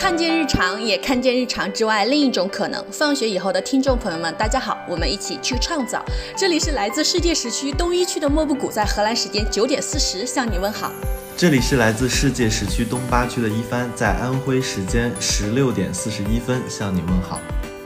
[0.00, 2.82] 看见日常，也看见日常之外另一种可能。
[2.90, 6.02] 放学以后的听众朋友们，大家好，我们一起去创造。
[6.34, 10.90] 这里是来自世界时区东一区的莫布谷，在荷兰时间九点四十向你问好。
[11.36, 17.38] 这里是来自世界时区东八区的一帆，在安徽时间十六点四十一分向你问好。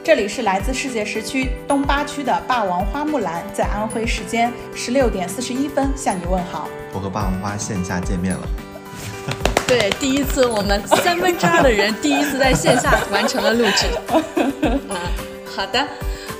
[0.04, 6.68] 这里是来自世界时区东八区的霸王花木兰，在安徽时间十六点四十一分向你问好。
[6.92, 8.48] 我和霸王花线下见面了。
[9.66, 13.86] 对，第一次我们三分之二的人第一次在线下完成了录制。
[14.88, 15.10] 啊，
[15.56, 15.78] 好的，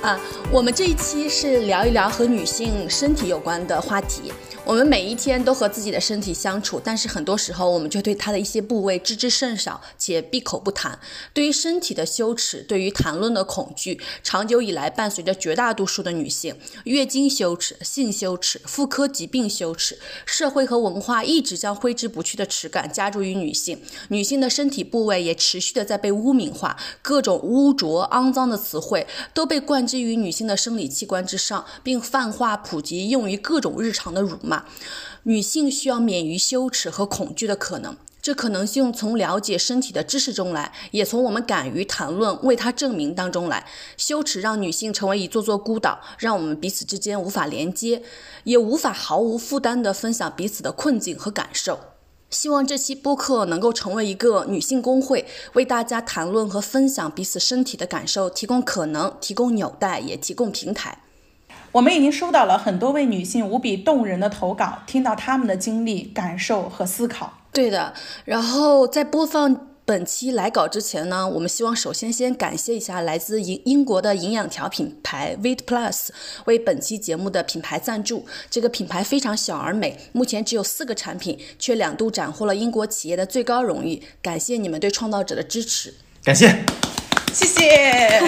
[0.01, 0.19] 啊，
[0.51, 4.31] 我们这一期是聊一聊和女性身体有关的话题。
[4.65, 10.97] 我们每一天都和自己的身体相处，但是很多时候我们就对它的一些部位知之甚少，且闭口不谈。
[11.35, 16.55] 对于身体的羞耻，对于谈论的恐惧，长久以来伴随着绝大多数的女性。
[16.85, 23.79] 月经羞耻、性羞耻、妇科疾病羞耻，社会和文化一直将挥之不去的耻感加诸于女性。
[24.07, 34.54] 女性的身体部位也持续的在被污名化，各种污浊、肮脏的词汇都被冠之于女性的生理器官之上，并泛化普及，用于各种日常的辱骂。
[35.23, 43.65] 女性需要免于羞耻和恐惧的可能，这可能性从了解身体的知识中来，也从我们敢于谈论、为它证明当中来。
[43.97, 48.03] 羞耻让女性成为一座座孤岛，让我们彼此之间无法连接，
[48.43, 51.79] 也无法毫无负担地分享彼此的困境和感受。
[52.31, 61.03] 希望这期播客能够成为一个女性公会，为大家谈论和分享彼此身体的感受提供可能、提供纽带，也提供平台。
[61.75, 67.39] 我们已经收到了很多位女性无比动人的投稿，听到她们的经历、感受和思考。
[67.51, 76.07] 对的，然后在播放本期来稿之前呢，我们希望首先先感谢一下来自英英国的营养条品牌 Vit Plus
[76.45, 78.25] 为本期节目的品牌赞助。
[78.49, 84.01] 这个品牌非常小而美，目前只有四个产品，却两度斩获了英国企业的最高荣誉。
[84.21, 86.63] 感谢你们对创造者的支持，感谢，
[87.33, 88.21] 谢谢。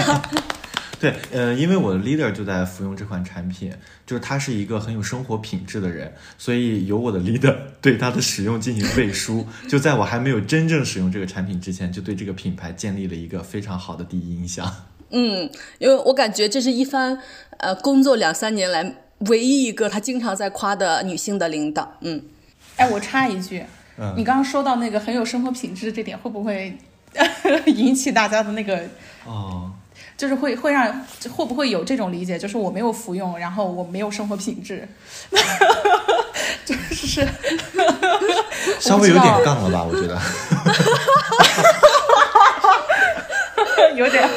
[0.99, 3.71] 对，呃，因为我的 leader 就在服用这款产品，
[4.05, 9.45] 就是他是一个很有生活品质的人，所以由我的 leader 对他的使用进行背书。
[9.69, 14.71] 就在我还没有真正使用这个产品之前，就对这个品牌建立了一个非常好的第一印象。
[15.11, 17.21] 嗯，因为我感觉这是一番
[17.57, 18.95] 呃工作两三年来
[19.30, 21.97] 唯一一个他经常在夸的女性的领导。
[22.02, 22.21] 嗯，
[22.75, 23.63] 哎，我插一句，
[24.15, 26.75] 你刚刚说到那个很有生活品质这点，会不会
[27.67, 28.83] 引起大家的那个
[29.25, 29.71] 哦？
[30.17, 30.92] 就是会会让
[31.32, 32.38] 会不会有这种理解？
[32.39, 34.88] 就是我没有服用，然后我没有生活品质，
[36.66, 37.26] 就是
[38.80, 39.83] 稍微有点杠了吧？
[39.88, 40.20] 我觉得，
[43.95, 44.28] 有点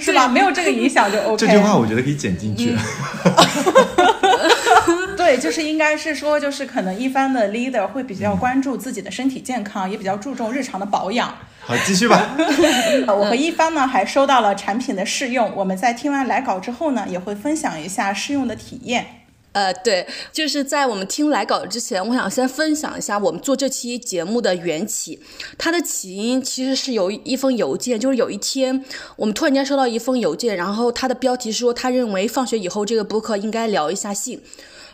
[0.00, 0.26] 是吧？
[0.26, 1.36] 没有这个影响就 OK。
[1.36, 2.74] 这句话我觉得可以剪进去。
[5.26, 11.36] 对，就是应该是说，就是可能一方的 leader 会比较关注自己的身体健康，也比较注重日常的保养。
[11.58, 12.36] 好，继续吧。
[13.08, 19.04] 我和一方呢还收到了产品的试用，我们在听完来稿之后呢，也会分享一下试用的体验。
[19.50, 25.20] 呃，对，就是在我们听来稿之前，我想先分享一下我们做这期节目的缘起。
[25.58, 28.84] 它的起因其实是由一封邮件，就是有一天
[29.16, 34.40] 我们突然间收到一封邮件，然后它的标题说他认为放学以后这个播客应该聊一下性。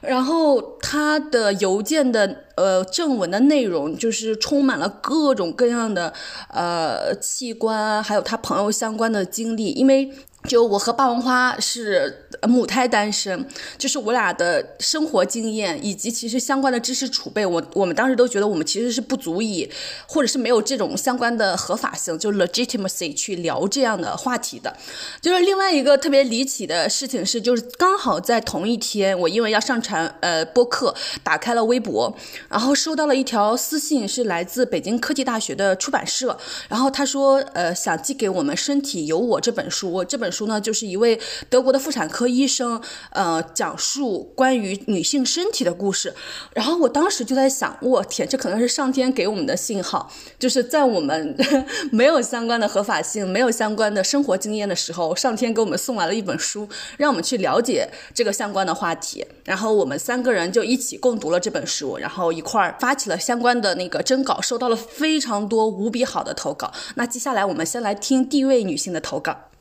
[0.03, 6.13] 然后他的邮件的呃正文的内容就是充满了各种各样的
[6.49, 10.11] 呃器官，还有他朋友相关的经历，因为。
[10.49, 13.47] 就我和霸王花是母胎单身，
[13.79, 19.71] 就是我俩的生活经验以及其实相关的知识储备，我我们当时都觉得我们其实是不足以，
[20.07, 24.77] 或者是没有这种相关的合法性，就 legitimacy 去聊这样的话题的。
[25.21, 30.93] 就是另外一个特别离奇的事情是，就是刚好在同一天，我因为要上传呃播客，
[31.23, 32.13] 打开了微博，
[32.49, 36.37] 然后收到了一条私信，是来自北京科技大学的出版社，
[36.69, 40.32] 然后他说呃想寄给我们《身体有我》这本书，这本。
[40.33, 41.21] 书呢，就是一位
[41.51, 46.15] 德国的妇产科医生，呃，讲述关于女性身体的故事。
[46.55, 51.37] 然后我当时就在想，我天，这可能是上天给我们的信号，就是在我们
[51.93, 59.25] 没有相关的合法性、没有相关的生活经验的时候，上天给我们送来了一本书，让我们去了解这个相关的话题。
[59.45, 66.73] 然后我们三个人就一起共读了这本书，然后一块儿发起了相关的那个征稿，收到了非常多无比好的投稿。
[66.95, 69.52] 那接下来我们先来听第一位女性的投稿。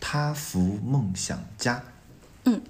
[0.00, 1.82] 他福梦想家，
[2.44, 2.62] 嗯，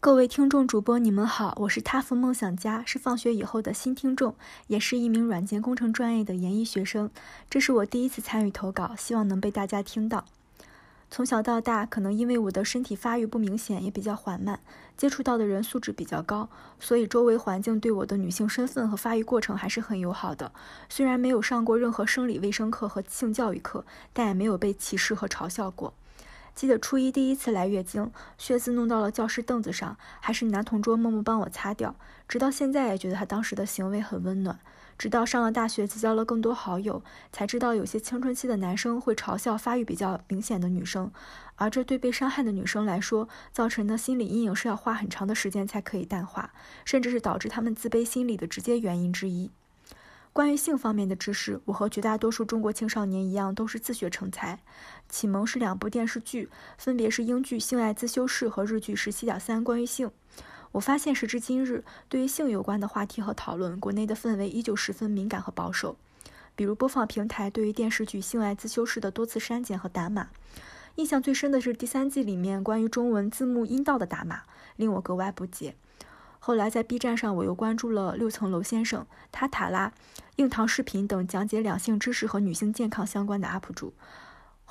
[0.00, 4.34] 各位听众主播，你们好，我是他福梦想家，是放学以后的新听众，
[4.66, 7.10] 也是一名软件工程专业的研一学生。
[7.48, 10.24] 这是我第一次参与投稿，希望能被大家听到。
[11.12, 14.60] 从小到大，可能因为我的身体发育不明显，也比较缓慢，
[14.96, 16.48] 接触到的人素质比较高，
[16.78, 20.52] 所以周围环境对我的女性身份和发育过程还是很友好的。
[20.88, 25.92] 虽然没有上过任何生理卫生课和性教育课，但也没有被歧视和嘲笑过。
[26.54, 31.96] 记得初一第一次来月经，血渍弄到了教室凳子上，还是男同桌默默帮我擦掉。
[32.28, 34.60] 直到现在也觉得他当时的行为很温暖。
[35.00, 37.02] 直到上了大学，结交了更多好友，
[37.32, 41.10] 才知道有些青春期的男生会嘲笑发育比较明显的女生，
[41.56, 46.52] 而这对被伤害的女生来说，造成的心理阴影是要花很长的时间才可以淡化，
[46.84, 49.50] 甚至是导致他们自卑心理的直接原因之一。
[50.34, 54.58] 关于性方面的知识，我和绝大多数中国青少年一样，都是自学成才。
[55.08, 60.08] 启蒙是两部电视剧，分别是英剧《性爱自修室》和日剧《十七点三关于性》。
[60.72, 65.96] 我发现，时至今日，对于性有关的话题和讨论，国内的氛围依旧十分敏感和保守。
[66.54, 70.28] 比如，播放平台对于电视剧《性爱自修室》的多次删减和打码。
[70.96, 74.42] 印象最深的是第三季里面关于中文字幕阴道的打码，
[74.76, 75.74] 令我格外不解。
[76.38, 79.92] 后来在 B 站上，我又关注了六层楼先生、塔塔拉、
[80.36, 83.92] 硬糖视频等讲解两性知识和女性健康相关的 UP 主。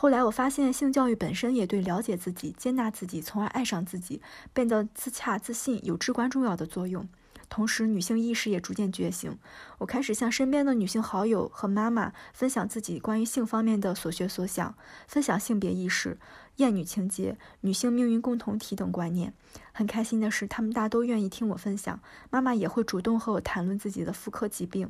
[0.01, 4.22] 后来我发现，性教育本身也对了解自己、接纳自己，从而爱上自己，
[4.54, 7.06] 变得自洽自信有至关重要的作用。
[7.50, 9.38] 同时，女性意识也逐渐觉醒。
[9.80, 14.74] 我开始向身边的女性好友和妈妈分享自己关于性方面的所学所想，
[15.06, 16.18] 分享性别意识、
[16.56, 19.34] 厌女情节、女性命运共同体等观念。
[19.74, 22.00] 很开心的是，她们大都愿意听我分享，
[22.30, 24.90] 妈妈也会主动和我谈论自己的妇科疾病。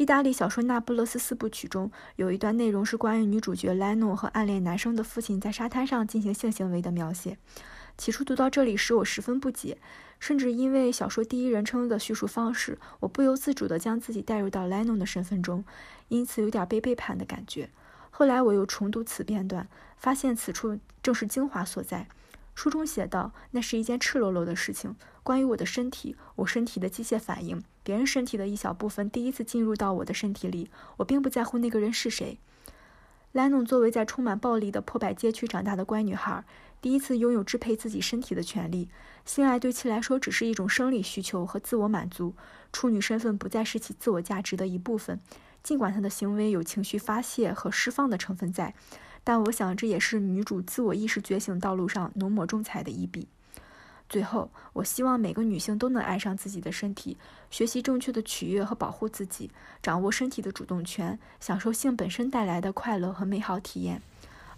[0.00, 7.36] 意大利小说《那不勒斯四部曲》中有一段内容是关于女主角莱诺和暗恋男生的父亲在沙滩上进行性行为的描写。
[7.98, 9.76] 起初读到这里时，我十分不解，
[10.18, 15.62] 甚至因为小说第一人称的叙述方式，我不由自主地将自己带入到莱诺的身份中，
[16.08, 17.68] 因此有点被背叛的感觉。
[18.10, 19.68] 后来我又重读此片段，
[19.98, 22.08] 发现此处正是精华所在。
[22.54, 30.70] 书中写道：“那是一件赤裸裸的事情，关于我的身体，我身体的机械反应，别人身体的一小部分第一次进入到我的身体里。
[30.98, 32.38] 我并不在乎那个人是谁。”
[33.32, 36.44] 莱农作为在充满暴力的破败街区长大的乖女孩，
[36.80, 38.88] 第一次拥有支配自己身体的权利。
[39.24, 42.34] 性爱对其来说只是一种生理需求和自我满足，
[42.72, 45.20] 处女身份不再是其自我价值的一部分。
[45.62, 48.74] 尽管她的行为有情绪发泄和释放的成分在。
[49.22, 53.28] 但我想，这也是女主自我意识觉醒道路上浓墨重彩的一笔。
[54.10, 57.16] 最后，我希望每个女性都能爱上自己的身体，
[57.48, 64.02] 学习正确的取悦和保护自己，掌握身体的主动权，享受性本身带来的快乐和美好体验。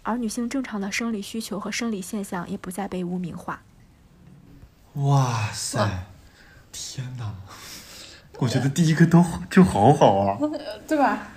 [0.01, 3.61] 而女性正常的生理需求和生理现象也不再被污名化。
[4.95, 6.07] 哇塞！
[6.71, 7.35] 天哪！
[8.39, 10.39] 我觉得第一个都就好好啊，
[10.87, 11.27] 对吧？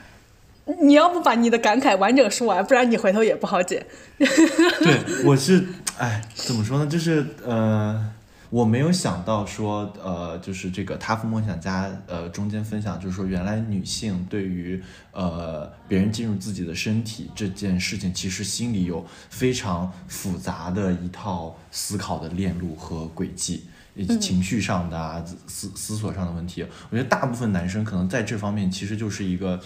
[0.82, 3.86] 你要不把你的感慨完整说完，不然你回头也不好剪。
[4.18, 5.64] 对，我是，
[5.96, 6.86] 哎，怎么说呢？
[6.90, 8.12] 就是呃，
[8.50, 14.82] 我没有想到说，呃，就是这个《他夫梦想家》呃中间分享，就是说原来女性对于
[15.12, 26.66] 呃别人进入自己的身体这件事情，其实心里有非常复杂的一套思考的链路和轨迹，以及情绪上的啊思思索上的问题。
[26.90, 29.60] 我觉得大部分男生可能在这方面其实就是一个。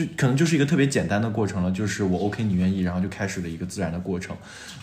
[0.00, 4.34] 就可能就是一个特别简单的过程了，就是我 OK 你愿意，然后就开始了一个自然的过程，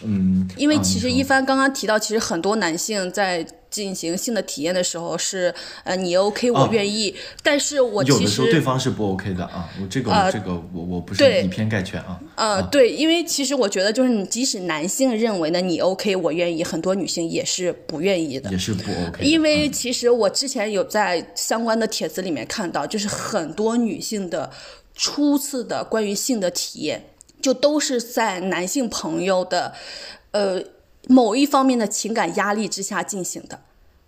[0.04, 0.48] 嗯。
[0.56, 5.54] 因为其实一帆刚刚提到，其实很多男性在进行性的体验的时候是，
[5.84, 12.20] 呃，你 OK 我愿意，但是我有的时候对方是不 OK 的啊，我这个这个我我不是以偏概全啊。
[12.36, 19.24] 呃，对，因为其实我觉得就是你即使男性认为呢你 OK 我愿意，很多女性也是不愿意的，也是不 OK。
[19.24, 24.50] 因为其实我之前有在相关的帖子里面看到，就是很多女性的。
[24.98, 29.72] 初次的关于性的体验，就都是在男性朋友的，
[30.32, 30.60] 呃，
[31.08, 33.60] 某一方面的情感压力之下进行的，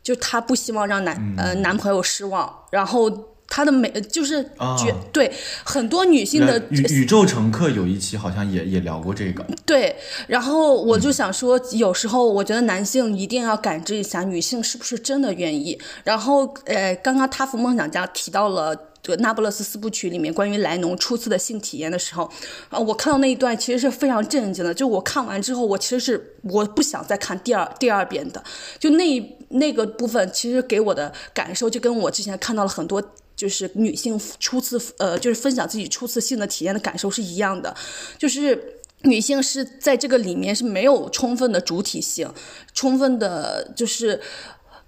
[0.02, 5.32] 就他不希望让男呃男朋友失望，然后他的美就是觉对
[5.64, 9.96] 很多女性的宇宇宙乘客有一期好像也也聊过这个，对，
[10.28, 18.89] 然后我就想说，有时候我觉得男性一定要感知一下女性是不是真的愿意，然后呃，刚刚他福梦想家提到了。
[19.02, 22.30] 这个《那不勒斯四部曲》里面关于莱农初次的性体验的时候，
[22.70, 24.74] 啊，我看到那一段其实是非常震惊的。
[24.74, 28.44] 就我看完之后，我其实是我不想再看第二第二遍的。
[28.78, 33.02] 就那那个部分，其实给我的感受就跟我之前看到了很多
[33.36, 37.74] 就是女性初次呃，就是分享自己初次性的体验的感受是一样的。
[38.18, 42.30] 就是女性是在这个里面是没有充分的主体性，
[42.74, 44.20] 充分的就是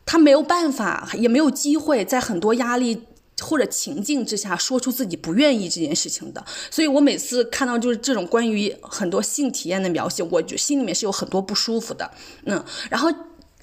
[0.05, 3.03] 她没有办法，也没有机会在很多压力。
[3.39, 12.11] 或者情境之下说出自己不愿意这件事情的，所以我每次看到就是这种关于很多性体验的描写，我就心里面是有很多不舒服的。
[12.45, 13.11] 嗯，然后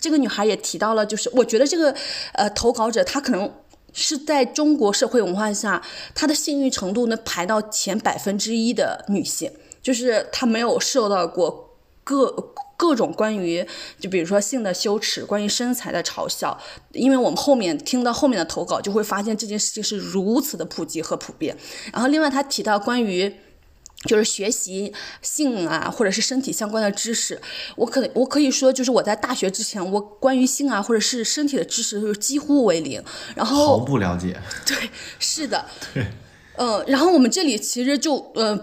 [0.00, 1.94] 这个女孩也提到了，就是我觉得这个
[2.32, 3.52] 呃投稿者她可能
[3.92, 5.82] 是在中国社会文化下，
[6.14, 12.54] 她的幸运程度能排到前百分之一的女性，就是她没有受到过各。
[12.78, 13.66] 各种关于，
[13.98, 16.56] 就比如说性的羞耻，关于身材的嘲笑，
[16.92, 21.56] 因为我们后面听到后面的投稿，就会发现这件事情是如此的普及和普遍。
[21.92, 23.34] 然后另外他提到关于，
[24.04, 24.92] 就是学习
[25.22, 27.40] 性啊或者是身体相关的知识，
[27.74, 33.02] 我可我可以说就是我在大学之前，我关于性啊或者是身体的知识就是几乎为零，
[33.34, 34.40] 然后毫不了解。
[34.64, 35.66] 对，是的。
[35.92, 36.06] 对。
[36.58, 38.58] 嗯，然后我们这里其实就呃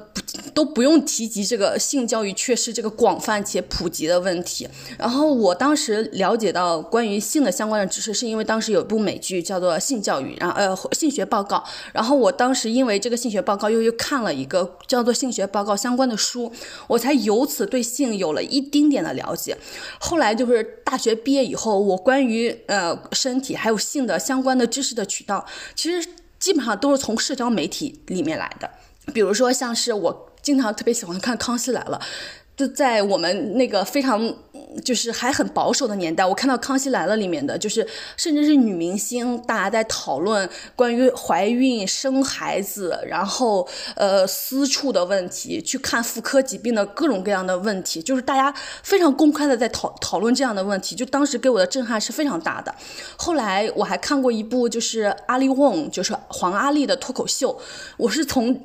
[0.53, 4.67] 都不用提及这个性教育确实这个广泛且普及的问题。
[4.99, 11.63] 然后我当时了解到关于性的相关的知识，是因为当时有一部美剧叫做《性教育》，然后呃性学报告。
[11.93, 16.51] 然后我当时因为这个性学报告又又看了一个叫做性学报告相关的书，
[16.87, 19.57] 我才由此对性有了一丁点的了解。
[19.99, 26.05] 后来就是大学毕业以后，我关于呃身体还有性的相关的知识的渠道，其实。
[26.39, 28.69] 基本上都是从社交媒体里面来的，
[29.13, 31.99] 比如说像是我经常特别喜欢看《康熙来了》。
[32.55, 34.33] 就在我们那个非常
[34.83, 37.85] 就是还很保守的年代，我看到《康熙来了》里面的，就是
[38.15, 52.73] 甚至是女明星，大家在讨论关于怀孕、生孩子，然后呃私处的问题，去看妇科疾病的各种各样的问题，就是大家非常公开的在讨讨论这样的问题，就当时给我的震撼是非常大的。
[53.17, 57.59] 后来我还看过一部就是阿里翁，就是黄阿丽的脱口秀，
[57.97, 58.57] 我是从。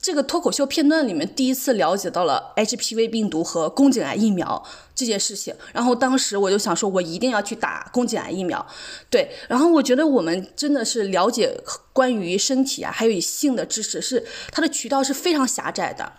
[0.00, 5.54] 这个脱口秀片段里面，第一次了解到了 HPV 病毒和宫颈癌疫苗这件事情。
[5.72, 8.64] 然后当时我就想说，我一定要去打宫颈癌疫苗。
[9.10, 11.60] 对，然后我觉得我们真的是了解
[11.92, 16.12] 关于身体啊，还有性的知识，是它的渠道是非常狭窄的。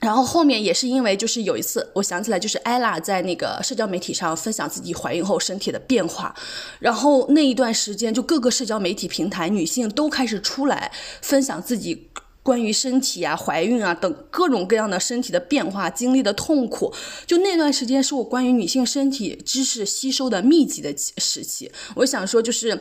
[0.00, 6.34] 然后后面也是因为，就是有一次我想起来，就是艾拉在那个社交媒体上分享自己怀孕后身体的变化，
[6.78, 10.90] 然后那一段时间，就各个社交媒体平台女性都开始出来
[11.20, 12.08] 分享自己。
[12.48, 16.90] 关于身体啊、怀孕啊等各种各样的身体的变化经历的痛苦，
[17.26, 21.70] 就那段时间是我关于女性身体知识吸收的密集的时期。
[21.94, 22.80] 我想说，就是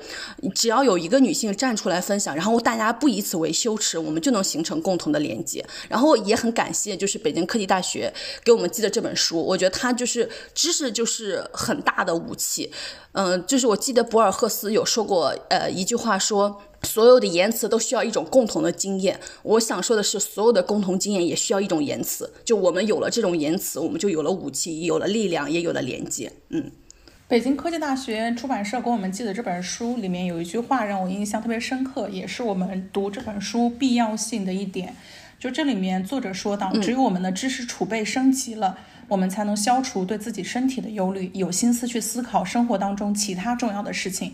[0.55, 5.61] 只要有一个女性站出来分享，然后大家不以此为羞耻，我们就能形成共同的连接。
[5.89, 8.13] 然后也很感谢，就是北京科技大学
[8.45, 12.71] 给我们寄的这本书，我觉得它就是知识就是很大的武器。
[13.11, 16.61] 嗯，就是我记得博尔赫斯有说过，呃，一句话说。
[16.83, 19.19] 所有的言辞都需要一种共同的经验。
[19.43, 22.31] 我想说的是，所有的共同经验也需要一种言辞。
[22.45, 26.31] 就我们有了这种言辞，我们就有了武器，有了力量，也有了连接。
[26.49, 26.71] 嗯，
[27.27, 34.95] 北京科技大学出版社给我们寄的这本书里面有一句话让我印象特别深刻，也是我们读这本书必要性的一点。
[35.39, 44.33] 就这里面作者说到，只有我们的知识储备升级了，我们才能消除对自己身体的忧虑，有心思去思考生活当中其他重要的事情。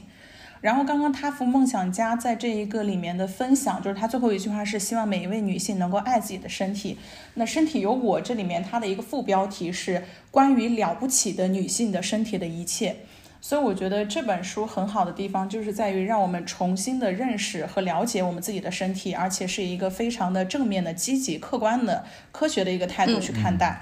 [0.64, 6.98] 然后刚刚他福梦想家在这一个里面的分享，就是他最后一句话是希望每一位女性能够爱自己的身体。
[7.34, 12.96] 那身体有我这里面它的一个副标题是关于了不起的女性的身体的一切。
[13.42, 23.82] 所以我觉得这本书很好的地方就是在于让我们重新的认识和了解我们自己的身体，而且是一个非常的正面的、积极、客观的、科学的一个态度去看待。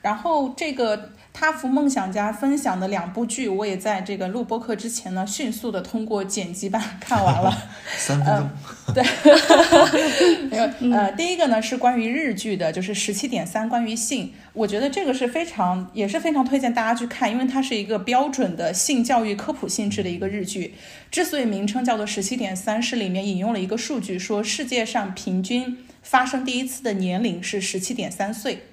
[0.00, 1.10] 然后这个。
[1.40, 7.50] 他福梦想家分享的两部剧，我也在这个录播课之前呢，迅速的通过剪辑版 看完了。
[7.96, 8.50] 三分钟。
[8.92, 9.02] 对。
[10.92, 20.74] 呃，第一个呢是关于日剧的，就是十七点三关于性，我觉得这个是非常也是非常推荐大家去看，因为它是一个标准的性教育科普性质的一个日剧。
[21.10, 28.66] 之所以名称叫做十七点三，是里面引用了一个数据，说世界上平均发生第一次的年龄是十七点三岁。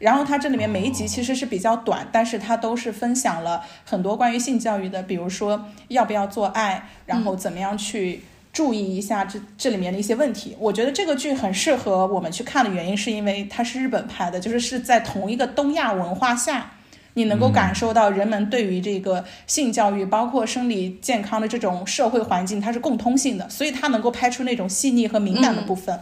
[0.00, 10.56] 然后它这里面每一集其实是比较短，但是它都是分享了很多关于性教育的，比如说要不要做爱，然后怎么样去注意一下这这里面的一些问题。
[10.58, 16.72] 我觉得这个剧很适合我们去看的原因，是因为它是日本拍的，就是是在同一个东亚文化下，
[17.12, 26.00] 你能够感受到人们对于这个性教育，包括生理健康的这种社会环境，它是共通性的，所以它能够拍出那种细腻和敏感的部分。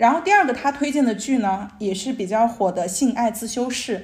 [0.00, 3.98] 然后第二个他推荐的剧呢，也是比较火的《性爱自修室》，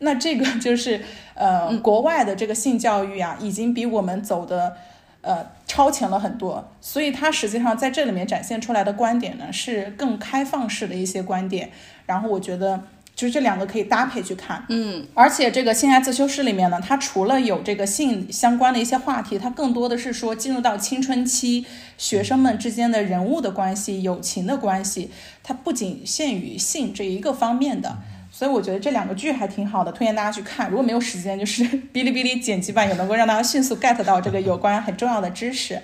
[0.00, 1.00] 那这个 就是
[1.32, 4.76] 呃国外的这个性教育啊，已经比我们走的
[5.22, 11.70] 呃超前了很多，所以他实际上在这里面展现出来的观点呢，是更开放式的一些观点。
[12.04, 12.82] 然后我觉得
[13.18, 14.64] 就是这两个可以搭配去看。
[14.68, 25.10] 嗯，而且这个性爱自修室里面呢，它除了有这个性相关的一些话题，它更多的是说进入到青春期学生们之间的人物的关系、友情的关系，
[25.42, 27.98] 它不仅限于性这一个方面的。
[28.30, 30.68] 所以我觉得这两个剧还挺好的，推荐大家去看。
[30.68, 35.80] 如果没有时间，就是 哔哩哔哩剪辑版也能够让大家迅速 get 到这个有关很重要的知识。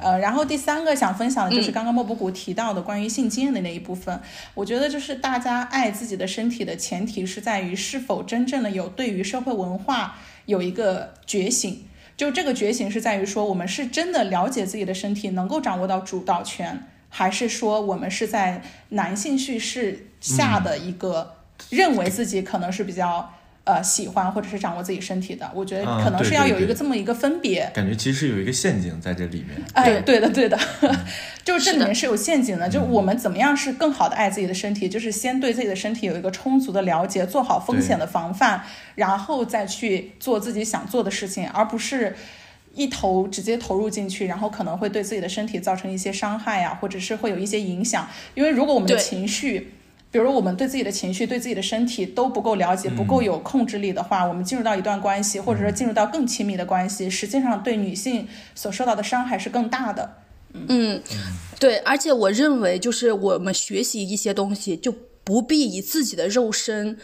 [0.00, 4.20] 呃，然后第三个想分享的就是刚刚莫布谷提到的关于性经验的那一部分。
[4.54, 11.86] 我觉得就是大家爱自己的身体的前提是在于是否真正的有对于社会文化有一个觉醒。
[12.16, 21.33] 就这个觉醒是在于说，我们是真的了解自己的身体，能够掌握到主导权，还是说我们是在男性叙事下的一个。
[21.70, 23.32] 认为自己可能是比较
[23.64, 27.70] 呃喜欢或者是掌握自己身体的，我觉得可能是要有一个这么一个分别。
[27.72, 29.62] 感觉其实有一个陷阱在这里面。
[29.72, 30.58] 哎，对的，对的，
[31.42, 32.68] 就是这里面是有陷阱的。
[32.68, 38.62] 就我们怎么样是更好的爱自己的身体，就是先对自己的身体有一个充足的了解，做好风险的防范，
[38.96, 42.14] 然后再去做自己想做的事情，而不是
[42.74, 48.06] 一头直接投入进去，然后可能会对自己的身体造成一些伤害呀，或者是会有一些影响。
[48.34, 49.72] 因为如果我们的情绪。
[50.14, 60.18] 比如我们对自己的情绪、对自己的身体都不够了解、不够有控制力的话，我们进入到一段关系，或者说进入到更亲密的关系，实际上对女性所受到的伤害是更大的。
[60.52, 61.02] 嗯，
[61.58, 64.94] 对，而且我认为，就是我们学习一些东西，就
[65.24, 66.96] 不必以自己的肉身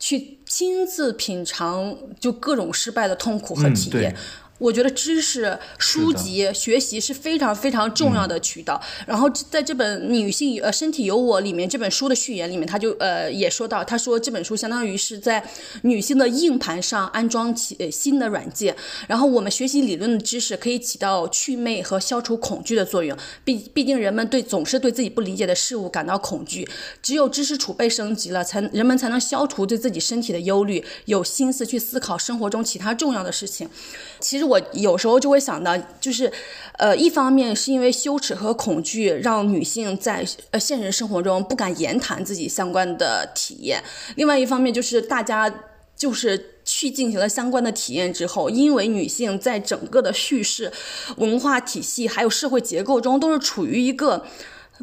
[0.00, 4.16] 去亲自品尝，就各种失败的痛苦和体验。
[4.58, 8.80] 我觉得知识书籍学习是非常非常重要的渠道。
[9.06, 15.48] 然后在这本《女性呃身体有我》里面，这本书的序言里面，他就呃也说到，他说这本书相当于是在
[15.82, 18.74] 女性的硬盘上安装起呃新的软件。
[19.06, 23.16] 然后我们学习理论的知识可以起到祛魅和消除恐惧的作用。
[23.44, 26.68] 毕毕竟人们对总是对自己不理解的事物感到恐惧，
[27.00, 33.70] 只有知识储备升级了，才人们才能消除对自己身体的忧虑，有心思去思考生活中其他重要的事情。
[34.18, 34.47] 其实。
[34.48, 36.32] 我有时候就会想到，就是，
[36.78, 43.78] 呃，一方面是因为羞耻和恐惧，让女性在呃现实生活中不敢言谈自己相关的体验；
[44.16, 45.52] 另外一方面就是大家
[45.94, 50.72] 就是去进行了相关的体验之后，因为女性在整个的叙事、
[51.18, 54.24] 文化体系还有社会结构中都是处于一个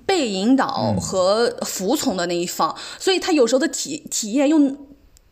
[0.05, 4.77] 被引导和服从的那一方，所以她有时候的体体验又。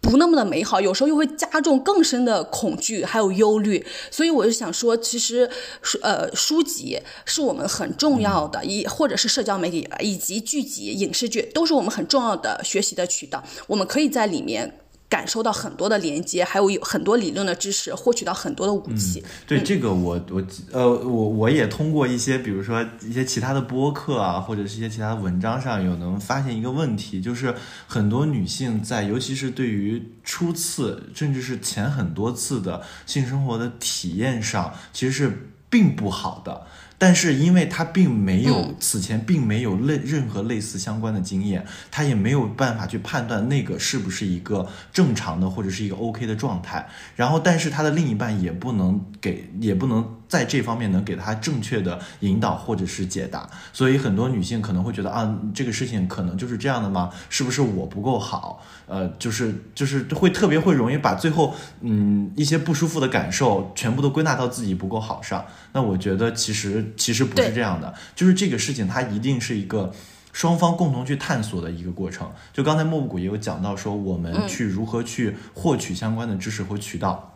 [0.04, 3.84] 不那么的美好，有时候又会加重更深的恐惧，还有忧虑。
[4.12, 5.50] 所以我就想说，其实
[5.82, 13.42] 书呃书籍是我们很重要的，以或者是社交媒体以及剧集、影视剧都是我们很重要的学习的渠道。
[13.66, 14.78] 我们可以在里面。
[15.14, 19.24] 感受到很多的连接，还有有很多理论的知识，获取到很多的武器。
[19.46, 27.54] 对这个，我我呃我我也通过一些，比如说一些其他的播客啊，或者是一些其他文章上，有能发现一个问题，就是
[27.86, 36.66] 很多女性在，尤其是对于初次甚至是前很多次的性生活的体验上，其实是并不好的。
[36.98, 46.88] 但是，因为他并没有此前并没有类任何类似相关的经验，他也没有办法去判断那个是不是一个正常的或者是一个 OK 的状态。
[47.16, 53.48] 然后，但是他的另一半也不能给，也不能在这方面能给他正确的引导或者是解答。
[53.72, 57.12] 所以，很多女性可能会觉得啊，这个事情可能就是这样的吗？
[57.30, 58.66] 是不是我不够好？
[58.88, 65.46] 呃，就是就是会特别会容易把最后嗯一些不舒服的感受全部都归纳到自己不够好上。
[65.74, 69.94] 那我觉得其实其实不是这样的，就是这个事情它一定是一个
[70.32, 72.32] 双方共同去探索的一个过程。
[72.52, 77.30] 就刚才莫布谷也有讲到说，我们去如何去获取相关的知识和渠道。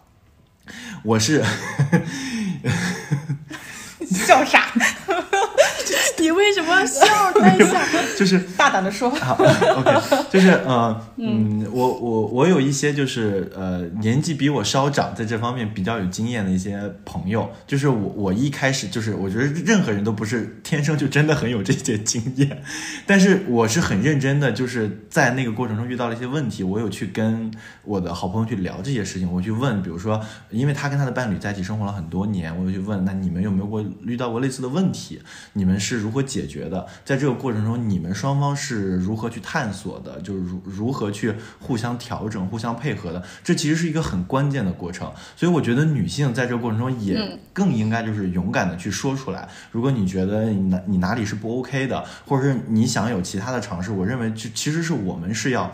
[1.01, 1.41] 我是
[4.05, 4.65] 笑啥？
[6.19, 7.05] 你为什么笑？
[7.39, 7.79] 在笑？
[8.17, 9.09] 就是大胆的说。
[9.09, 9.99] 好，OK，
[10.31, 22.61] 就是呃，嗯，我我我有一些就是呃年纪比我稍长，在这方面比较有经验的一些朋友，就是我我一开始就是我觉得任何人都不是天生就真的很有这些经验，
[23.05, 27.51] 但是我是很认真的，就是在那个过程中遇到了一些问题，我有去跟
[27.83, 35.21] 我的好朋友去聊这些事情，我去问，比如说，因为他跟他的伴侣在一起生活了很多年，我就去问，那你们有没有过遇到过类似的问题？
[35.53, 36.87] 你们是如何解决的？
[37.03, 40.21] 在这个过程中，你们双方是如何去探索的？
[40.21, 43.21] 就是如如何去互相调整、互相配合的？
[43.43, 45.11] 这其实是一个很关键的过程。
[45.35, 49.49] 所以我觉得女性在这个过程中也更应该就是勇敢的去说出来。
[49.69, 55.69] 如果你觉得你哪你哪里是不 OK 的，或者是你想有其他的尝试，我认为就其实是我们是要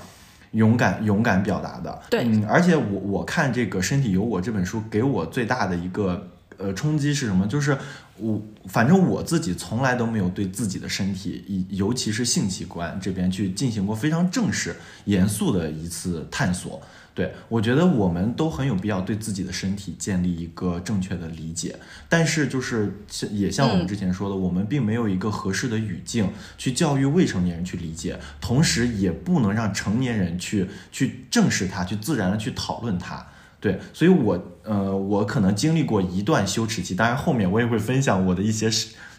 [0.54, 2.02] 勇敢勇敢表达的。
[2.10, 6.30] 对，嗯，而且我我看这个《身体有我》这本书，给我最大的一个。
[6.60, 7.48] 呃，冲击是什么？
[7.48, 7.76] 就是
[8.17, 16.82] 我反正我自己从来都没有对自己的身体，以尤其是性器官这边去进行过非常正式、严肃的一次探索。
[17.15, 21.76] 对我觉得我们都很有必要对自己的身体建立一个正确的理解，
[22.10, 22.91] 但是就是
[23.30, 33.23] 也像我们之前说的，我们并没有一个合适的语境去教育未成年人去理解，同时也不能让成年人去去正视它，去自然的去讨论它。
[33.63, 38.69] 对，所以我呃，我可能经历过一段羞耻期，当然后面我也会分享我的一些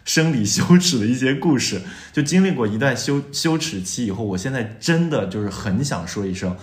[0.03, 1.81] 生理羞耻的一些故事。
[2.13, 6.55] 就经历过一段羞羞耻期以后，我现在真的就是很想说一声。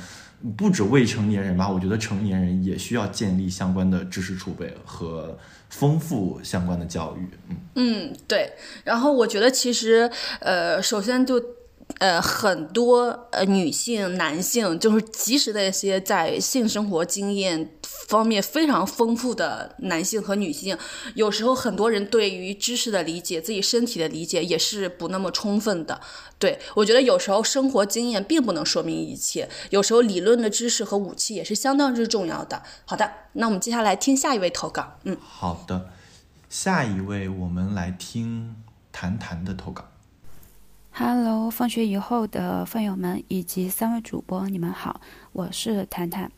[0.56, 5.36] 不止未成年人吧，我觉得成年人也需要建立相关的知识储备和
[5.68, 7.28] 丰富相关的教育。
[7.48, 8.52] 嗯嗯，对。
[8.84, 11.42] 然后我觉得其实，呃，首先就。
[12.02, 17.70] 呃，很多呃女性、男性，就是即使那些在性生活经验
[18.08, 20.76] 方面非常丰富的男性和女性，
[21.14, 26.00] 有时候很多人对于知识的理解、自己身体的理解也是不那么充分的。
[26.40, 32.64] 对我觉得有时候生活经验并不能说明一切，有时候理论的知识和武器也是相当之重要的。
[32.84, 34.98] 好的，那我们接下来听下一位投稿。
[35.04, 35.90] 嗯，好的，
[36.50, 38.56] 下一位我们来听
[38.90, 39.91] 谈谈的投稿。
[40.94, 45.00] Hello，放学以后的饭友们以及三位主播，你们好，
[45.32, 46.30] 我是谈谈。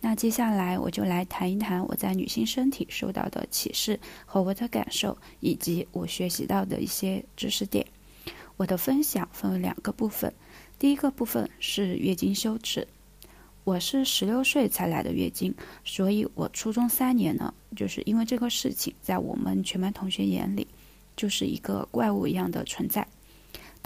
[0.00, 7.86] 那接下来我就来谈一谈我在女性身体受到的启示和我的感受，以及我学习到的一些知识点。
[8.56, 10.32] 我的分享分为两个部分，
[10.78, 12.88] 第一个部分是月经羞耻。
[13.64, 20.66] 我是十六岁才来的月经，所以我初中三年呢，就是因为这个事情，在我们全班同学眼里，
[21.14, 23.06] 就是一个怪物一样的存在。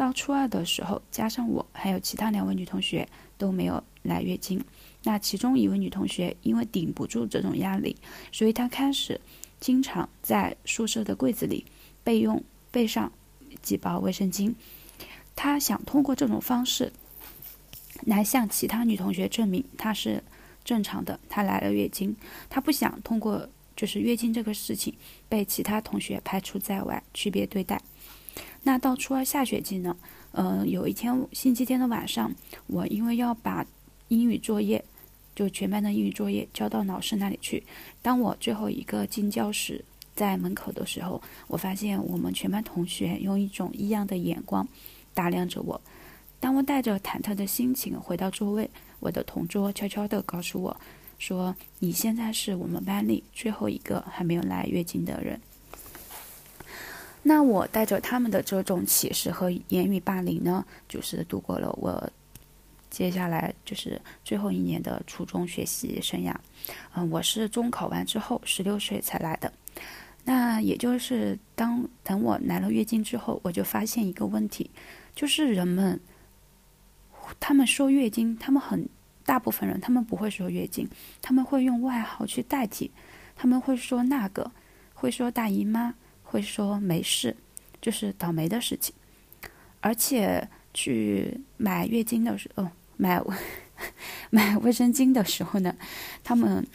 [0.02, 4.60] 到初二的时候，加上我还有其他两位女同学都没有来月经。
[5.04, 7.96] 那其中一位女同学因为顶不住这种压力，
[8.32, 9.20] 所以她开始
[9.60, 11.64] 经常在宿舍的柜子里
[12.02, 13.12] 备用备上
[13.62, 14.52] 几包卫生巾。
[15.36, 16.92] 她想通过这种方式
[18.04, 20.20] 来向其他女同学证明她是
[20.64, 22.16] 正常的，她来了月经。
[22.50, 24.92] 她不想通过就是月经这个事情
[25.28, 27.80] 被其他同学排除在外，区别对待。
[28.64, 29.96] 那到初二下学期呢？
[30.30, 32.32] 呃，有一天星期天的晚上，
[32.68, 33.66] 我因为要把
[34.08, 34.82] 英语作业，
[35.34, 37.62] 就全班的英语作业交到老师那里去。
[38.00, 44.66] 当我最后一个进教室，在门口的时候，我发现我们全班同学用一种异样的眼光
[45.12, 45.80] 打量着我。
[46.40, 48.70] 当我带着忐忑的心情回到座位，
[49.00, 50.80] 我的同桌悄悄地告诉我，
[51.18, 55.40] 说：“你现在是我们班里最后一个还没有来月经的人。”
[57.24, 62.10] 那我带着他们的这种歧视和言语霸凌呢，就是度过了我
[62.90, 66.34] 接下来就是最后一年的初中学习生涯。
[66.94, 69.52] 嗯，我是中考完之后十六岁才来的。
[70.24, 74.70] 那也就是当等我来了月经之后，我就发现一个问题，
[75.14, 76.00] 就是人们
[77.38, 78.88] 他们说月经，他们很
[79.24, 80.88] 大部分人他们不会说月经，
[81.20, 82.90] 他们会用外号去代替，
[83.36, 84.50] 他们会说那个，
[84.94, 85.94] 会说大姨妈。
[86.32, 87.36] 会说没事，
[87.82, 88.94] 就是倒霉的事情，
[89.82, 92.66] 而且去买月经的时候，
[92.96, 93.22] 买
[94.30, 95.76] 买卫生巾的时候呢，
[96.24, 96.66] 他们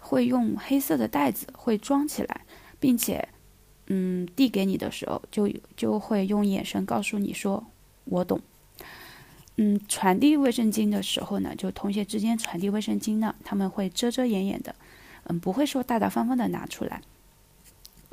[0.00, 2.40] 会用黑色的袋子会装起来，
[2.80, 3.28] 并且，
[3.86, 7.64] 嗯，递给你的时候就就会用眼神告诉你说
[8.06, 8.40] 我懂。
[9.58, 14.74] 嗯，传递卫生巾的时候呢，就同学之间传递卫生巾呢，他们会遮遮掩掩的，
[15.28, 17.00] 嗯，不会说大大方方的拿出来。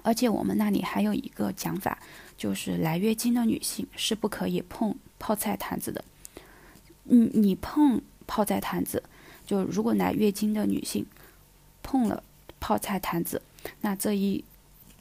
[0.03, 1.97] 而且我们那里还有一个讲法，
[2.37, 6.03] 就是来月经的女性是不可以碰泡菜坛子的。
[7.05, 9.01] 你你碰泡菜坛子，
[9.47, 11.05] 就如果来月经的女性
[11.81, 12.21] 碰了
[12.59, 13.41] 泡菜坛子，
[13.81, 14.43] 那这一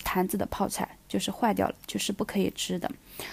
[0.05, 2.91] 坛子的泡菜就是坏掉了，就是不可以吃的。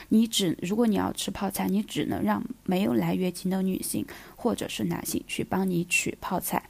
[0.10, 4.06] 你只如果你要吃泡菜，你只能让没有来月经的女性
[4.36, 6.68] 或者是男性去帮你取泡菜。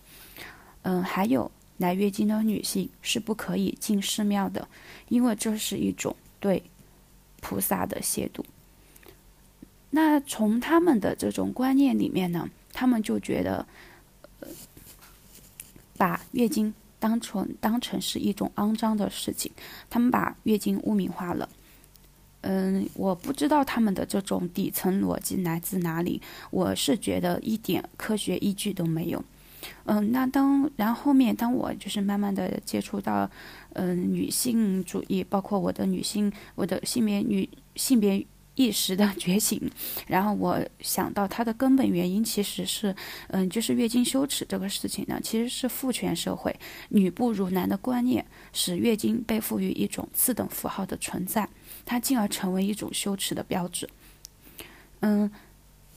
[0.81, 1.49] 嗯，还有。
[1.79, 4.67] 来月经的女性是不可以进寺庙的，
[5.07, 6.61] 因为这是一种对
[7.41, 8.43] 菩萨的亵渎。
[9.89, 13.65] 那从他们的这种观念里面呢，他们就觉得，
[14.41, 14.47] 呃，
[15.97, 19.51] 把月经当成当成是一种肮脏的事情，
[19.89, 21.49] 他们把月经污名化了。
[22.41, 29.23] 嗯，我不知道他们的这种底层逻辑来自哪里，我是觉得一点科学依据都没有。
[29.85, 33.29] 嗯，那当然后面当我就是慢慢的接触到，
[33.73, 39.61] 嗯，女性主义，包括我的女性，我的性别女性别意识的觉醒，
[40.07, 42.93] 然后我想到它的根本原因其实是，
[43.29, 46.53] 嗯，就是月经羞耻这个事情呢，其实是父权社会
[46.89, 51.47] 女不如男的观念，使月经被赋予一种次等符号的存在，
[51.85, 53.89] 它进而成为一种羞耻的标志。
[55.01, 55.31] 嗯，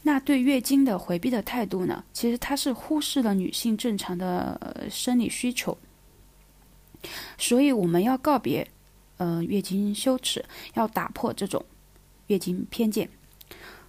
[0.02, 5.76] 那对月经的回避的态度呢，其实它是忽视了女性正常的生理需求，
[7.38, 8.66] 所以我们要告别，
[9.18, 11.64] 呃，月经羞耻，要打破这种。
[12.28, 13.06] 月经偏见，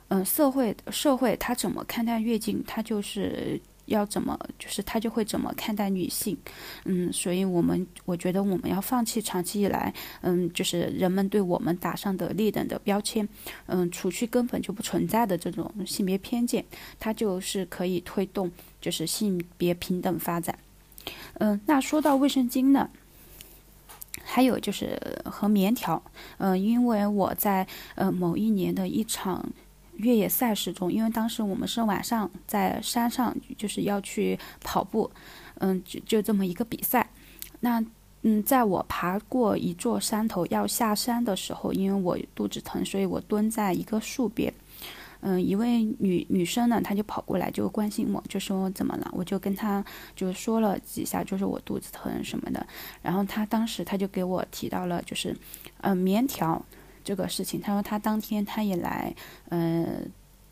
[0.09, 6.37] 嗯，社会社会它怎么看待月经，它就是要怎么，就是他就会怎么看待女性，
[6.85, 13.27] 嗯，所以我们我觉得我们要放弃长期以来，嗯，就是人们对我们打上的劣等的标签，
[13.65, 16.63] 嗯，除去根本就不存在的这种性别偏见，
[16.99, 20.57] 它就是可以推动就是性别平等发展，
[21.39, 22.89] 嗯，那说到卫生巾呢？
[24.25, 26.01] 还有就是和棉条，
[26.37, 29.45] 嗯，因为我在呃某一年的一场
[29.97, 35.09] 越野赛事中，因为当时我们是晚上在山上，就是要去跑步，
[35.59, 37.09] 嗯，就就这么一个比赛。
[37.59, 37.83] 那
[38.23, 44.53] 嗯，在我爬过一座山头要下山的时候，因为我肚子疼，所以我蹲在一个树边。
[45.25, 49.09] 嗯，一位女女生呢，她就跑过来就关心我，就说怎么了？
[49.13, 49.83] 我就跟她
[50.15, 52.65] 就说了几下，就是我肚子疼什么的。
[53.01, 55.33] 然后她当时她就给我提到了，就是，
[55.79, 56.61] 嗯，棉条
[57.03, 57.61] 这个事情。
[57.61, 59.13] 他说他当天他也来，
[59.49, 59.99] 呃，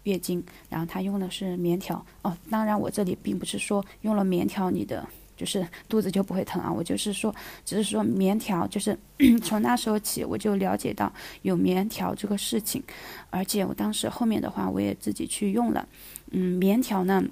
[0.04, 2.06] 月经，然后他用的是棉条。
[2.22, 5.08] 哦，当然我这里并不是说用了棉条你的。
[5.38, 7.34] 就是肚子就不会疼啊，我就是说，
[7.66, 8.96] 只是说棉条，就是
[9.42, 11.12] 从那时候起我就了解到
[11.42, 12.84] 有棉条这个事情，
[13.32, 15.88] 而且我当时后面的话我也自己去用了，
[16.30, 17.24] 嗯，棉条呢，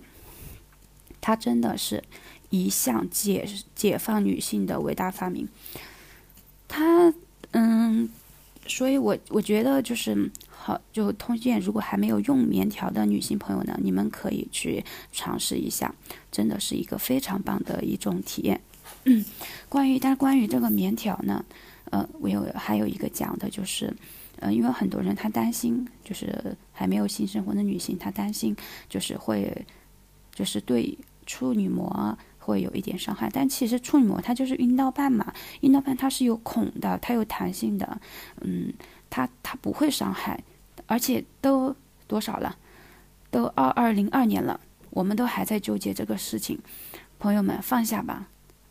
[1.22, 2.04] 它真的是
[2.50, 5.48] 一项解解放女性的伟大发明，
[6.68, 7.14] 它
[7.52, 8.10] 嗯，
[8.70, 10.32] 所以我我觉得就是。
[10.62, 15.96] 好，就通荐，如果还没有用棉条的女性朋友呢，你们可以去尝试一下，
[16.30, 18.60] 真的是一个非常棒的一种体验。
[19.06, 19.24] 嗯，
[19.70, 21.46] 关于但关于这个棉条呢，
[21.92, 23.92] 呃，我有还有一个讲的就是，
[24.42, 28.54] 呃，因为很多人他担心，就是还没有性生活的女性，她担心
[28.90, 29.66] 就是会，
[30.36, 32.18] 就是对处女膜
[32.50, 38.02] 会有一点伤害，但其实处女膜它就是阴道瓣嘛，阴道瓣它是有孔的，它有弹性的，
[38.42, 38.74] 嗯。
[39.12, 40.40] 它它不会伤害，
[40.86, 42.56] 而且都多少了，
[43.32, 44.60] 都二二零二年了，
[44.92, 46.60] 我们都还在纠结这个事情，
[47.18, 48.28] 朋友们放下吧，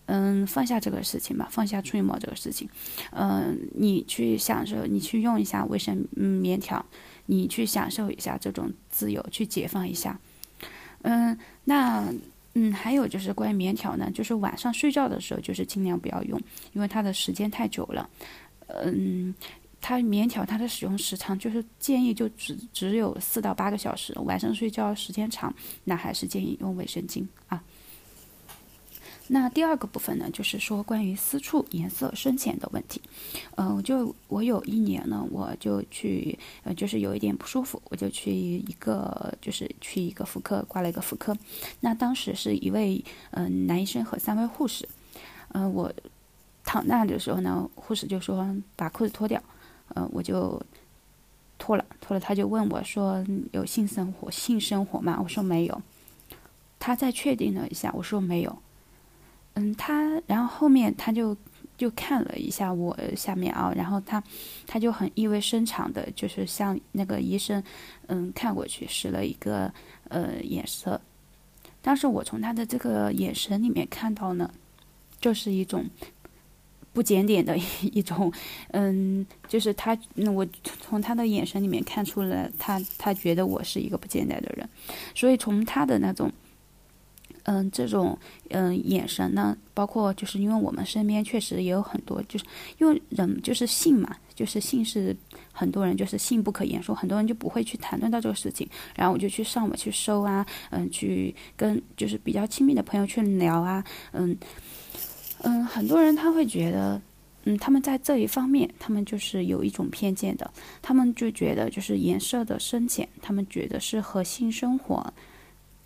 [0.06, 2.68] 嗯，放下这个事情吧，放下处女膜这个事情，
[3.10, 6.86] 嗯，你去享受，你去用一下卫生棉条，
[7.26, 10.20] 你去享受一下这种自由，去解放一下，
[11.02, 12.14] 嗯，那
[12.60, 16.40] 嗯，还有就是关于棉条呢，就是晚上睡觉的时候，就是尽量不要用，
[16.72, 18.08] 因为它的时间太久了，
[18.66, 19.34] 嗯。
[19.80, 27.62] 它棉条它的使用时长就是建议就只只有四到八个小时，晚上睡觉时间长，那还是建议用卫生巾啊。
[29.30, 33.00] 那第二个部分呢，就是说关于私处颜色深浅的问题。
[33.56, 41.36] 嗯，就我有一年呢，我就去，呃，就是有一点不舒服，我就去一个，就是去一个妇科挂了一个妇科。
[41.80, 44.88] 那当时是一位嗯男医生和三位护士，
[45.52, 45.92] 嗯，我
[46.64, 49.42] 躺那的时候呢，护士就说把裤子脱掉。
[49.94, 50.62] 呃，我就
[51.58, 55.82] 脱了，脱了，他就问我说：“有性生活，性生活吗？”我说没有。
[56.78, 58.58] 他再确定了一下，我说没有。
[59.58, 61.36] 嗯，他然后后面他就
[61.76, 64.22] 就看了一下我下面啊，然后他
[64.66, 67.62] 他就很意味深长的，就是向那个医生
[68.06, 69.72] 嗯看过去，使了一个
[70.08, 71.00] 呃眼色。
[71.82, 74.48] 当时我从他的这个眼神里面看到呢，
[75.20, 75.84] 就是一种。
[76.90, 78.32] 不检点的一一种，
[78.72, 79.96] 嗯，就是他，
[80.34, 80.44] 我
[80.80, 84.68] 从他的眼神里面看出了他，他觉得我是一个不检点的人，
[85.14, 86.32] 所以从他的那种，
[87.48, 88.16] 嗯，这种，
[88.50, 92.44] 嗯，眼神呢，包括就是因为我们身边确实也有很多，就是
[92.76, 95.16] 因为人就是性嘛，就是性是
[95.50, 103.82] 很多人就是性不可言说，很多人就不会去谈论到这个事情，然后我就去上网去搜啊，嗯，去跟就是比较亲密的朋友去聊啊，
[104.12, 104.36] 嗯。
[105.40, 107.00] 嗯，很多人他会觉得，
[107.44, 110.50] 嗯，他们在这一方面，他们就是有一种偏见的，
[110.82, 114.96] 他们就觉得就是颜色的深浅，他们觉得是和性生活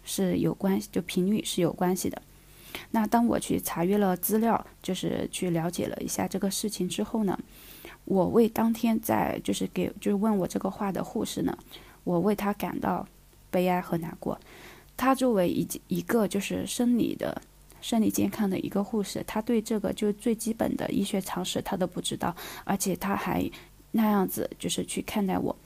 [0.04, 2.20] 是有关系，就频率是有关系的。
[2.90, 7.38] 那当我去查阅了资料，就是去了解了一下这个事情之后呢，
[8.04, 11.56] 我为当天在就是给就是问我这个话的护士呢，
[12.04, 13.06] 我为他感到
[13.50, 14.38] 悲哀和难过。
[14.96, 17.40] 他作为一一个就是生理的。
[17.80, 23.50] 生理健康的一个护士，他对这个就最基本的医学常识他都不知道，而且他还
[23.90, 25.56] 那样子就是去看待我，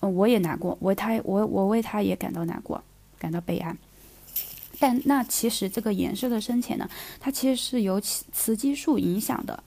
[0.00, 2.84] 我也难过，我他我我为他也感到难过，
[3.18, 3.76] 感到悲哀。
[4.80, 9.64] 但那其实这个颜色的深浅呢，它其实是由雌激素影响的，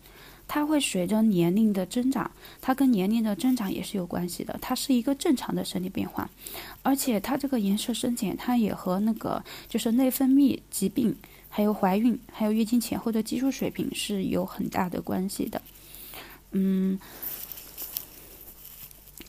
[0.48, 6.30] 它会随着年龄的增长，它跟年龄的增长也是有关系的，它是一个正常的生理变化，
[6.82, 11.14] 而且它这个颜色深浅，它也和那个就是内分泌疾病，
[11.50, 15.62] 还有怀孕，还有月经前后的激素水平是有很大的关系的，
[16.52, 16.98] 嗯。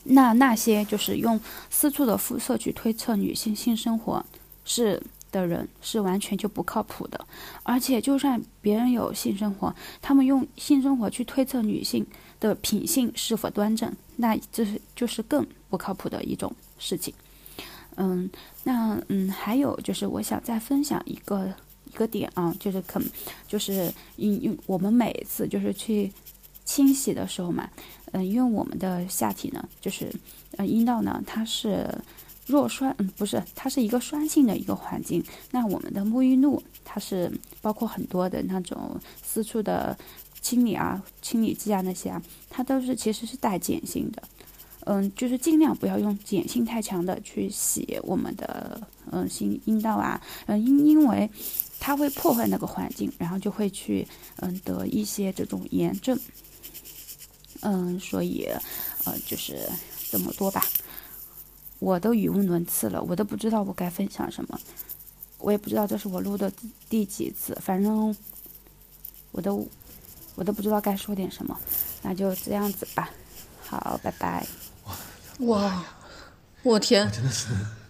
[0.03, 1.39] 那那些就是用
[1.69, 4.25] 私处的肤色去推测女性性生活
[4.65, 7.25] 是的人，是完全就不靠谱的。
[7.63, 12.05] 而且，就算别人有性生活，他们用性生活去推测女性
[12.39, 17.13] 的品性是否端正，那这是就是更不靠谱的一种事情。
[17.95, 18.29] 嗯，
[18.63, 21.51] 那嗯，还有就是我想再分享一个
[21.91, 23.01] 一个点啊，就是可
[23.47, 26.11] 就是因因我们每一次就是去
[26.65, 27.69] 清洗的时候嘛。
[28.13, 30.11] 嗯，因为我们的下体呢，就是
[30.57, 31.87] 呃阴道呢，它是
[32.45, 35.23] 弱酸，嗯，不是，它是一个酸性的一个环境。
[35.51, 39.97] 那我们的沐浴露，它是包括很多的那种私处的
[40.41, 44.21] 清理啊、清理剂啊那些啊，它都是其实是带碱性的。
[44.85, 48.79] 嗯，就是尽量不要用碱性太强的去洗我们的
[49.11, 51.29] 嗯性阴道啊，嗯，因因为
[51.79, 54.05] 它会破坏那个环境，然后就会去
[54.41, 56.19] 嗯得一些这种炎症。
[57.63, 58.47] 嗯，所以，
[59.05, 59.67] 呃，就是
[60.11, 60.63] 这么多吧。
[61.79, 64.59] 我都语无伦次了，我都不知道我该分享什么，
[65.39, 66.51] 我也不知道这是我录的
[66.89, 68.15] 第几次，反正
[69.31, 69.67] 我都
[70.35, 71.59] 我都不知道该说点什么，
[72.01, 73.09] 那就这样子吧。
[73.65, 74.45] 好，拜拜。
[75.39, 75.83] 哇，
[76.61, 77.11] 我天！
[77.11, 77.47] 真的是。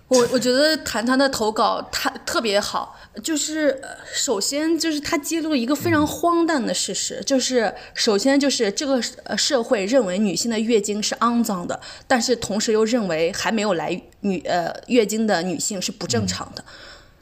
[0.08, 3.80] 我我觉得谈谈的投稿他特别好，就是
[4.12, 9.00] 首先就是他揭露了一个非常荒诞的事实，就是首先就是这个
[9.38, 16.66] 社会认为女性的月经是肮脏的，但是同时又认为还没有来女呃月经的女性是不正常的。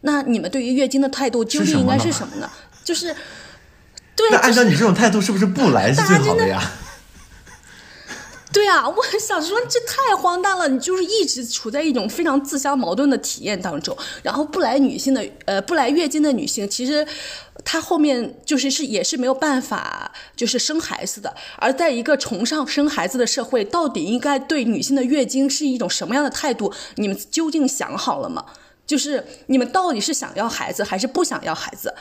[0.02, 2.50] 那你们对于月经的态度究竟应该是什么呢？
[2.86, 3.14] 就是
[4.16, 6.72] 对，那按照你这种态度，是不是不来是最好的呀？
[8.54, 10.68] 对啊，我想说这太荒诞了！
[10.68, 17.08] 你就是一直处在一种非常自相矛盾的体验当中，然后不来女性的呃不来月经的女性，其实
[17.64, 21.34] 她后面就是是也是没有办法就是生孩子的。
[21.58, 26.74] 而在一个崇尚生孩子的社会，到底应该对女性的月经是一种什么样的态度？
[26.96, 28.46] 你们究竟想好了吗？
[28.86, 31.94] 就是你们到底是想要孩子还是不想要孩子？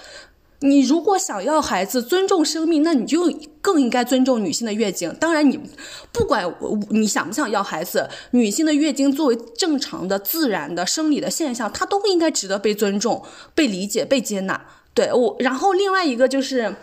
[0.63, 5.11] 你如果想要孩子，尊重生命，那你就更应该尊重女性的月经。
[5.15, 5.59] 当然，你
[6.13, 6.45] 不管
[6.91, 13.23] 你想不想要孩子，女性的月经作为正常的、自然的生理的现象，它都应该值得被尊重、
[13.55, 14.61] 被理解、被接纳。
[14.93, 16.75] 对我，然后另外一个就是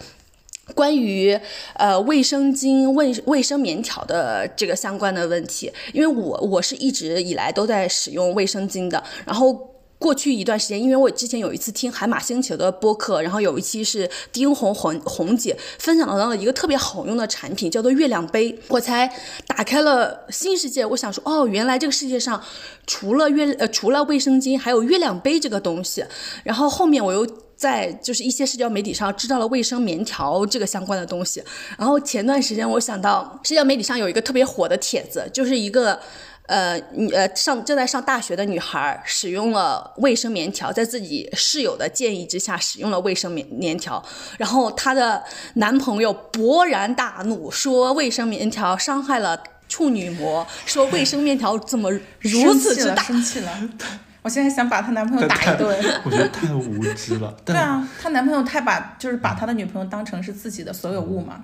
[0.73, 1.39] 关于
[1.75, 9.76] 呃卫生巾、卫卫生棉条的这个相关的问题，因为我我是一直以来都在使用卫生巾的，然后。
[9.99, 19.11] 过去一段时间，因为我之前有一次听海马星球的播客，然后有一期是丁红红红姐分享到了一个特别好用的产品，叫做月亮杯，我才
[19.47, 20.85] 打开了新世界。
[20.85, 22.41] 我想说，哦，原来这个世界上
[22.85, 26.05] 除了月呃除了卫生巾，还有月亮杯这个东西。
[26.43, 31.43] 然后后面我又在就是一些社交媒体上知道了卫生棉条这个相关的东西。
[31.75, 35.99] 然后前段时间我想到社交媒体上有一个特别火的帖子，就是一个。
[36.47, 44.03] 呃，女呃上正在上大学的女孩使用了卫生棉条，在自己室友的建议之下使用了卫生棉棉条，
[44.37, 45.21] 然后她的
[45.55, 53.51] 男朋友勃然大怒，说卫生棉条伤害了处女膜，说卫生棉条怎么如此之大，生气了，
[54.23, 57.35] 我现在想把她男朋友打一顿， 我觉得太无知了。
[57.43, 61.43] 对啊，她男朋友太把就是把他的女朋友当成是自己的所有物嘛。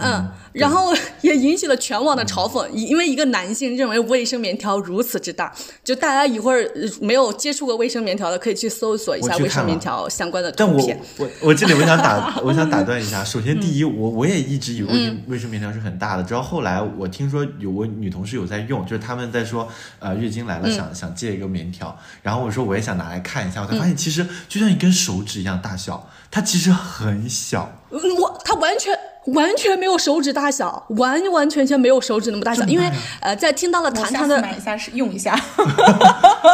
[0.00, 5.52] 嗯，然后 也引起了全网的嘲讽，因为一个男性认为卫生棉条如此之大，
[5.84, 6.68] 就大家一会儿
[7.00, 11.00] 没有接触过卫生棉条的，可以去搜索一下卫生棉条相关的图片。
[11.18, 19.68] 我我这里我想打 我想打断一下，首先第一，我我也一直以为卫生棉条是很大的，直到后来我听说有我女同事有在用，就是他们在说
[19.98, 27.70] 呃月经来了想想借一个棉条，然后我说我也想拿来看一下，我才发现其实就像一根手指一样大小，它其实很小。
[28.18, 28.96] 我它完全。
[29.34, 32.62] 完全没有手指大小，完完全全没有手指那么大小。
[32.66, 35.34] 因为呃，在听到了谈谈的，买一下是用一下。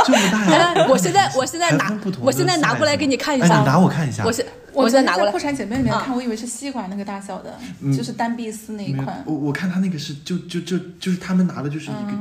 [0.06, 0.86] 这么大呀？
[0.88, 3.58] 我现在我现在拿，我现在拿过来给你看一下。
[3.58, 4.24] 你拿我看一下。
[4.24, 5.30] 我现我现在拿过来。
[5.30, 7.54] 破产姐妹里面看，我以为是吸管那个大小的，
[7.94, 9.22] 就是单碧丝那一款。
[9.26, 12.18] 我我看他那个是就就就就是他们拿的就是一个，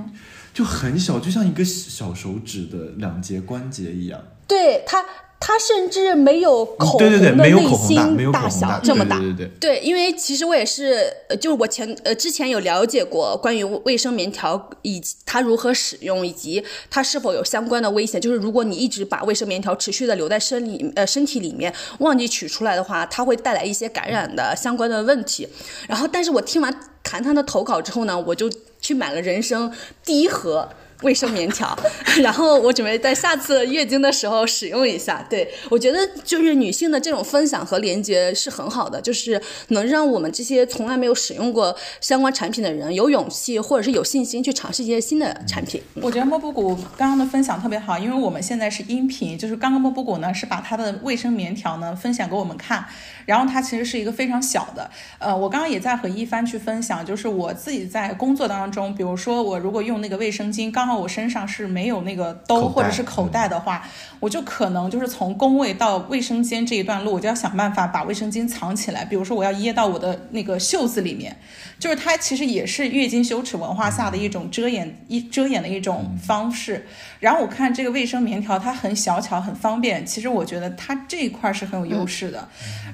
[0.53, 4.19] 就很小，就像一个小手指的两节关节一样。
[4.45, 5.01] 对它。
[5.41, 9.17] 它它甚至没有口对对对，红的内没有口红大，没心大有口红小这么大。
[9.19, 9.75] 对对对对。
[9.75, 18.21] 对，因为其实我也是，呃，就是我前呃之前有了解过关于卫生棉条以及它如何使用，以及它是否有相关的危险。
[18.21, 25.45] 就是如果你一直把卫生棉条持续的留在身里呃身体里面，忘记取出来的话，它会带来一些感染的相关的问题。
[25.89, 28.49] 然后，但是我听完谈谈的投稿之后呢，我就
[28.79, 29.69] 去买了人生
[30.05, 30.69] 第一盒。
[31.01, 31.77] 卫生棉条，
[32.21, 35.25] 然后我准备在下次月经的时候使用一下。
[35.29, 45.81] 对我觉得就是女性的这种分享和连接是很好的，就是能让我们这些从来没有使用过相关产品的人有勇气或者是有信心去尝试一些新的产品。
[45.95, 52.85] 我觉得莫布谷刚刚的分享特别好，因为我们现在是音频，就是刚刚莫布谷呢是把他的卫生棉条呢分享给我们看，
[53.25, 54.89] 然后它其实是一个非常小的。
[55.19, 63.87] 呃，我刚刚也在和一帆去分享，就是我自己在工作当中，比如说我如果用那个卫生巾，刚好我身上是没有那个兜或者是口袋的话，
[64.19, 71.35] 我就可能就是从工位到卫生间这一段路，我就要想办法把卫生巾藏起来，比如说我要掖到我的那个袖子里面，
[71.81, 76.85] 就是它其实也是月经羞耻文化下的一种遮掩一遮掩的一种方式。
[77.19, 80.05] 然后我看这个卫生棉条，它很小巧，很方便。
[80.05, 82.47] 其实我觉得它这一块是很有优势的。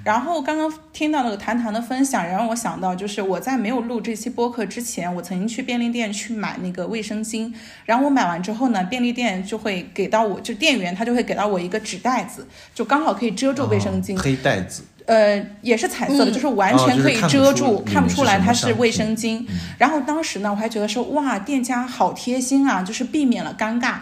[0.05, 7.53] 然后刚刚听到那个谈谈的分享，也让我想到，就是我在没有录这期播客之前，我曾经去便利店去买那个卫生巾。
[7.83, 14.17] 然后我买完之后呢，便利店就会给到我，就店员他就会给到我一个纸袋子，就刚好可以遮住卫生巾。
[14.17, 19.43] 哦黑袋子，呃，也是彩色的，嗯就是完全可以遮住，哦就是看不出来它是卫生巾。
[19.77, 23.95] 然后当时呢，我还觉得说，哇，店家好贴心啊，就是避免了尴尬。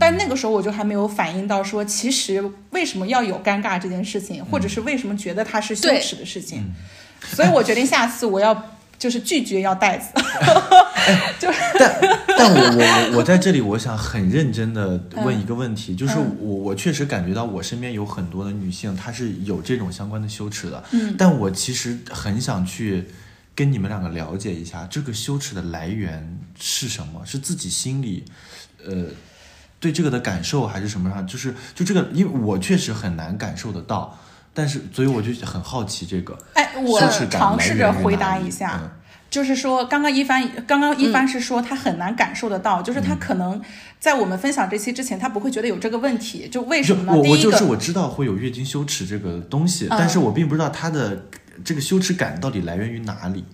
[0.00, 6.64] 但那个时候我就还没有反应到说，其实为什么要有尴尬这件事情，或者是为什么觉得它是羞耻的事情。
[7.22, 8.54] 所以我决定下次我要
[8.98, 10.10] 就是拒绝要袋子。
[11.38, 12.00] 就是但
[12.36, 23.06] 但我我我我在这里，我想很认真的问一个问题，就是嗯我我确实感觉到我身边有很多的女性，她是有这种相关的羞耻的，嗯但我其实很想去
[23.54, 27.24] 跟你们两个了解一下，这个羞耻的来源是什么？
[27.24, 28.24] 是自己心里，
[28.84, 29.06] 呃。
[29.78, 34.18] 对这个的感受还是什么上，就是就这个，因为我确实很难感受得到，
[34.56, 36.98] 但是所以我就很好奇这个哎，我
[37.30, 38.80] 尝试着回答一下。
[38.82, 38.90] 嗯
[39.28, 43.60] 就是说，刚刚一帆，刚刚一帆是说他很难感受得到，就是嗯他可能
[43.98, 46.48] 在我们分享这期之前，他不会觉得有这个问题。
[46.48, 47.12] 就为什么呢？
[47.12, 51.26] 我我就是我知道会有月经羞耻这个东西，嗯但是我并不知道他的
[51.64, 53.44] 这个羞耻感到底来源于哪里。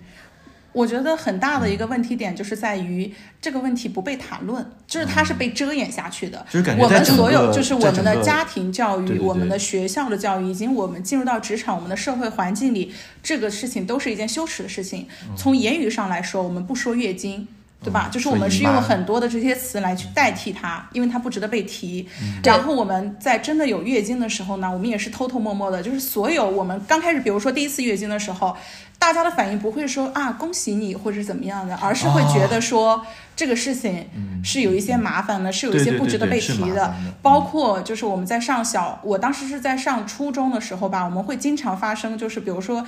[0.73, 6.45] 我觉得很大的嗯一个问题点就是在于这个问题不被谈论，就是它是被遮掩下去的。
[6.49, 15.07] 就是感觉我们所有就是我们的家庭教育、我们的学校的教育，以及我们进入到职场、我们的社会环境里，这个事情都是一件羞耻的事情。
[15.29, 17.47] 嗯从言语上来说，我们不说月经。
[17.83, 18.07] 对吧？
[18.09, 22.07] 嗯就是我们是用说姨妈很多的这些词来去代替它，因为它不值得被提。
[22.21, 28.55] 嗯然后我们在真的有月经的时候呢，我们也是偷偷摸摸的，就是所有我们刚开始，比如说第一次月经的时候，
[28.97, 33.05] 大家的反应不会说啊恭喜你或者怎么样的，而是会觉得说、
[33.35, 34.05] 这个事情
[34.43, 42.85] 是有一些麻烦的，是有一些不值得被提的包括就是我们在上小，我当时是在上初中的时候吧，我们会经常发生，就是比如说。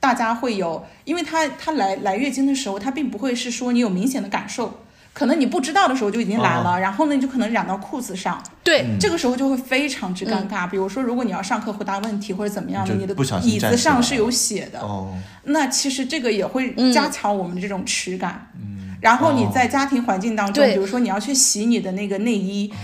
[0.00, 4.80] 大家会有，因为他他来来月经的时候，他并不会是说你有明显的感受，
[5.12, 10.68] 可能你不知道的时候就已经来了，然后呢你就可能染到裤子上，对，这个时候就会非常之尴尬。
[10.68, 15.12] 比如说，如果你要上课回答问题或者怎么样的，你的椅子上是有血的，哦，
[15.44, 18.48] 那其实这个也会加强我们的这种耻感。
[18.54, 19.50] 嗯，然后你哦。
[19.52, 20.74] 在家庭环境当中，对。
[20.74, 22.76] 比如说你要去洗你的那个内衣，哦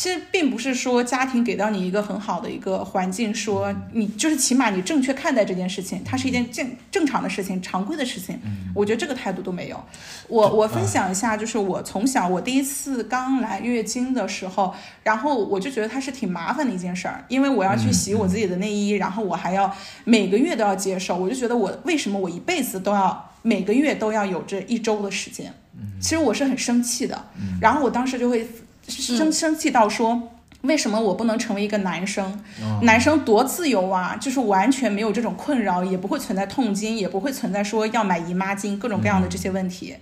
[0.00, 8.40] 其实并不是说家庭给到你一个很好的一个环境，说你就是起码你正确看待这件事情，它是一件正正常的事情、常规的事情。
[8.42, 9.78] 嗯我觉得这个态度都没有。
[10.26, 19.70] 我我分享一下，就是我从小我第一次刚来月经的时候，然后我就觉得它是挺麻烦的一件事儿，因为我要去洗我自己的内衣，然后我还要
[20.04, 25.52] 每个月都要接受，我就觉得我为什么我一辈子都要每个月都要有这一周的时间？
[26.00, 27.26] 其实我是很生气的，
[27.60, 28.48] 然后我当时就会
[28.90, 30.30] 生生气到说。
[30.62, 32.38] 为什么我不能成为一个男生？
[32.82, 39.96] 男生多自由啊，就是完全没有这种困扰，也不会存在痛经，也不会存在说要买姨妈巾各种各样的这些问题。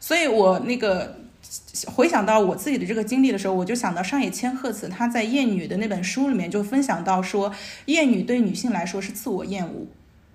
[0.00, 1.16] 所以我那个
[1.86, 9.86] 回想到我自己的这个经历的时候，我就想到上野千鹤子她在《厌女》的那本书里面就分享到说，厌女对女性来说是自我厌恶。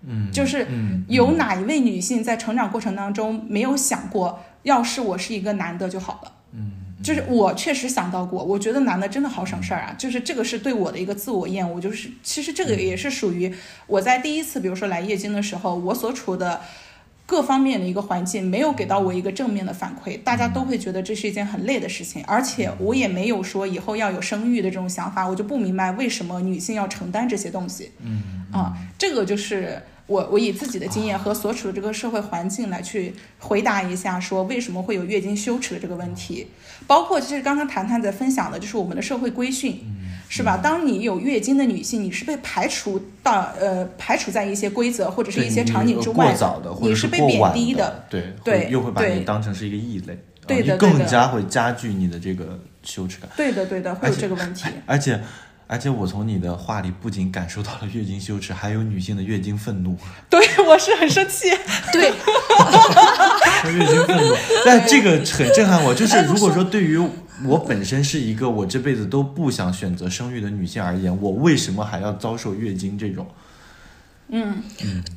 [0.07, 6.31] 嗯，就是嗯有哪一位女性在成长过程当中没有想过，要是我是一个男的就好了。
[7.05, 13.53] 嗯，就是我确实想到过，我觉得男的真的好省事儿啊，就是这个是对我的一个自我厌恶，就是其实这个也是属于
[13.87, 16.61] 我在第一次，比如说来月经的时候，我所处的
[17.27, 27.91] 各方面的一个环境没有给到我一个正面的反馈，大家都会觉得这是一件很累的事情，而且我也没有说以后要有生育的这种想法，我就不明白为什么女性要承担这些东西。
[28.01, 36.47] 嗯啊，这个就是我我以自己的经验和所处的这个社会环境来去回答一下，说为什么会有月经羞耻的这个问题，
[36.85, 39.79] 包括其实刚刚谈谈在分享的就是我们的社会规训。
[40.27, 40.57] 是吧？
[40.57, 53.29] 当你有月经的女性，你是被排除到呃排除在一些规则或者是一些场景之外过早的，或者是被贬低的，对对，又会把你当成是一个异类，对的你更加会加剧你的这个羞耻感。
[53.37, 54.65] 对的对的，会有这个问题。
[54.87, 55.23] 而且，而且
[55.89, 59.97] 我从你的话里不仅感受到了月经羞耻，还有女性的月经愤怒。
[60.29, 61.49] 对我是很生气。
[61.91, 62.09] 对，
[63.73, 65.93] 月经愤怒，但这个很震撼我。
[65.93, 66.97] 就是如果说对于
[67.45, 73.27] 我本身是一个我这辈子都不想选择生育的女性而言，我为什么还要遭受月经这种
[74.29, 74.63] 嗯，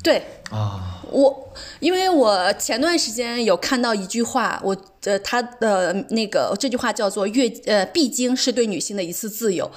[0.03, 1.03] 对，啊？
[1.11, 4.75] 我因为我前段时间有看到一句话，我
[5.05, 9.71] 呃他的那个这句话叫做月呃必经是对女性的一次自由。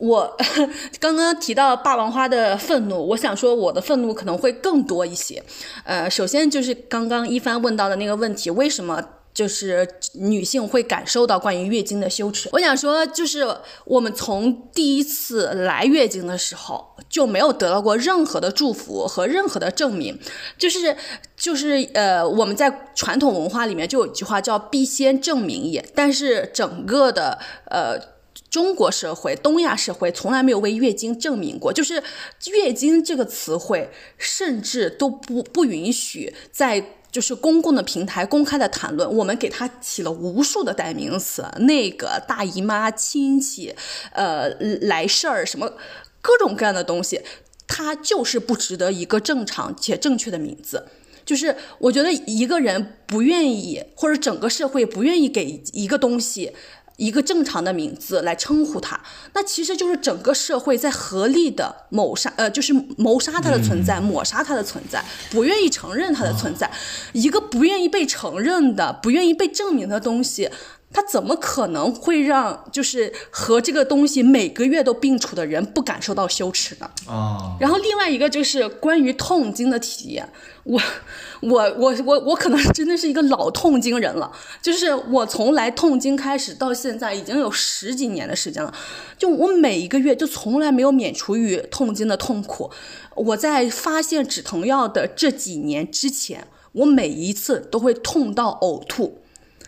[0.00, 0.36] 我
[0.98, 5.42] 刚刚提到霸王花的愤怒，我想说我的愤怒可能会更多一些。
[5.84, 9.00] 呃，首先就是刚刚一帆问到的那个问题，为什么？
[9.32, 12.48] 就是女性会感受到关于月经的羞耻。
[12.52, 13.46] 我想说，就是
[13.84, 20.18] 我们从第一次来月经的时候就没有得到过任何的祝福和任何的证明，
[20.58, 20.96] 就是
[21.36, 28.09] 就是呃，我们在传统文化里面就有一句话叫“必先证明也”，但是整个的呃。
[28.50, 32.02] 中国社会、东亚社会从来没有为月经证明过，就是
[32.50, 33.88] 月经这个词汇，
[34.18, 39.08] 甚至都不不允许在就是公共的平台公开的谈论。
[39.16, 43.74] 我们给它起了无数的代名词，那个大姨妈、亲戚，
[44.12, 44.48] 呃，
[44.82, 45.72] 来事儿什么
[46.20, 47.20] 各种各样的东西，
[47.68, 50.88] 它就是不值得一个正常且正确的名字。
[51.24, 56.52] 就是我觉得一个人不愿意，或者整个社会不愿意给一个东西。
[57.00, 59.00] 一个正常的名字来称呼他，
[59.32, 66.70] 那其实就是整个社会在合力的谋杀，呃，就是谋杀他的存在，抹杀他的存在，不愿意承认他的存在。
[67.14, 70.50] 一个不愿意被承认的、不愿意被证明的东西，
[70.92, 76.90] 它怎么可能会让就是和这个东西每个月都并处的人不感受到羞耻呢？
[77.06, 80.28] 啊，然后另外一个就是关于痛经的体验，
[80.64, 80.80] 我
[81.42, 88.74] 我我我我可能真的是一个老痛经人了，就是我从来痛经开始到现在已经有十几年的时间了，
[89.16, 92.70] 就我每一个月就从来没有免除于痛经的痛苦。
[93.14, 99.22] 我在发现止疼药的这几年之前，我每一次都会痛到呕吐。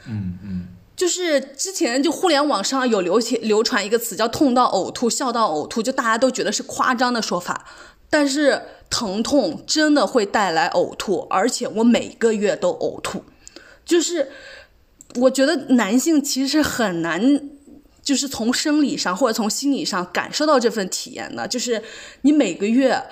[0.09, 0.67] 嗯嗯，
[1.03, 7.67] 就是之前就互联网上有流行流传一个词叫“痛到呕吐，笑到呕吐”，就大家都觉得是夸张的说法，
[8.09, 13.25] 但是疼痛真的会带来呕吐，而且我每个月都呕吐。
[13.85, 14.29] 就是
[15.17, 17.51] 我觉得男性其实很难，
[18.01, 21.83] 就是从生理上或者从心理上感受到这份体验的，就是
[22.21, 23.03] 你每个月。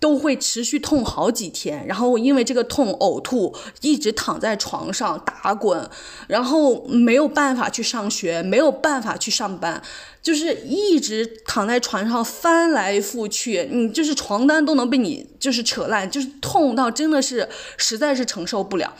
[0.00, 5.88] 都会持续痛好几天，然后因为这个痛呕吐，一直躺在床上打滚，
[6.28, 9.82] 然后没有办法去上学，没有办法去上班，
[10.22, 18.94] 就是一直躺在床上翻来覆去，你就是床单都能被你就是扯烂，就是痛到真的是实在是承受不了。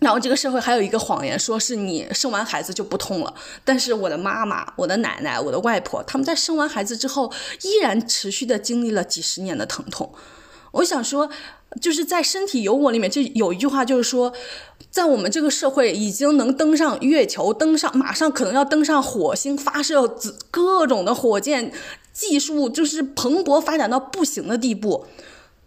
[0.00, 3.34] 然后这个社会还有一个谎言，说是你生完孩子就不痛了。
[3.64, 7.32] 但是我的妈妈、我的奶奶、我的外婆，他们在生完孩子之后，
[7.62, 10.12] 依然持续的经历了几十年的疼痛。
[10.70, 11.28] 我想说，
[11.80, 14.32] 就是在《身体有我》里面，就有一句话，就是说，
[14.90, 20.16] 在我们这个社会已经能登上月球、登上马上可能要登上火星、发射
[20.50, 21.72] 各种的火箭
[22.12, 25.06] 技术，就是蓬勃发展到不行的地步。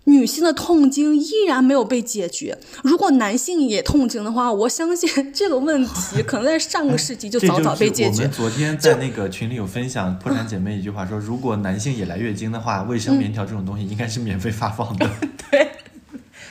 [0.05, 2.57] 女性的痛经依然没有被解决。
[2.83, 8.23] 如果男性也痛经的话，我相信这个问题可能在上个世纪就早早被解决。
[8.23, 15.09] 我们昨天在那个群里有分享破产姐妹一句话说，如果男性也来月经的话，卫生棉条这种东西应该是免费发放的。
[15.51, 15.71] 对，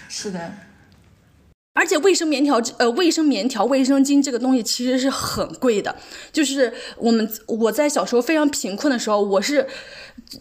[0.08, 0.52] 是的。
[1.72, 5.94] 而且卫生棉条，呃，卫生棉条、卫生巾这个东西其实是很贵的。
[6.32, 9.66] 就是我们我在小时候非常贫困的时候，我是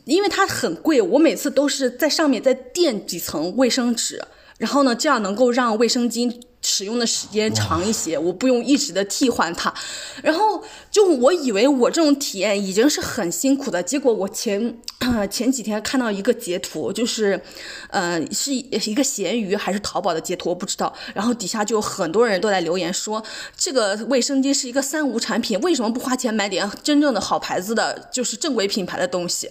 [0.06, 4.22] 因为它很贵，我每次都是在上面再垫几层卫生纸，
[4.58, 6.42] 然后呢，这样能够让卫生巾。
[6.70, 9.74] 使用的时间长一些，我不用一直的替换它。
[10.22, 14.78] 然后就我以为我这种体验已经是很辛苦的，结果我前
[15.32, 17.42] 前几天看到一个截图，就是
[17.90, 20.94] 呃是一个闲鱼还是淘宝的截图，我不知道。
[21.16, 23.24] 然后底下就很多人都在留言说，
[23.58, 29.50] 这个卫生巾是一个三无产品，为什么不花钱买点真正的好牌子的，就是正规品牌的东西？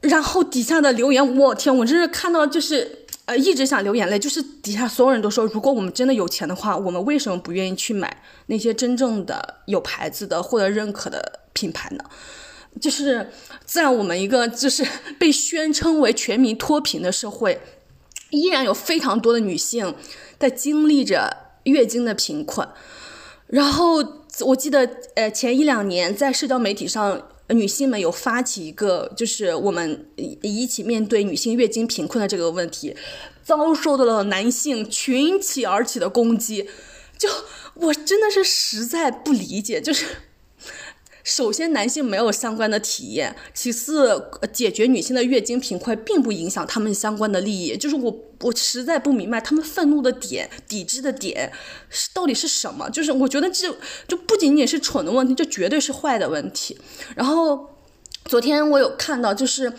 [0.00, 3.01] 然后底下的留言，我天，我真是看到就是。
[3.24, 12.04] 呃，一直想流眼泪，就是底下所有人都说，如果我们真的有钱的话，我们为什么不愿意去买那些真正的有牌子的、获得认可的品牌呢？
[12.80, 13.30] 就是
[13.64, 14.84] 在我们一个就是
[15.20, 17.60] 被宣称为全民脱贫的社会，
[18.30, 19.94] 依然有非常多的女性
[20.38, 22.66] 在经历着月经的贫困。
[23.46, 24.04] 然后
[24.40, 27.28] 我记得，呃，前一两年在社交媒体上。
[27.52, 32.96] 女性们有发起一个，就是我们一起面对女性月经贫困的这个问题，
[33.42, 36.68] 遭受到了男性群起而起的攻击，
[37.18, 37.28] 就
[37.74, 40.06] 我真的是实在不理解，就是。
[41.24, 47.76] 首先，男性没有相关的体验；其次，解决女性的月经贫困并不影响他们相关的利益。
[47.76, 51.52] 就是我，我实在不明白他们愤怒的点、抵制的点
[51.88, 52.90] 是到底是什么。
[52.90, 53.72] 就是我觉得这
[54.08, 56.76] 就不仅仅是蠢的问题，这绝对是坏的问题。
[57.14, 57.70] 然后，
[58.24, 59.72] 昨天我有看到，就是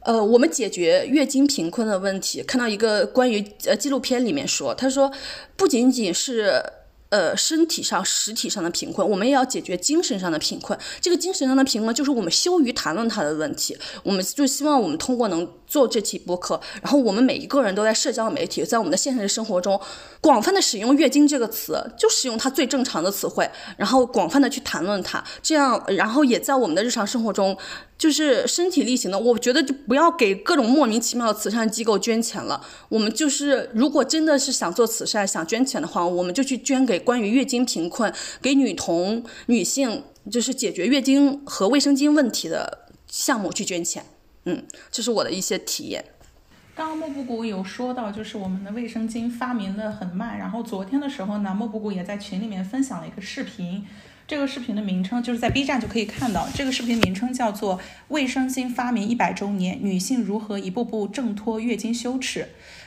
[0.00, 5.10] 呃，我们解决月经贫困的问题，看到一个关于呃纪录片里面说，他说
[5.56, 6.62] 不仅仅是。
[7.08, 10.76] 呃，身体上、实体上的贫困，我们也要解决精神上的贫困。
[11.00, 13.76] 这个精神上的贫困，就是我们羞于谈论他的问题。
[14.02, 19.80] 我们就希望我们通过能做这期播客，然后我们每一个人都在社交媒体，在我们的现实生活中，
[20.20, 25.22] 广泛的使用“月经”这个词，就使用它最正常的词汇，然后广泛的去谈论它。
[25.42, 27.56] 这样，然后也在我们的日常生活中。
[27.98, 32.60] 就是身体力行的，我觉得就不要给各种莫名其妙的慈善机构捐钱了。
[32.90, 38.12] 我们就是，如果真的是想做慈善、想捐钱的话，我们就去捐给关于月经贫困、
[38.42, 44.04] 给女童、女性，就是解决月经和卫生巾问题的项目去捐钱。
[44.46, 46.04] 嗯，这是我的一些体验。
[46.74, 50.38] 刚刚莫布谷有说到，就是我们的卫生巾发明的很慢。
[50.38, 53.84] 然后昨天的时候呢，莫布谷也在群里面分享了一个视频。
[54.28, 56.48] 这个视频的名称就是在 B 站就可以看到。
[56.54, 57.78] 这个视频名称叫做
[58.08, 62.40] 《卫生巾发明一百周年：女性如何一步步挣脱月经羞耻》。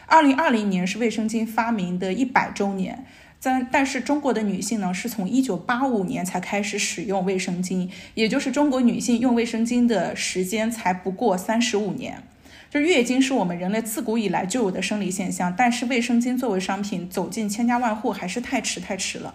[0.06, 3.06] 二零二零年是卫生巾发明的一百周年，
[3.40, 12.22] 在但是中国的女性呢，是从一九八五年才开始使用卫生巾，也就是中国女性用卫生巾的时间才不过三十五年。
[12.70, 19.34] 就月经是我们人类自古以来就有的生理现象，但是卫生巾作为商品走进千家万户还是太迟太迟了。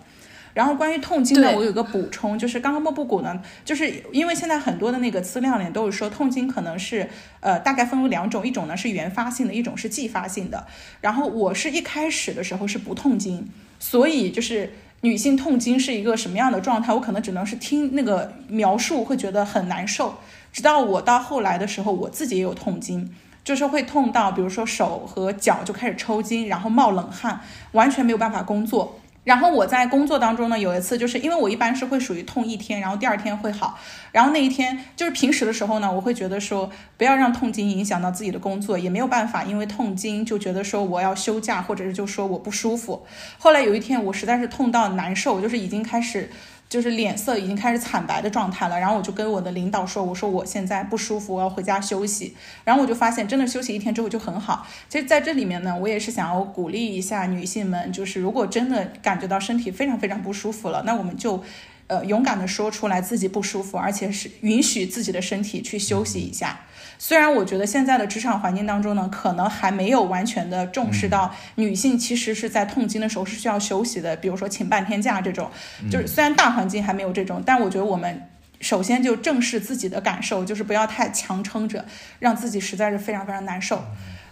[0.52, 7.08] 然后关于痛经呢，我有个补充，就是刚刚莫布谷呢，就是因为现在很多的那个资料里都是说痛经可能是
[7.40, 10.66] 呃大概分为两种，一种呢是原发性的，一种是继发性的。
[11.00, 13.48] 然后我是一开始的时候是不痛经，
[13.86, 14.72] 所以就是
[15.02, 20.14] 女性痛经是一个什么样的状态，我可能只能是听那个描述会觉得很难受。
[20.50, 23.14] 直到我到后来的时候，我自己也有痛经，
[23.44, 27.38] 就是会痛到比如说手和脚就开始抽筋，然后冒冷汗，
[27.72, 28.98] 完全没有办法工作。
[29.24, 33.78] 然后我在工作当中呢，有一次就是因为我一般是会属于痛一天，然后第二天会好。
[34.12, 43.04] 然后那一天就是平时的时候呢，我会觉得说不要让痛经影响到自己的工作，也没有办法，因为痛经就觉得说我要休假，或者是就说我不舒服。
[43.38, 46.30] 后来有一天我实在是痛到难受，就是已经开始。
[46.74, 52.34] 就是脸色已经开始惨白的状态了，然后我就跟我的领导说：“我说我现在不舒服，我要回家休息。”
[52.66, 54.66] 然后我就发现，真的休息一天之后就很好。
[54.88, 61.44] 其实在这里面呢，我也是想要鼓励一下女性们，就是如果真的感觉到身体非常非常不舒服了，那我们就，
[61.86, 66.58] 呃，勇敢的说出来自己不舒服，而且是允许自己的身体去休息一下。
[66.98, 75.50] 虽然我觉得现在的职场环境当中呢，可能还没有完全的重视到女性其实是在痛经的时候是需要休息的，比如说请半天假这种，
[75.90, 78.22] 就是虽然大环境还没有这种，但我觉得我们
[78.60, 81.84] 首先就正视自己的感受，就是不要太强撑着，
[82.18, 83.84] 让自己实在是非常非常难受。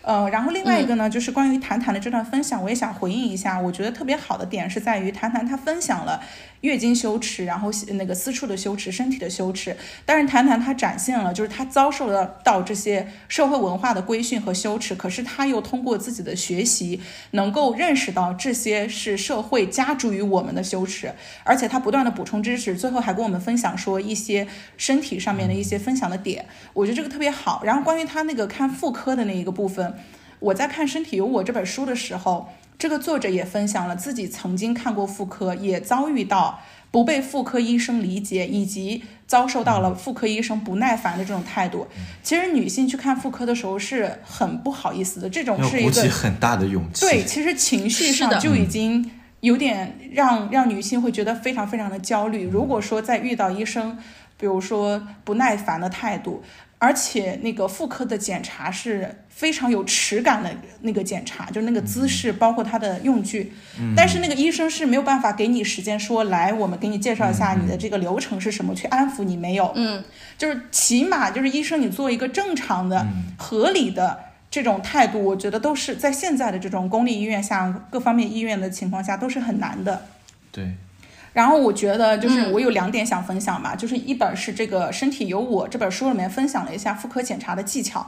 [0.03, 3.61] 呃，然后另外一个呢，就是关于谈谈的这段分享，我也想回应一下。
[3.61, 6.20] 我觉得特别好的点是在于谈谈他分享了
[6.62, 9.76] 月经羞耻，然后那个私处的羞耻、身体的羞耻。
[10.05, 17.00] 但是谈谈他展现了，就是他遭受了到这些社会文化的规训和羞耻，可是他又通过自己的学习，
[17.30, 21.12] 能够认识到这些是社会加诸于我们的羞耻，
[21.44, 26.44] 而且他不断的补充知识，最后还跟我们分享说一些身体上面的一些分享的点。
[26.72, 27.62] 我觉得这个特别好。
[27.64, 29.91] 然后关于他那个看妇科的那一个部分。
[30.43, 36.59] 我在看《身体有我》这本书的时候，这个作者也分享了自己曾经看过妇科，也遭遇到
[36.90, 41.86] 不被妇科医生理解，以及遭受到了妇科医生不耐烦的这种态度。
[42.24, 47.07] 其实女性去看妇科的时候是很不好意思的，这种是一个很大的勇气。
[47.07, 49.09] 对，其实情绪上就已经
[49.40, 52.49] 有点让让女性会觉得非常非常的焦虑。
[52.49, 53.97] 如果说再遇到医生，
[54.36, 56.43] 比如说不耐烦的态度。
[56.83, 63.53] 而且那个妇科的检查是非常有耻感的那个检查，就是那个姿势，包括它的用具。
[63.97, 69.70] 但是那个医生是没有办法给你时间说来，我们给你介绍一下你的这个流程是什么，去安抚你没有。
[69.76, 70.03] 嗯，
[70.37, 73.07] 就是起码就是医生，你做一个正常的、
[73.39, 74.18] 合理的
[74.51, 80.07] 这种态度，我觉得都是在现在的这种公立医院下各方面医院的情况下都是很难的。
[80.51, 80.74] 对，
[81.33, 82.53] 然后我觉得就是嗯。
[82.53, 88.07] 我有两点想分享吧，就是一本是这个《身体有我》这本书里面分享了一下妇科检查的技巧，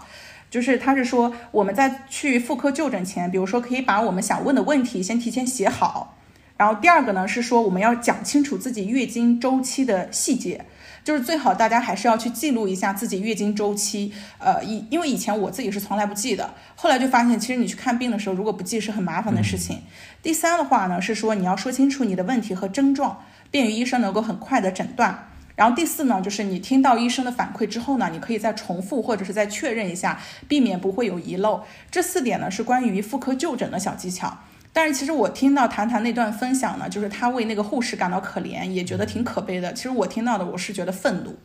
[0.51, 6.19] 就是他是说我们在去妇科就诊前，比如说可以把我们想问的问题先提前写好，
[6.57, 10.65] 然后第二个呢是说我们要讲清楚自己月经周期的细节。
[11.03, 19.83] 就是最好大家还是要去记录一下自己月经周期，呃，以因为以前我自己是从来不记的，后来就发现其实你去看病的时候，如果不记是很麻烦的事情。
[20.25, 25.29] 第三的话呢是说你要说清楚你的问题和症状，便于医生能够很快的诊断。
[25.55, 30.19] 然后第四呢，就是你听到医生的反馈之后呢，你可以再重复或者是再确认一下，
[30.49, 31.63] 避免不会有遗漏。
[31.91, 34.39] 这四点呢是关于妇科就诊的小技巧。
[34.73, 39.75] 但是其实我听到谈谈那段分享呢，就是他为那个护士感到可怜，也觉得挺可悲的。
[39.75, 41.37] 其实我听到的我是觉得愤怒，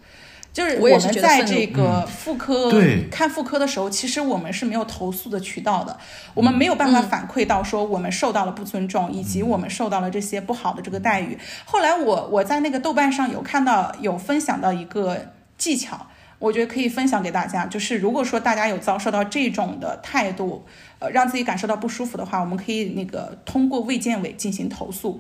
[0.52, 5.98] 就是我们在这个妇科、对看妇科的时候，其实我们是没有投诉的渠道的，
[6.34, 11.38] 我们没有办法反馈到说我们受到了不尊重，以及我们受到了这些不好的这个待遇。
[11.66, 16.08] 后来我我在那个豆瓣上有看到有分享到一个技巧。
[16.40, 20.64] 我觉得可以分享给大家，就是如果说大家有遭受到这种的态度，
[21.00, 25.20] 呃，让自己感受到不舒服的话，我们可以那个通过卫健委进行投诉。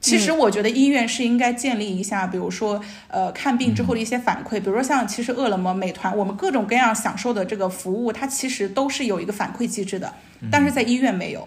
[0.00, 10.12] 其实我觉得医院是应该建立一下，比如说呃看病之后的一些反馈，比如说像其实饿了么、美团，我们各种各样享受的这个服务，它其实都是有一个反馈机制的，
[10.50, 11.46] 但是在医院没有。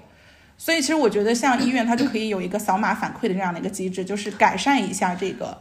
[0.58, 5.58] 所以其实我觉得像医院它就可以有一个扫码反馈的这样的一个机制，就是改善一下这个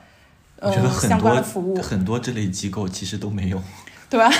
[0.60, 0.70] 呃
[1.00, 1.80] 相关的服务。
[1.80, 3.62] 很多这类机构其实都没有。
[4.12, 4.30] 对吧？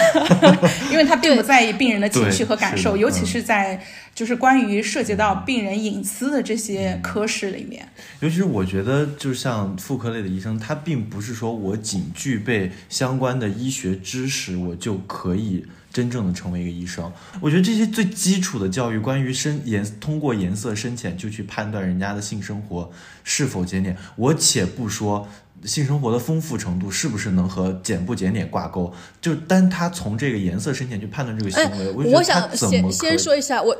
[0.92, 3.82] 因为他并不在意病人的情绪和感受，尤其嗯是在
[4.22, 7.88] 就是关于涉及到病人隐私的这些科室里面。
[8.20, 17.12] 尤其是我觉得，就像妇科类的医生，他并不是说我仅具备相关的医学知识，我就可以真正的成为一个医生。
[17.40, 22.92] 我觉得这些最基础的教育，关于深颜通过颜色深浅就去判断人家的性生活
[23.24, 25.26] 是否检点，我且不说。
[25.64, 28.92] 性生活的丰富程度是不是能和检不检点挂钩？
[29.20, 32.92] 就单他从这个颜色深浅去判断这个行为，我就觉我得他想先？
[32.92, 33.76] 先说一下，我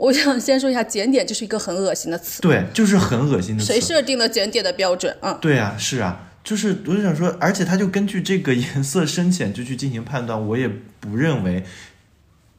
[0.00, 3.70] 我想先说一下，检点就是一个很恶心的词，对，就是很恶心的词。
[3.70, 5.14] 谁设定了检点的标准？
[5.20, 10.66] 嗯，对啊，是啊，就是我就想说，而且他就根据这个颜色深浅就去进行判断，我也
[11.00, 11.62] 不认为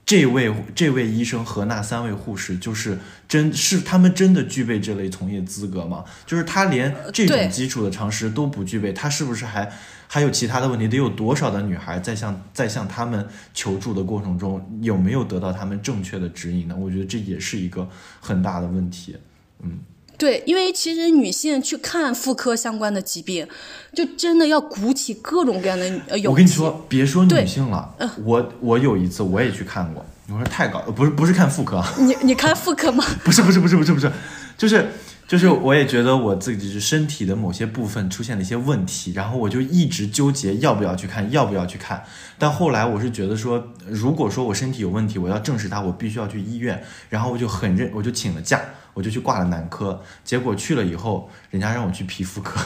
[0.06, 6.06] 这位这位医生和那三位护士就是真是他们真的具备这类从业资格吗？
[6.28, 9.72] 就是他连这种基础的常识都不具备，他是不是还
[10.14, 10.89] 还有其他的问题？
[10.89, 16.76] 得有多少的女孩在向在向他们求助的过程中，有没有得到他们正确的指引呢？
[16.78, 17.88] 我觉得这也是一个
[18.20, 19.16] 很大的问题。
[19.64, 19.80] 嗯
[20.18, 23.47] 对，因为其实女性去看妇科相关的疾病，
[23.95, 26.28] 就真的要鼓起各种各样的呃勇气。
[26.28, 27.95] 我跟你说，别说女性了，
[28.26, 33.01] 我我有一次我也去看过，我说太搞，不是不是看妇科啊，你你看妇科吗？
[33.24, 34.12] 不是不是不是不是不是，
[34.57, 34.89] 就是
[35.32, 42.03] 就是我也觉得我自己是身体的某些部分出现了一些问题，然后我就一直纠结要不要去看，要不要去看。
[42.38, 48.59] 但后来我是觉得说，如果说我身体有问题，我要正视它，我必须要去医院，然后我就很认，我就请了假，
[48.93, 52.59] 我就去挂了男科，结果去了以后，人家让我去皮肤科。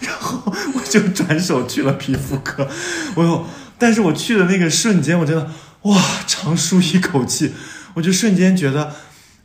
[0.00, 2.68] 然后，我就转手去了皮肤科，
[3.14, 3.46] 我有，
[3.78, 5.50] 但是我去的那个瞬间，我真的
[5.84, 7.54] 哇，长舒一口气，
[7.94, 8.94] 我就瞬间觉得，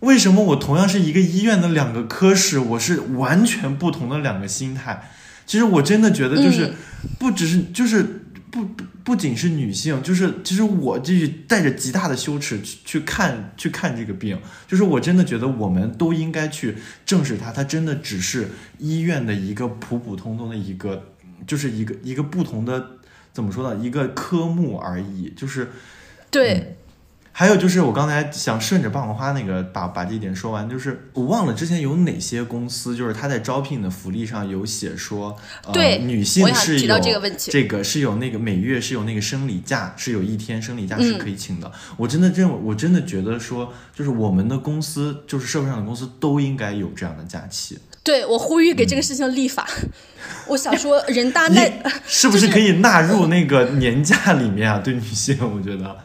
[0.02, 5.10] 为什么我同样是一个医院的两个科室，我是完全不同的两个心态。
[5.48, 6.76] 其实我真的觉得，就是、嗯。
[7.18, 8.04] 不只是就是
[8.52, 16.76] 不不不仅是女性，就是其实我就是带着极大的羞耻去去看去看这个病，就是我真的觉得我们都应该去
[17.08, 21.08] 正视它，它真的只是医院的一个普普通通的一个，
[21.48, 22.92] 就是一个一个不同的
[23.34, 25.72] 怎么说呢，一个科目而已，就是
[26.30, 26.78] 对，
[27.34, 41.72] 还有就是，我刚才想顺着爆米花那个把把这一点说完，就是我忘了之前有哪些公司，就是他在招聘的福利上有写说，呃、对女性是有这个问题这个是有那个每月是有那个生理假，是有一天生理假嗯是可以请的。
[41.98, 47.80] 我真的认为，我真的觉得说，就是我们的公司，就是社会上的公司都应该有这样的假期。
[48.04, 49.68] 对我呼吁给这个事情立法。
[50.48, 51.72] 我想说，人大那
[52.06, 54.80] 是不是可以纳入那个年假里面啊？
[54.80, 55.98] 对女性，我觉得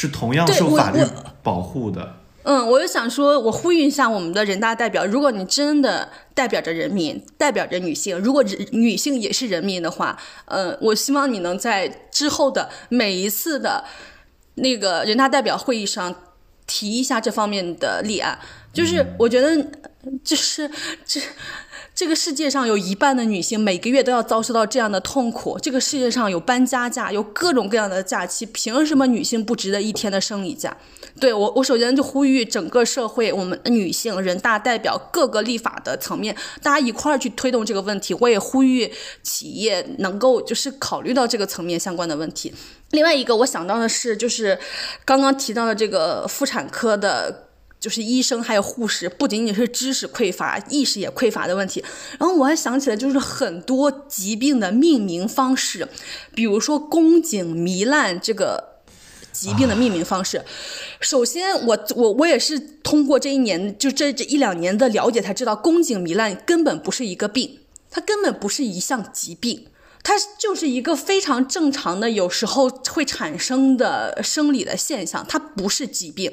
[0.00, 1.00] 是同样受法律
[1.42, 2.16] 保护的。
[2.42, 13.84] 嗯，我就想说，我呼吁一下我们的人大代表，如果你真的代表着人民，代表着女性，如果人女性也是人民的话，呃，我希望你能在之后的每一次的
[14.54, 16.14] 那个人大代表会议上
[16.66, 18.38] 提一下这方面的立案。
[18.72, 19.66] 就是我觉得，
[20.24, 20.70] 就是
[21.04, 21.20] 这
[22.00, 25.58] 这个世界上有一半的女性每个月都要遭受到这样的痛苦。
[25.60, 30.74] 这个世界上有搬家假，有各种各样的假期，凭什么女性不值得一天的生理假？
[31.20, 38.14] 对我，我首先就呼吁整个社会，我们女性、人大代表、各个立法的层面，大家一块儿去推动这个问题。
[38.14, 38.90] 我也呼吁
[39.22, 42.50] 企业能够就是考虑到这个层面相关的问题。
[42.92, 44.58] 另外一个我想到的是，就是
[45.04, 47.49] 刚刚提到的这个妇产科的。
[47.80, 51.82] 就是医生还有护士，不仅仅是知识匮乏，意识也匮乏的问题。
[52.18, 55.88] 然后我还想起来，就是很多疾病的命名方式，
[56.34, 58.82] 比如说宫颈糜烂这个
[59.32, 60.44] 疾病的命名方式。
[61.00, 67.60] 首先，我我我也是通过这一年，就这这一两年的了解才知道，宫颈糜烂根本不是一个病，
[67.90, 69.66] 它根本不是一项疾病。
[70.02, 76.32] 它就是一个非常正常的，有时候会产生的生理的现象，它不是疾病。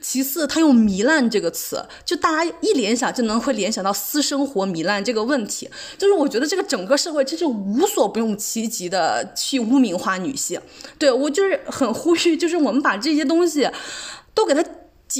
[0.00, 5.68] 其次，他用“糜烂”这个词，就大家一联想就能会联想到私生活糜烂这个问题。
[5.96, 10.60] 就是我觉得这个整个社会真是无所不用其极的去污名化女性。
[10.98, 13.68] 对我就是很呼吁，就是我们把这些东西
[14.34, 14.64] 都给它。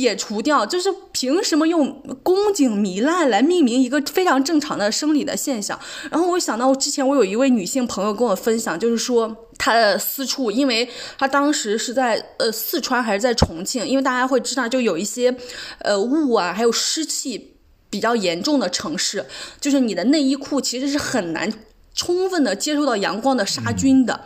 [0.00, 5.78] 解除掉，就是凭什么用宫颈糜烂来命名一个非常正常的生理的现象？
[6.10, 15.32] 然后我想到，之前我有一位女性朋友跟我分享，就是说她的私处，因为她当时是在呃四川还是在重庆，因为大家会知道，就有一些
[15.78, 17.54] 呃雾啊，还有湿气
[17.88, 19.24] 比较严重的城市，
[19.60, 21.52] 就是你的内衣裤其实是很难
[21.94, 24.22] 充分的接受到阳光的杀菌的，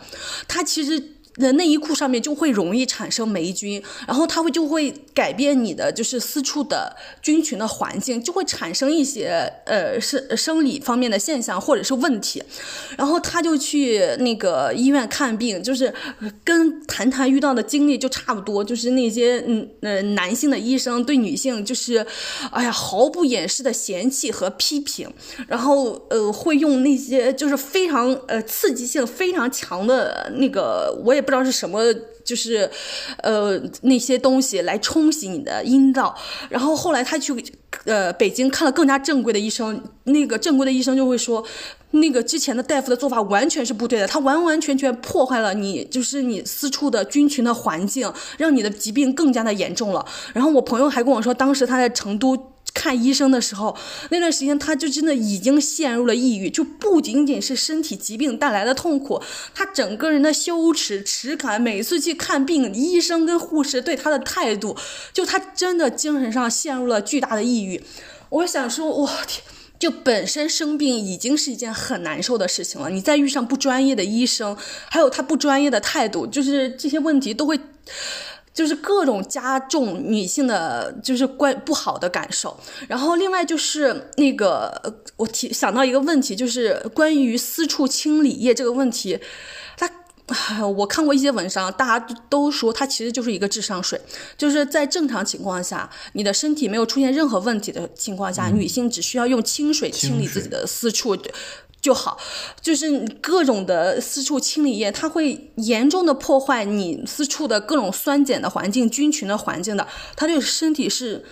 [0.47, 1.18] 它其实。
[1.39, 12.43] 的内衣裤上面就会容易产生霉菌，然后它会就会改变你的就是私处的菌群的环境，就会产生一些呃生生理方面的现象或者是问题，
[12.97, 15.93] 然后他就去那个医院看病，就是
[16.43, 22.05] 跟谈谈遇到的经历就差不多，就是那些嗯呃男性的医生对女性就是
[22.51, 25.09] 哎呀毫不掩饰的嫌弃和批评，
[25.47, 31.23] 然后呃会用那些就是非常呃刺激性非常强的那个我也。
[31.29, 31.79] 不知道是什么，
[32.25, 32.67] 就是，
[33.21, 36.15] 呃，那些东西来冲洗你的阴道，
[36.49, 37.31] 然后后来他去，
[37.85, 41.45] 呃，北京看了更加正规的医生，那个正规的医生就会说，
[41.91, 50.03] 那个之前的大夫的做法完全是不对的，他完完全全破坏了你就是你私处的菌群的环境，让你的疾病更加的严重了。
[50.33, 52.35] 然后我朋友还跟我说，当时他在成都。
[52.79, 53.75] 看医生的时候，
[54.09, 59.21] 那段时间他就真的已经陷入了抑郁，就不仅仅是身体疾病带来的痛苦，
[59.53, 64.77] 他整个人的羞耻耻感，每次去看病，医生跟护士对他的态度，
[65.11, 67.83] 就他真的精神上陷入了巨大的抑郁。
[68.29, 69.43] 我想说，我天，
[69.77, 74.55] 就本身生病已经是一件很难受的事情了，你再遇上不专业的医生，
[74.89, 77.59] 还有他不专业的态度，就是这些问题都会。
[78.53, 82.59] 就是各种加重女性的，就是关不好的感受。
[82.87, 89.19] 然后另外就是那个，我提想到一个问题，就是关于私处清理液这个问题。
[89.77, 93.99] 它，我看过一些文章，大家都说它其实就是一个智商税。
[94.37, 101.17] 就是在正常情况下，你的身体没有出现任何问题的情况下，女性只需要用清水清理自己的私处。
[101.81, 102.17] 就好，
[102.61, 111.23] 就是各种的私处清理液，它会严重的破坏你私处的各种酸碱的环境、菌群的环境的，它对身体是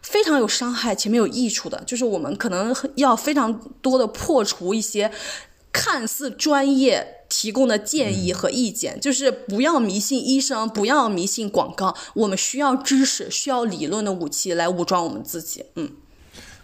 [0.00, 1.82] 非常有伤害且没有益处的。
[1.84, 3.52] 就是我们可能要非常
[3.82, 5.10] 多的破除一些
[5.72, 15.64] 看似专业提供的建议和意见，就是不要迷信医生，不要迷信广告，我们需要知识，需要理论的武器来武装我们自己。
[15.74, 15.90] 嗯。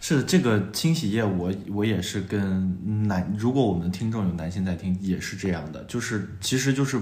[0.05, 6.99] 是这个清洗液，我我也是跟男，如果我们听众有男性在听，也是这样的，就是其实就是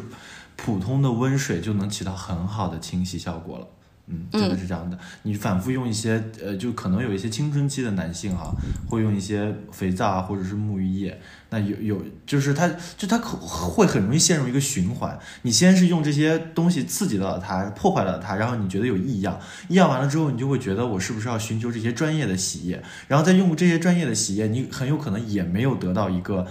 [0.55, 3.67] 普通的温水就能起到很好的清洗效果了。
[4.05, 4.95] 嗯，真的是这样的。
[5.23, 8.53] 你反复用一些，呃，就可能有一些青春期的男性哈，
[8.87, 11.19] 会用一些肥皂啊，或者是沐浴液。
[11.51, 15.19] 那有有，就是他，就他可会很容易陷入一个循环。
[15.43, 22.81] 你先是用这些东西刺激到了他，破坏了他，然后你觉得有异样，异样完了之后，你就会觉得我是不是要寻求这些专业的洗液？
[23.07, 26.47] 然后再用这些专业的洗液，你很有可能也没有得到一个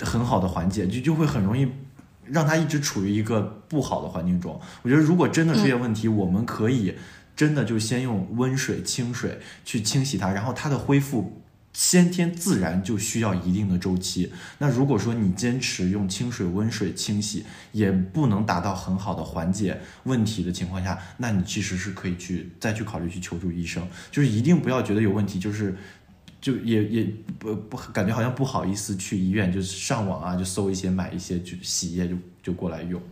[0.00, 1.68] 很好的缓解，就就会很容易。
[2.30, 3.40] 让他一直处于一个
[3.70, 4.60] 不好的环境中。
[4.82, 6.94] 我觉得，如果真的出现问题，我们可以
[7.34, 11.37] 真的就先用温水、清水去清洗它，然后它的恢复
[11.78, 14.32] 先天自然就需要一定的周期。
[14.58, 23.86] 那如果说你坚持用清水、温水清洗，也不能达到很好的缓解问题的情况下，那你其实是可以去再去考虑去求助医生。
[24.10, 25.76] 就是一定不要觉得有问题，就是。
[26.40, 33.02] 就也也不不感觉好像不好意思去医院，就是上网啊，就搜一些买一些就洗液就就过来用。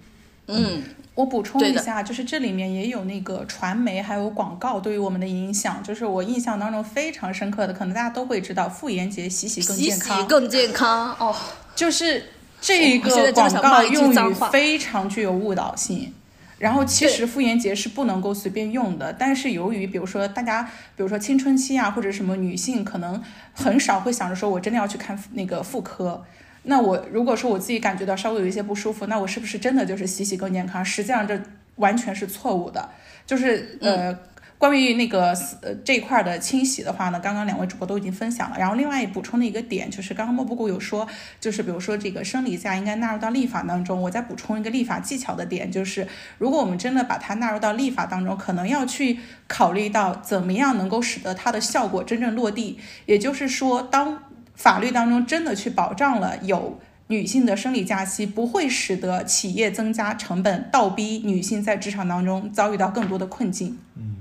[0.49, 0.83] 嗯，
[1.15, 11.35] 我补充一下，就是这里面也有那个传媒还有广告对于我们的影响，就是我印象当中非常深刻的，可能大家都会知道，妇炎洁洗洗更洗洗健康，更健康哦。
[11.75, 12.27] 就是
[12.61, 16.13] 这个广告用语非常具有误导性。
[16.59, 20.63] 然后其实妇炎洁是不能够随便用的，但是由于比如说大家，
[20.97, 23.23] 比如说青春期啊，或者什么女性，可能
[23.53, 26.25] 很少会想着说我真的要去看那个妇科。
[26.69, 30.85] 那我如果说我自己感觉到稍微有一些不舒服，那我是不是真的就是洗洗更健康？
[30.85, 31.41] 实际上这
[31.77, 32.89] 完全是错误的。
[33.25, 34.17] 就是呃，
[34.57, 38.57] 关于那个呃这一块的清洗的话呢，刚刚两位主播都已经分享了。
[38.59, 41.07] 然后另外补充的一个点就是，刚刚莫布谷有说，
[41.41, 44.01] 就是比如说这个生理假应该纳入到立法当中。
[44.01, 46.07] 我再补充一个立法技巧的点，就是
[46.39, 52.79] 如果我们真的把它纳入到立法当中，可能要去考虑到怎么样能够使得它的效果真正落地。
[53.07, 54.23] 也就是说，当
[54.57, 63.79] 法律当中真的去保障了有女性的生理假期，不会使得企业增加成本，倒逼女性在职场当中遭遇到更多的困境。
[63.95, 64.17] 嗯，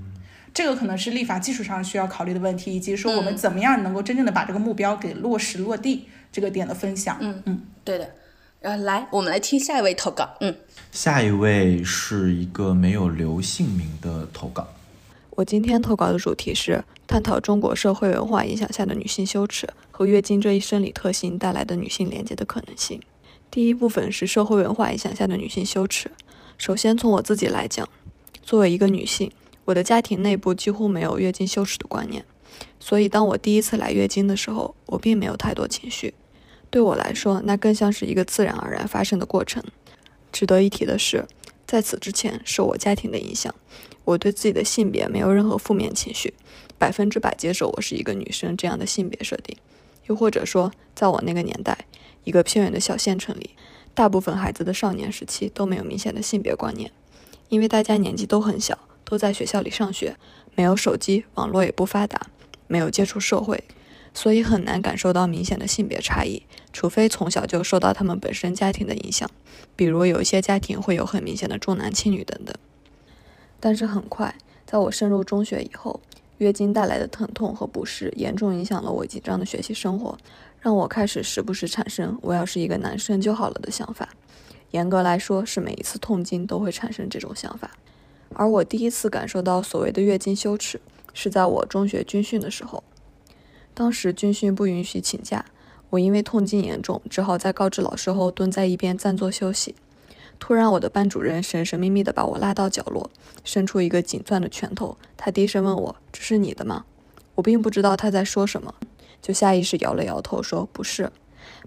[0.54, 7.16] 这个可能是立法技术上需要考虑的问题，以及说我们怎么样能够真正的把这个目标给落实落地这个点的分享。
[7.20, 8.08] 嗯嗯，对的。
[8.60, 10.36] 然后来，我们来听下一位投稿。
[10.40, 10.54] 嗯，
[10.92, 14.66] 下一位是一个没有留姓名的投稿。
[15.30, 23.00] 我今天投稿的主题是探讨中国社会文化影响下的女性羞耻和月经这一生理特性带来的女性连接的可能性。
[23.50, 26.10] 第一部分是社会文化影响下的女性羞耻。
[26.58, 27.88] 首先从我自己来讲，
[28.42, 29.30] 作为一个女性，
[29.66, 32.24] 我的家庭内部几乎没有月经羞耻的观念，
[32.80, 36.12] 所以当我第一次来月经的时候，我并没有太多情绪。
[36.68, 39.62] 对我来说，那更像是一个自然而然发生的过程。
[40.32, 41.24] 值得一提的是，
[41.66, 43.54] 在此之前，受我家庭的影响，
[44.04, 46.34] 我对自己的性别没有任何负面情绪，
[46.78, 49.56] 百分之百接受我是一个女生这样的性别设定。
[50.06, 51.76] 又或者说，在我那个年代，
[52.24, 53.50] 一个偏远的小县城里，
[53.92, 56.92] 大部分孩子的少年时期都没有明显的性别观念，
[57.48, 60.16] 因为大家年纪都很小，都在学校里上学，
[60.54, 62.28] 没有手机，网络也不发达，
[62.68, 63.64] 没有接触社会，
[64.14, 69.28] 所以很难感受到明显的性别差异，除非从小就受到他们本身家庭的影响，
[69.74, 72.54] 比如有一些家庭会有很明显的重男轻女等等。
[73.58, 76.00] 但是很快，在我升入中学以后，
[76.38, 80.16] 月经带来的疼痛和不适严重影响了我紧张的学习生活，
[80.60, 84.08] 让我开始时不时产生“我要是一个男生就好了”的想法。
[84.72, 87.70] 严格来说，是每一次痛经都会产生这种想法。
[88.34, 90.80] 而我第一次感受到所谓的月经羞耻，
[91.14, 92.82] 是在我中学军训的时候。
[93.72, 95.46] 当时军训不允许请假，
[95.90, 99.74] 我因为痛经严重，只好在告知老师后蹲在一边暂作休息。
[100.38, 103.10] 突然，我的班主任神神秘秘地把我拉到角落，
[103.42, 104.96] 伸出一个紧攥的拳头。
[105.16, 106.84] 他低声问我：“这是你的吗？”
[107.34, 108.74] 我并不知道他在说什么，
[109.20, 111.10] 就下意识摇了摇头说：“不是。”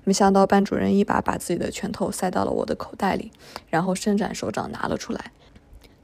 [0.03, 3.31] 没想到班主任一把把自己的拳头塞到了我的口袋里，
[3.69, 5.31] 然后伸展手掌拿了出来。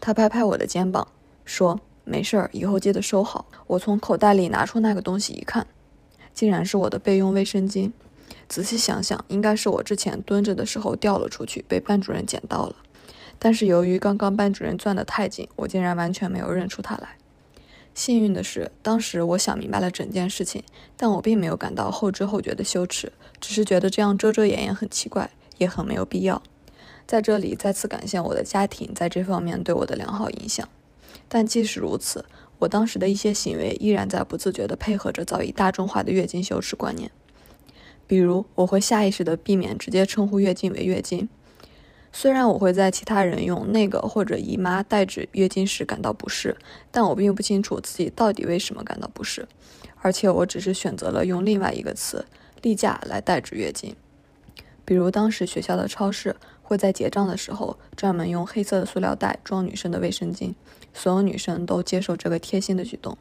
[0.02, 1.08] 他拍拍我的肩膀，
[1.46, 5.66] 说：“没事儿，以后记得收好。”我从口袋里拿出那个东西一看，
[6.34, 7.92] 竟然是我的备用卫生巾。
[8.48, 12.76] 仔细想想，应该是我之前蹲着的时候掉了出去，被班主任捡到了。
[13.38, 17.18] 但是由于刚刚班主任攥得太紧，我竟然完全没有认出他来。
[17.94, 20.64] 幸运的是，当时我想明白了整件事情，
[20.98, 26.42] 但我并没有感到后知后觉的羞耻，只是觉得这样遮遮掩掩很奇怪，也很没有必要。
[27.08, 30.68] 在这里再次感谢我的家庭在这方面对我的良好影响。
[31.28, 32.26] 但即使如此，
[32.60, 37.12] 我当时的一些行为依然在不自觉地配合着早已大众化的月经羞耻观念。
[38.08, 41.28] 比如，我会下意识地避免直接称呼月经为月经。
[42.12, 46.56] 虽然我会在其他人用那个或者姨妈代指月经时感到不适，
[46.90, 49.48] 但我并不清楚自己到底为什么感到不适，
[50.02, 52.26] 而且我只是选择了用另外一个词
[52.62, 53.94] “例假”来代指月经。
[54.86, 60.54] 比如，当时学校的超市会在结账的时候专门用黑色的塑料袋装女生的卫生巾，
[60.94, 63.18] 所有女生都接受这个贴心的举动。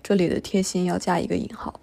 [0.00, 1.80] 这里的“贴心”要加一个引号。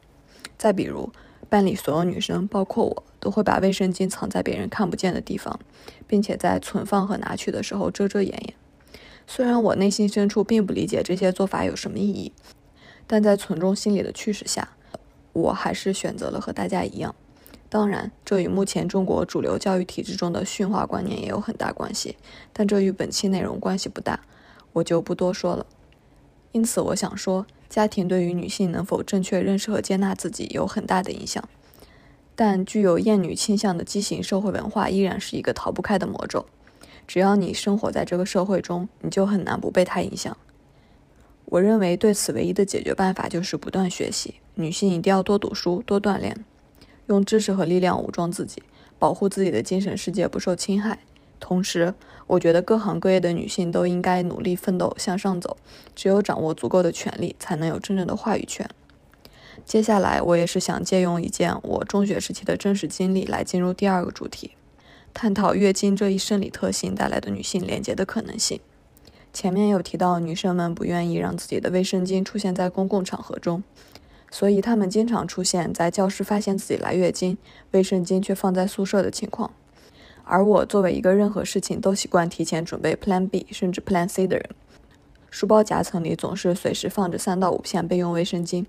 [0.58, 1.12] 再比如，
[1.50, 5.60] 班里所有女生，包括我，都会把卫生巾藏在别人看不见的地方，
[6.08, 8.54] 并且在存放和拿取的时候遮遮掩掩。
[9.26, 12.32] 虽然我内心深处并不理解这些做法有什么意义，
[13.06, 14.70] 但在从众心理的驱使下，
[15.34, 17.14] 我还是选择了和大家一样。
[17.68, 22.18] 当然，这与目前中国主流教育体制中的驯化观念也有很大关系，
[22.52, 24.20] 但这与本期内容关系不大，
[24.74, 25.66] 我就不多说了。
[26.52, 31.48] 因此，我想说，家庭对于女性能否正确认识和接纳自己有很大的影响。
[32.36, 36.46] 但具有厌女倾向的畸形社会文化依然是一个逃不开的魔咒。
[37.06, 40.36] 只要你生活在这个社会中，你就很难不被它影响。
[41.46, 44.36] 我认为对此唯一的解决办法就是不断学习。
[44.56, 46.46] 女性一定要多读书、多锻炼，
[47.08, 48.62] 用知识和力量武装自己，
[48.98, 51.00] 保护自己的精神世界不受侵害，
[51.40, 51.94] 同时，
[52.28, 55.58] 我觉得各行各业的女性都应该努力奋斗向上走，
[55.96, 58.70] 只有掌握足够的权利，才能有真正的话语权。
[59.66, 64.52] 接下来，我也是想借用一件我中学时期的真实经历来进入第二个主题，
[65.14, 68.60] 探讨月经这一生理特性带来的女性连接的可能性。
[69.32, 73.64] 前面有提到，女生们不愿意让自己的卫生巾出现在公共场合中，
[74.32, 77.38] 所以她们经常出现在教室发现自己来月经，
[77.72, 79.52] 卫生巾却放在宿舍的情况。
[80.32, 84.48] 而我作为一个任何事情都习惯提前准备 Plan B 甚至 Plan C 的人，
[85.32, 88.68] 书包夹层里总是随时放着三到五片备用卫生巾。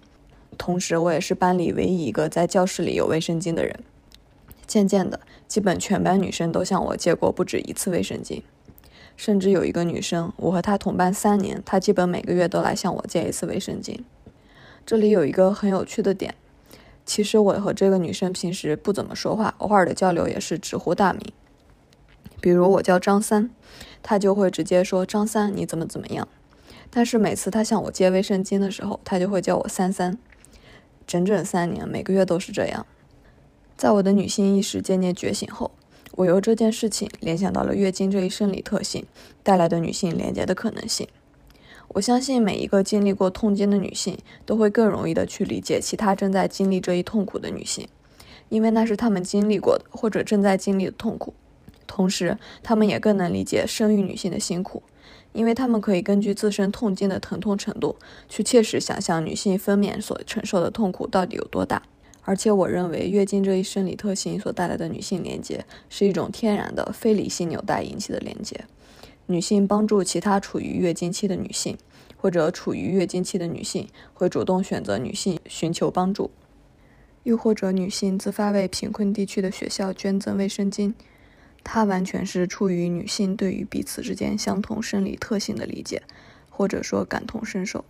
[0.56, 3.78] 同时，我也是班里唯一一个在教室里有卫生巾的人。
[4.66, 8.40] 渐渐的，基本全班女生都向我借过不止一次卫生巾，
[9.14, 13.98] 甚至有一个女生，我和她同班三年，她基本每个月都来向我借一次卫生巾。
[14.86, 16.34] 这里有一个很有趣的点，
[17.04, 21.20] 其实我和这个女生平时不怎么说话，偶尔的交流也是直呼大名。
[22.40, 23.50] 比如我叫张三，
[24.02, 26.26] 他就会直接说张三你怎么怎么样。
[26.90, 30.18] 但是每次他向我借卫生巾的时候，他就会叫我三三。
[31.06, 32.86] 整整三年，每个月都是这样。
[33.76, 35.70] 在我的女性意识渐渐觉醒后，
[36.12, 39.04] 我由这件事情联想到了月经这一生理特性
[39.42, 41.08] 带来的女性连接的可能性。
[41.88, 44.16] 我相信每一个经历过痛经的女性
[44.46, 47.88] 都会更容易的去理解其他正在经历这一痛苦的女性，
[48.48, 51.34] 因为那是她们经历过的或者正在经历的痛苦。
[51.90, 54.84] 同时，她们也更能理解生育女性的辛苦。
[55.32, 57.94] 因为他们可以根据自身痛经的疼痛程度，
[58.28, 61.82] 去切实想象女性分娩所承受的痛苦到底有多大。
[62.22, 68.64] 而且，我认为月经这一生理特性所带来的女性连接，是一种天然的非理性纽带引起的连接。
[69.26, 71.78] 女性帮助其他处于月经期的女性，
[72.16, 76.32] 或者处于月经期的女性会主动选择女性寻求帮助，
[77.22, 80.94] 又或者女性自发为贫困地区的学校捐赠卫生巾。
[81.62, 86.02] 它完全是出于女性对于彼此之间相同生理特性的理解，
[86.48, 87.84] 或者说感同身受。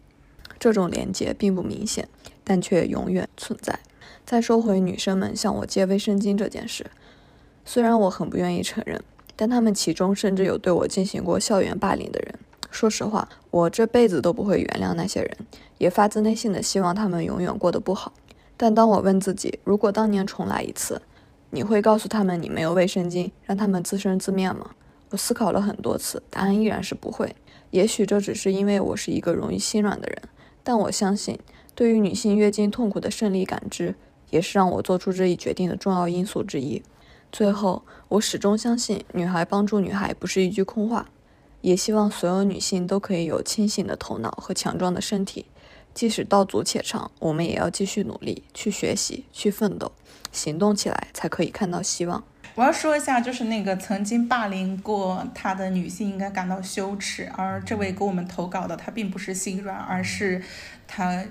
[0.58, 2.08] 这种连接并不明显，
[2.44, 3.78] 但却永远存在。
[4.26, 6.90] 再说回女生们向我借卫生巾这件事，
[7.64, 9.02] 虽然我很不愿意承认，
[9.34, 12.34] 但他们其中甚至有对我进行过校园霸凌的人。
[12.70, 15.36] 说实话，我这辈子都不会原谅那些人，
[15.78, 18.12] 也发自内心的希望他们永远过得不好。
[18.56, 21.00] 但当我问自己，如果当年重来一次，
[21.50, 24.70] 你会告诉他们你没有卫生巾，让他们自生自灭吗？
[25.10, 27.34] 我思考了很多次，答案依然是不会。
[27.70, 30.22] 也许这只是因为我是一个容易心软的人，
[30.62, 31.38] 但我相信，
[31.74, 33.96] 对于女性月经痛苦的胜利感知，
[34.30, 36.82] 也是让我做出这一决定的重要因素之一。
[37.32, 41.10] 最后，我始终相信，女孩帮助女孩不是一句空话，
[41.60, 45.46] 也希望所有女性都可以有清醒的头脑和强壮的身体。
[45.92, 49.90] 即使道阻且长，我们也要继续努力，去学习，去奋斗。
[50.32, 52.22] 行动起来才可以看到希望。
[52.56, 60.42] 我要说一下，就是那个曾经霸凌过他的女性应该感到羞耻，而这位给我们投稿的她并不是心软，而是
[60.86, 61.24] 她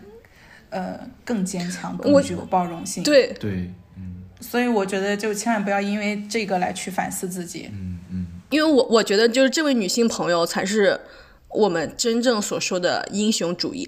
[0.69, 3.03] 呃更坚强、更具有包容性。
[3.03, 7.69] 对对，嗯，所以我觉得就千万不要因为这个来去反思自己。
[7.73, 10.99] 嗯嗯，因为我我觉得就是这位女性朋友才是
[11.49, 13.87] 我们真正所说的英雄主义。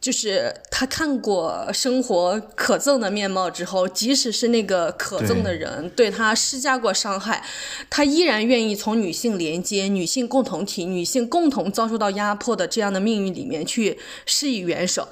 [0.00, 7.44] 就是他看过生活可憎的面貌之后，即使是那个可憎的人对他施加过伤害，
[7.90, 15.08] 他依然愿意从女性连接、女性共同体、女性共同遭受到压迫的这样的命运里面去施以援手。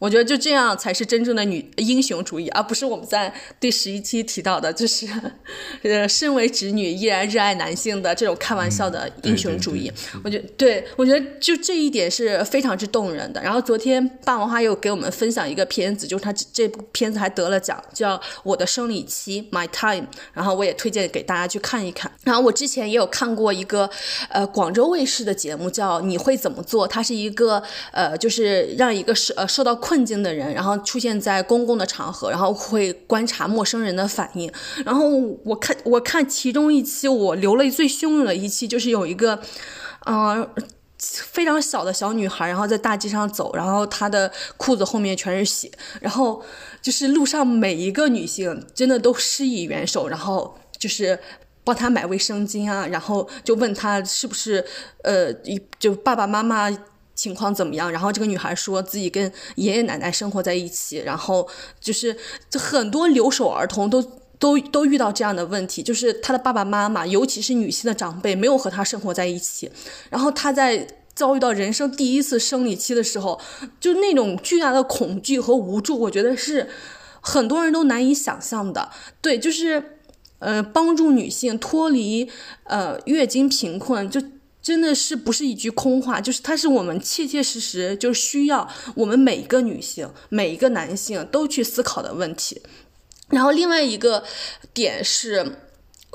[0.00, 5.06] 我觉得就这样才是真正的女英雄主义，而不是我们在第十一期提到的，就是
[5.82, 9.92] 呃，身为直女依然热爱男性的这种开玩笑的英雄主义。
[10.24, 13.42] 我觉得，对我觉得就这一点是非常之动人的。
[13.42, 20.06] 然后昨天霸王花又给我们分享一个片子，就是他这部片子还得了奖，叫《我的生理期》（My Time）。
[20.32, 22.10] 然后我也推荐给大家去看一看。
[22.24, 23.90] 然后我之前也有看过一个
[24.30, 29.78] 呃广州卫视的节目，叫《你会怎么做》，它是一个呃就是让一个受呃受到。
[29.90, 34.48] 困境的人，然后出现在公共的场合，然后会观察陌生人的反应。
[34.84, 35.08] 然后
[35.44, 39.40] 我看，我看其中一期，我流泪最汹涌的一期，就是有一个，
[40.06, 40.48] 嗯，
[40.96, 45.68] 非常小的小女孩，然后在大街上走，然后她的裤子后面全是血，
[46.00, 46.40] 然后
[46.80, 51.18] 就是路上每一个女性真的都施以援手，然后就是
[51.64, 54.64] 帮她买卫生巾啊，然后就问她是不是，
[55.02, 55.34] 呃，
[55.80, 56.70] 就爸爸妈妈。
[57.20, 57.92] 情况怎么样？
[57.92, 61.46] 然后这个女孩说自己跟爷爷奶奶生活在一起，然后
[61.78, 62.16] 就是
[62.54, 64.02] 很多留守儿童都
[64.38, 69.70] 都都遇到这样的问题，就是她的爸爸妈妈，尤其是女性的长辈，没有和她生活在一起。
[70.08, 73.38] 然后她在遭遇到人生第一次生理期的时候，
[73.78, 76.70] 就那种巨大的恐惧和无助，我觉得是
[77.20, 78.88] 很多人都难以想象的。
[79.20, 79.98] 对，就是
[80.38, 82.30] 呃，帮助女性脱离
[82.64, 84.22] 呃月经贫困，就
[84.62, 92.60] 真的是不是一句空话，就是它是我们切切实实就需要我们每一个女性、每一个男性都去思考的问题。
[93.28, 94.24] 然后另外一个
[94.72, 95.56] 点是。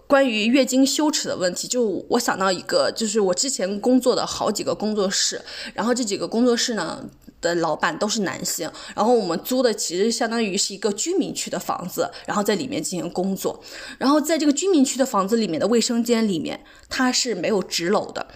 [0.07, 5.41] 关于月经羞耻的问题，就我想到一个，就是我之前工作的好几个工作室，
[5.73, 7.03] 然后这几个工作室呢
[7.45, 13.63] 的老板都是男性，然后我们租的其实相当于是一个居民区的房子，然后在里面进行工作，
[13.97, 16.59] 然后在这个居民区的房子里面的卫生间里面，
[16.89, 18.27] 它是没有纸篓的，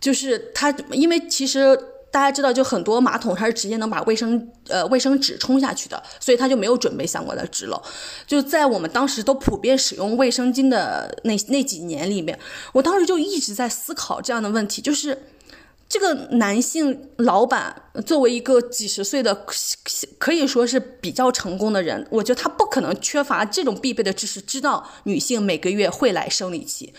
[0.00, 1.78] 就是它，因为其实。
[2.08, 7.78] 大家知道，就很多马桶它是直接能把卫生呃卫生纸冲下去的，所以他就没有准备相关的纸篓。
[8.26, 12.38] 就在我们当时都普遍使用卫生巾的那那几年里面，
[12.72, 15.26] 我当时就一直在思考这样的问题，就是
[15.88, 19.46] 这个男性老板作为一个几十岁的
[20.18, 26.92] 可以说是比较成功的人，我觉得他不可能缺乏这种必备的知识，知道女性每个月会来生理期。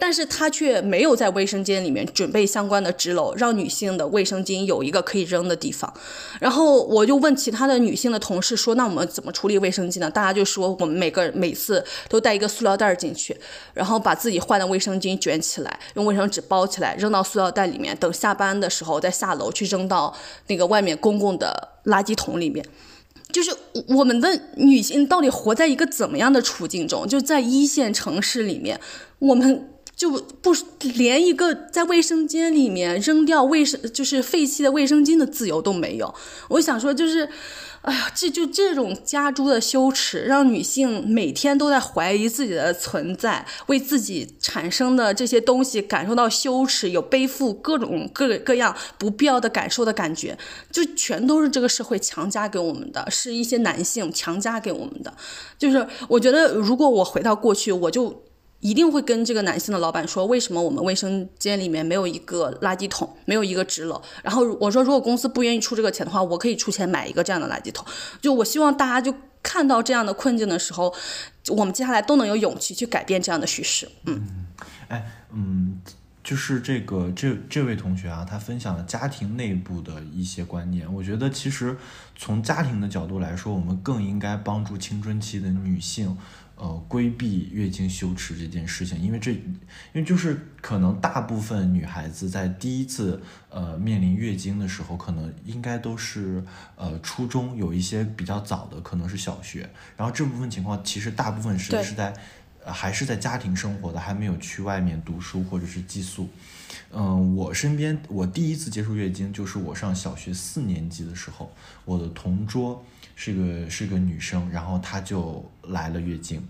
[0.00, 5.92] 但是他却没有在卫生间里面准备相关的纸篓，让女性的卫生巾有一个可以扔的地方。
[6.40, 13.36] 然后我就问其他的女性的同事说：“那我们怎么处理卫生巾呢？”大家就说：“我们每个每次都带一个塑料袋进去，
[13.74, 17.94] 然后把自己换的卫生巾卷起来，用卫生纸包起来，扔到塑料袋里面。
[17.98, 20.16] 等下班的时候再下楼去扔到
[20.46, 22.64] 那个外面公共的垃圾桶里面。”
[23.30, 23.54] 就是
[23.88, 27.06] 我们的女性到底活在一个怎么样的处境中？
[27.06, 28.80] 就在一线城市里面，
[29.18, 29.68] 我们。
[30.00, 30.10] 就
[30.40, 30.56] 不
[30.94, 36.14] 连一个在卫生间里面扔掉卫生就是废弃的卫生巾的自由都没有。
[36.48, 37.28] 我想说，就是，
[37.82, 50.38] 哎呀，这就这种加诸的羞耻，让女性每天都在怀疑自己的存在，为自己产生的这些东西感受到羞耻，有背负各种各各样不必要的感受的感觉，
[50.72, 55.12] 就全都是这个社会强加给我们的，是一些男性强加给我们的。
[55.58, 58.22] 就是我觉得，如果我回到过去，我就。
[58.60, 64.00] 一定会跟这个男性的老板说，为什么我们卫生间里面没有一个垃圾桶，没有一个纸篓？
[64.22, 67.86] 然后我说，如果公司不愿意出这个钱的话，我可以出钱买一个这样的垃圾桶。
[68.20, 70.94] 就我希望大家就看到这样的困境的时候，
[71.48, 73.88] 我们接下来都能有勇气去改变这样的叙事。
[74.04, 74.46] 嗯，
[74.88, 75.80] 哎，嗯，
[76.22, 80.92] 就是这个这这位同学啊，他分享了家庭内部的一些观念。
[80.92, 81.74] 我觉得其实
[82.14, 86.14] 从家庭的角度来说，我们更应该帮助青春期的女性。
[86.62, 93.18] 呃，规避月经羞耻这件事情，因为这，因为就是可能大部分女孩子在第一次
[93.48, 96.44] 呃面临月经的时候，可能应该都是
[96.76, 102.12] 呃初中，有一些比较早的可能是小学，然后这部分情况其实大部分是是在
[102.62, 106.28] 还是在家庭生活的，还没有去外面读书或者是寄宿。
[106.92, 111.50] 嗯，我身边我第一次接触月经就是我上小学四年级的时候，
[111.86, 112.84] 我的同桌。
[113.22, 116.42] 是个是个女生，然后她就来了月经，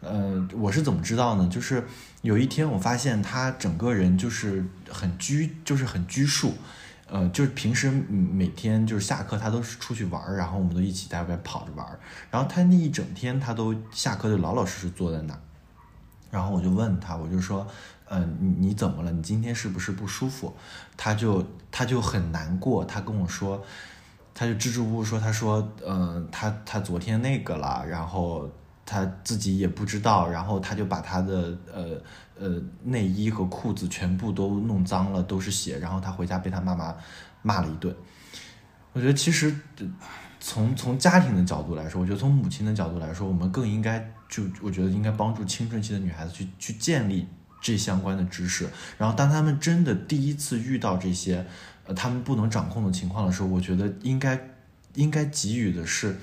[0.00, 1.46] 呃，我是怎么知道呢？
[1.52, 1.84] 就是
[2.22, 6.54] 有一天我发现她整个人就是很拘，就是很拘束，
[7.10, 15.40] 呃，就是平时每天就是下课她都是出去玩儿，然后我们都一起在外边跑着玩儿，然后她那一整天她都下课就老老实实坐在那儿，
[16.30, 17.66] 然后我就问她，我就说，
[18.08, 19.12] 嗯，你你怎么了？
[19.12, 20.56] 你今天是不是不舒服？
[20.96, 23.62] 她就她就很难过，她跟我说。
[24.34, 28.50] 他就支支吾吾说：“他说，嗯，他他昨天那个了，然后
[28.84, 32.02] 他自己也不知道，然后他就把他的呃
[32.36, 36.92] 呃内衣和裤子全部都弄脏了，都是血，然后他回家被他妈妈
[37.42, 37.94] 骂了一顿。
[38.92, 39.54] 我觉得其实
[40.40, 47.28] 从从家庭的角度来说，我觉得从母亲的角度来说，我们更应该就我觉得应该帮助青春期的女孩子去去建立
[47.60, 51.46] 这相关的知识，然后当他们真的第一次遇到这些。”
[51.86, 54.38] 呃，他们不能掌控的情况的时候，我觉得应该
[54.94, 56.16] 应该给予的是，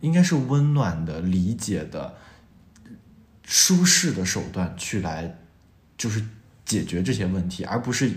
[0.00, 2.14] 应该是温暖的、理解的、
[3.44, 5.38] 舒适的手段去来，
[5.96, 6.24] 就是
[6.64, 8.10] 解决这些问题，而不是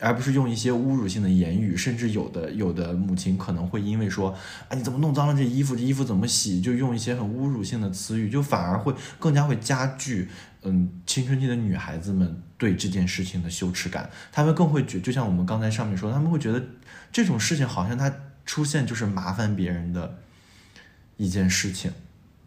[0.00, 4.30] 而不是用一些侮辱性的言语，甚至有的有的母亲可能会因为说，
[4.68, 10.28] 啊你怎么弄脏了这衣服，这衣服怎么洗，就用一些很侮辱性的词语，就反而会更加会加剧。
[10.62, 16.60] 嗯，青春期的女孩子们对这件事情的羞耻感，她们更会觉，就像我们刚才上面说，她们会觉得
[17.12, 18.12] 这种事情好像它
[18.44, 20.18] 出现就是麻烦别人的
[21.16, 21.92] 一件事情。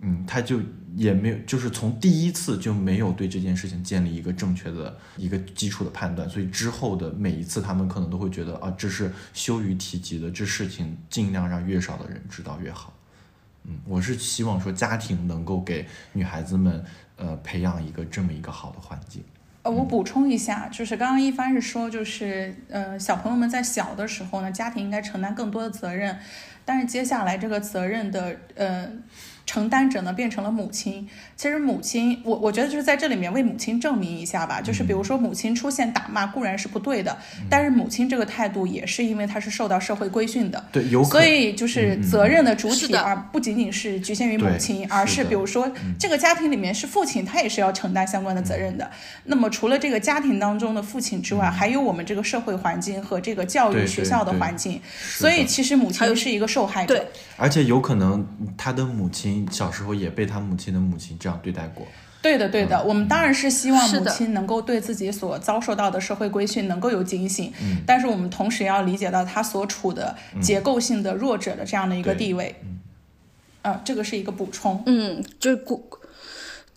[0.01, 0.59] 嗯，她就
[0.97, 12.93] 也没有，就是从第一次就没有对这件事情建立一个正确的一个基础的判断，所以之后的每一次，她们可能都会觉得啊，这是羞于提及的，这事情尽量让越少的人知道越好。
[13.63, 16.83] 嗯，我是希望说家庭能够给女孩子们。
[17.21, 19.23] 呃，培养一个这么一个好的环境。
[19.61, 26.17] 呃，我补充一下，就是刚刚一帆是说，就是呃，小朋友们在小的时候呢，家庭应该承担更多的责任，
[26.65, 28.91] 但是接下来这个责任的呃
[29.51, 31.05] 承担者呢变成了母亲。
[31.35, 37.17] 其实母亲，我我觉得就是在这里面为母亲证明一下吧，就是比如说母亲出现打骂固然是不对的，
[37.49, 45.69] 但是母亲这个态度也是因为她是受到社会规训的，对，有可所以就是责任的主体，而不仅仅是局限于母亲，而是比如说
[45.99, 48.89] 这个家庭里面是父亲，他也是要承担相关的责任的。
[49.25, 56.95] 那么除了这个家庭当中的父亲之外，还有我们这个社会环境和这个教育学校的环境，所以其实母亲是一个受害者。
[56.95, 57.05] 对。
[57.35, 58.23] 而且有可能
[58.55, 61.87] 他的母亲小时候也被他母亲的母亲这样对待过。
[62.21, 72.55] 对的，对的，我们当然是希望母亲能够对自己所遭受到的社会规训能够有警醒，嗯但是我们同时要理解到她所处的结构性的弱者的这样的一个地位。
[73.63, 74.81] 呃，这个是一个补充。
[74.85, 75.79] 嗯，就是关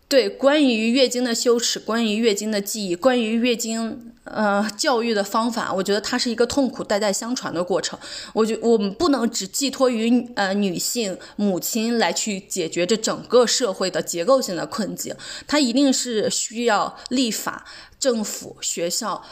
[0.08, 7.98] 对关于月经的羞耻，关于月经的记忆，关于月经呃教育的方法，我觉得它是一个痛苦代代相传的过程。
[8.32, 15.14] 我觉我们不能只寄托于呃女性母亲来去解决这整个社会的结构性的困境，
[15.46, 17.64] 它一定是需要立法、
[17.98, 19.24] 政府、学校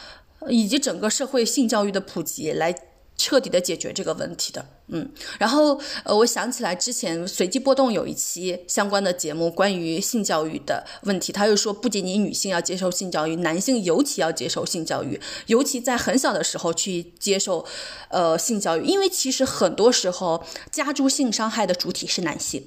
[0.48, 2.74] 以及整个社会性教育的普及来。
[3.16, 5.08] 彻底的解决这个问题的，嗯，
[5.38, 17.64] 然后呃，我想起来之前随机波动有一期相关的节目，关于性教育的问题，他又说，不仅仅女性要接受性教育，男性尤其要接受性教育，尤其在很小的时候去接受
[18.08, 22.66] 呃性教育，因为其实很多时候加诸性伤害的主体是男性。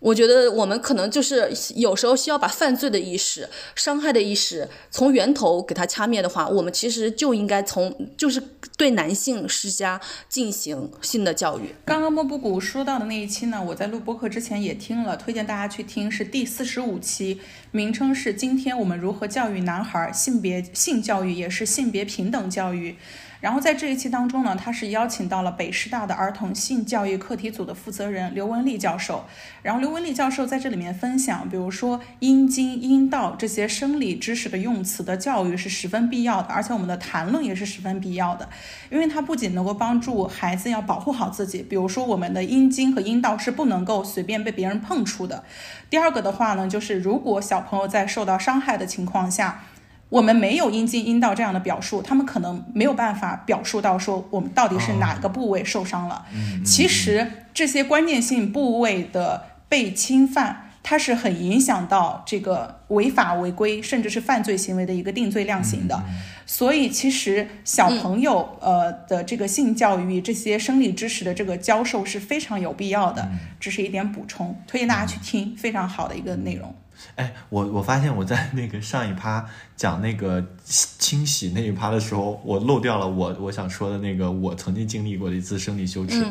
[0.00, 8.40] 我觉得我们可能就是有时候需要把犯罪的意识、伤害的意识从源头给它掐灭的话，我们其实就应该从就是
[8.76, 11.74] 对男性施加进行性的教育。
[11.84, 17.40] 刚刚莫布谷说到的那一期呢，我在录播课之前也听了，推荐大家去听，是第四十五期，
[17.72, 22.96] 名称是“今天我们如何教育男孩”，性别性教育也是性别平等教育。
[23.40, 29.24] 然后在这一期当中呢，他是邀请到了北师大的儿童性教育课题组的负责人刘文丽教授。
[29.62, 38.48] 然后刘文丽教授在这里面分享，比如说阴茎、阴道这些生理知识的用词的教育是十分必要的，而且我们的谈论也是十分必要的，
[38.90, 45.44] 因为它不仅能够帮助孩子要保护好自己，比如说我们的阴茎和阴道是不能够随便被别人碰触的。
[45.88, 49.62] 第二个的话呢，就是如果小朋友在受到伤害的情况下，
[50.08, 56.24] 我们没有阴茎、阴道这样的表述，他们可能没有办法表述到说我们到底是哪个部位受伤了。
[56.64, 66.02] 其实这些关键性部位的被侵犯，它是很影响到这个违法违规甚至是犯罪行为的一个定罪量刑的。
[66.46, 73.28] 所以其实小朋友呃的这个性教育、这些生理知识的这个教授是非常有必要的，
[73.60, 76.74] 只是一点补充，推荐大家去听，非常好的一个内容。
[77.16, 79.44] 哎，我我发现我在那个上一趴
[79.76, 86.24] 讲那个清洗那一趴的时候，我漏掉了我我想说的那个我曾经经历过的一次生理羞耻，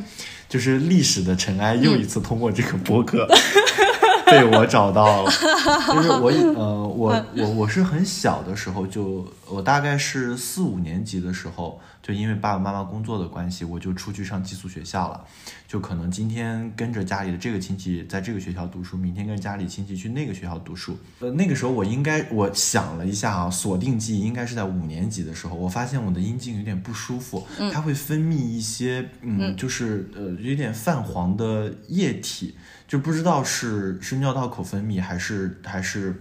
[0.48, 3.28] 就是历史的尘埃又一次通过这个播客、
[4.32, 5.32] 被我找到了。
[5.88, 15.24] 就是我呃我我我是很小的时候就我大概是四五年级的时候，就因为爸爸妈妈工作的关系，我就出去上寄宿学校了。
[15.68, 20.98] 就可能今天跟着家里的这个亲戚在这个学校读书，明天跟着家里亲戚去那个学校读书。
[21.20, 32.56] 呃，那个时候我应该我想了一下啊，锁定记忆应该是在五年级的时候，我发现我的阴茎有点不舒服，它会分泌一些嗯，就是呃有点泛黄的液体，
[32.88, 36.16] 就不知道是是尿道口分泌还是还是。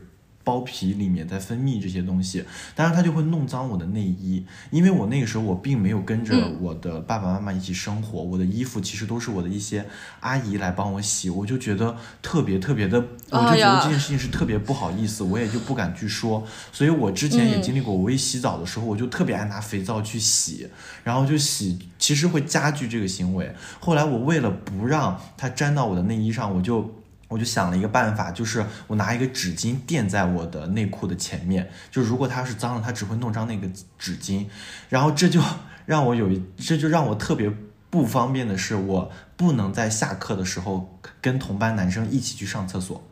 [0.46, 2.44] 包皮里面在分泌这些东西，
[2.76, 9.84] 当然它就会弄脏我的内衣，因为我那个时候我并没有跟着我的爸爸妈妈一起生活，我的衣服其实都是我的一些
[10.20, 20.68] 阿姨来帮我洗，我就觉得特别特别的，我就觉得这件事情是特别不好意思，我也就不敢去说，所以我之前也经历过，我一洗澡的时候我就特别爱拿肥皂去洗，
[21.02, 23.52] 然后就洗，其实会加剧这个行为。
[23.80, 26.94] 后来我为了不让它沾到我的内衣上，我就。
[27.28, 34.46] 我就想了一个办法，就是我拿一个纸巾垫在我的内裤的前面，就如果它是脏了，它只会弄脏那个纸巾，
[34.88, 35.40] 然后这就
[35.86, 37.50] 让我有一，这就让我特别
[37.90, 43.02] 不方便的是，我不能在下课的时候跟同班男生一起去上厕所，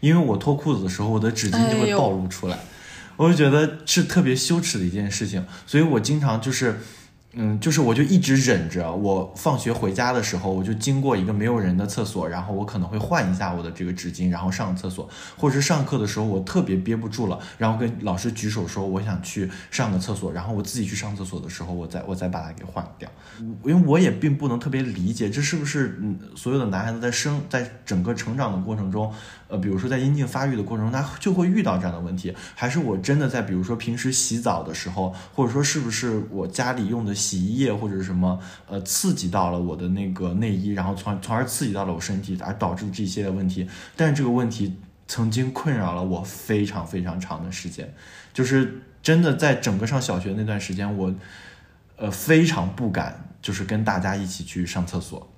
[0.00, 2.58] 因为我脱裤子的时候，我的纸巾就会暴露出来，
[3.16, 6.80] 我就觉得是特别羞耻的一件事情，所以我经常就是。
[7.34, 23.08] 嗯，就是我就一直忍着，我放学回家的时候，我就经过一个没有人的厕所，然后我可能会换一下我的这个纸巾，然后上厕所，或者是上课的时候我特别憋不住了，然后跟老师举手说我想去上个厕所，然后我自己去上厕所的时候，我再我再把它给换掉，
[23.64, 29.10] 因为我也并不能特别理解这是不是嗯所有的男孩子在生在整个成长的过程中，
[29.52, 43.68] 呃，比如说在阴茎发育的过程中，他就会遇到这样的问题，还是我真的在比如说平时洗澡的时候，或者说是不是我家里用的洗衣液或者什么，呃，刺激到了我的那个内衣，然后从从而刺激到了我身体，而导致这些问题。
[43.94, 44.74] 但是这个问题
[45.06, 47.92] 曾经困扰了我非常非常长的时间，
[48.32, 51.14] 就是真的在整个上小学那段时间，我
[51.98, 55.31] 呃非常不敢，就是跟大家一起去上厕所。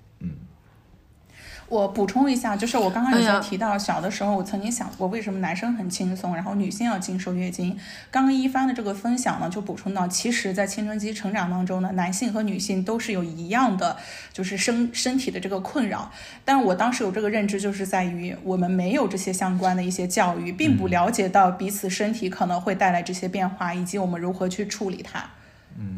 [1.74, 7.76] 我补充一下，就是我刚刚有哎呀在提到，小的时候我曾经想过，为什么男生很轻松，然后女性要经受月经。
[8.12, 13.96] 刚刚一帆的这个分享呢，就补充到，其实，在青春期成长当中呢，男性和女性都是有一样的，
[14.32, 16.12] 就是身身体的这个困扰。
[16.44, 25.28] 但我当时有这个认知，就是在于我们没有这些相关的一些教育，并不了解到彼此身体可能会带来这些变化，以及我们如何去处理它。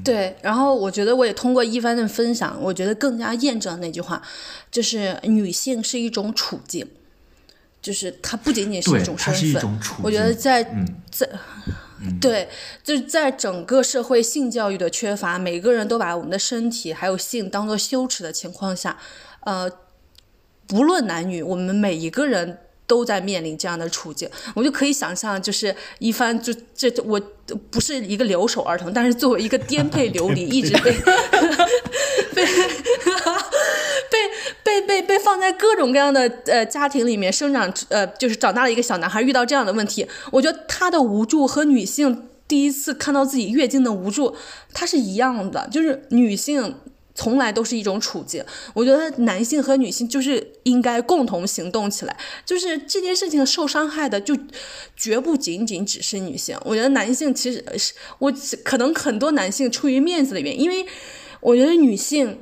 [0.02, 4.22] 对，然后我觉得我也通过一番的分享，我觉得更加验证了那句话，
[4.70, 6.88] 就是女性是一种处境，
[7.82, 9.60] 就是它不仅仅是一种，身它是一份。
[9.60, 10.04] 种处境。
[10.04, 11.28] 我觉得在嗯，在，
[12.20, 12.48] 对，
[12.84, 18.96] 就是在整个社会性教育的缺乏，每个人都把我们的身体还有性当做羞耻的情况下，
[19.40, 19.70] 呃，
[20.66, 24.28] 不论男女，我们每一个人都在面临这样的处境。
[24.54, 27.20] 我就可以想象，就是一番就这我
[27.70, 30.92] 不是一个留守儿童，但是作为一个颠沛流离， 一直被
[32.34, 32.44] 被
[34.10, 34.16] 被
[34.64, 44.36] 被被被放在各种各样的呃家庭里面生长，呃，就是长大的一个小男孩遇到这样的问题，我觉得他的无助和女性第一次看到自己月经的无助，
[44.72, 46.76] 它是一样的，就是女性。
[47.16, 48.44] 从来都是一种处境，
[48.74, 52.16] 我觉得男性和女性就是应该共同行动起来。
[52.44, 54.36] 就是这件事情受伤害的，就
[54.94, 56.56] 绝不仅仅只是女性。
[56.64, 58.32] 我觉得男性其实是我
[58.62, 60.86] 可能很多男性出于面子的原因，因为
[61.40, 62.38] 我觉得女性。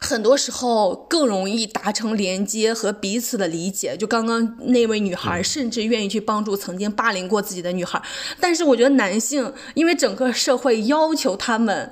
[0.00, 3.96] 很多时候更容易达成连接和彼此的理解。
[3.96, 8.02] 就刚刚那位女孩，甚至愿意去帮助曾经霸凌过自己的女孩。
[8.38, 11.90] 但是我觉得男性，因为整个社会要求他们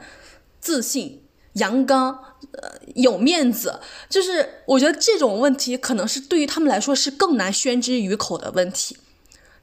[0.61, 1.22] 自信、
[1.55, 2.11] 阳刚、
[2.53, 8.97] 呃有面子，就是我觉得这种问题可能是对于他们来说是更难宣之于口的问题。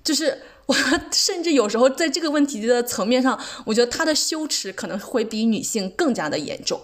[0.03, 0.75] 就是我
[1.11, 6.81] 甚至有时候在这个问题的层面上，我觉得他的羞耻可能会比女性更加的严重。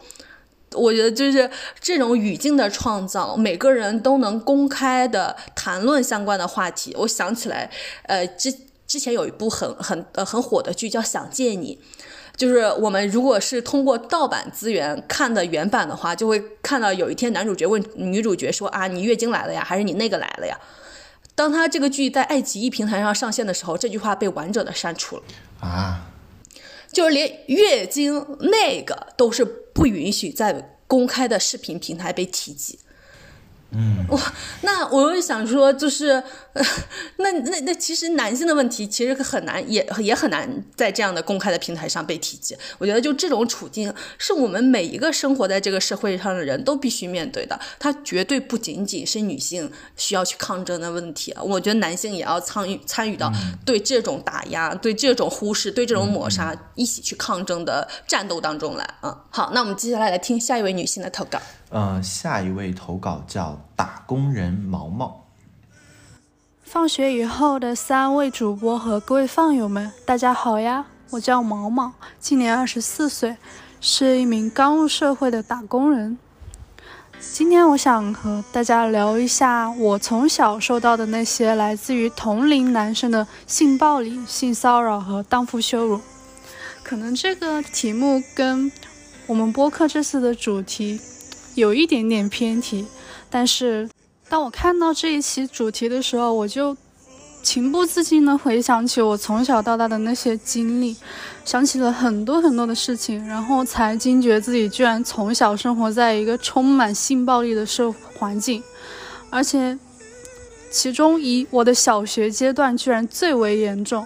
[0.73, 1.49] 我觉得就是
[1.79, 6.93] 这种语境的创造，每个人都能公开的谈论相关的话题。
[6.99, 7.71] 我想起来，
[8.03, 8.53] 呃，之
[8.85, 11.79] 之前有一部很很呃很火的剧叫《想见你》，
[12.35, 20.59] 就是我们如果是通过盗版资源看的原版的话，就会看到有一天男主角问女主角说啊，你月经来了呀，还是你那个来了呀？
[21.33, 25.23] 当他这个剧在爱奇艺平台上上线的时候，这句话被完整的删除了。
[25.59, 26.07] 啊，
[26.91, 32.79] 就是连月经那个都是不允许在公开的视频平台被提及。
[33.77, 34.17] 嗯，我，
[34.61, 36.11] 那我又想说，就是，
[36.53, 36.63] 呃、
[37.17, 42.55] 那那那其实男性的问题其实很难，也也很难在这样的公开的平台上被提及。
[42.77, 47.59] 我觉得就这种处境，是我们每一个生活在这个社会上的人都必须面对的。
[47.77, 53.29] 它绝对不仅仅是女性需要去抗争的问题，我觉得男性也要参与参与到
[53.65, 58.89] 对这种打压、对这种忽视、对这种抹杀一起去抗争的战斗当中来。
[59.03, 61.41] 嗯，好，那我们接下来来听下一位女性的投稿。
[61.69, 65.25] 呃，下一位投稿叫打工人毛毛。
[66.61, 70.85] 放学以后的三位主播和各位饭友们，大家好呀！
[71.11, 73.37] 我叫毛毛，今年二十四岁，
[73.81, 76.17] 是一名刚入社会的打工人。
[77.19, 85.99] 今天我想和大家聊一下我从小受到的那些来自于同龄男生的性暴力、性骚扰和荡妇羞辱。
[86.83, 88.71] 可能这个题目跟
[89.27, 90.99] 我们播客这次的主题
[91.55, 92.85] 有一点点偏题，
[93.29, 93.89] 但是
[94.29, 96.75] 当我看到这一期主题的时候，我就
[97.41, 100.95] 情不自禁地回想起我从小到大的那些经历，
[101.45, 108.61] 想起了很多很多的事情，然后才惊觉自己居然从小生活在一个充满性暴力的社环境，
[109.29, 109.77] 而且
[110.69, 114.05] 其中以我的小学阶段居然最为严重。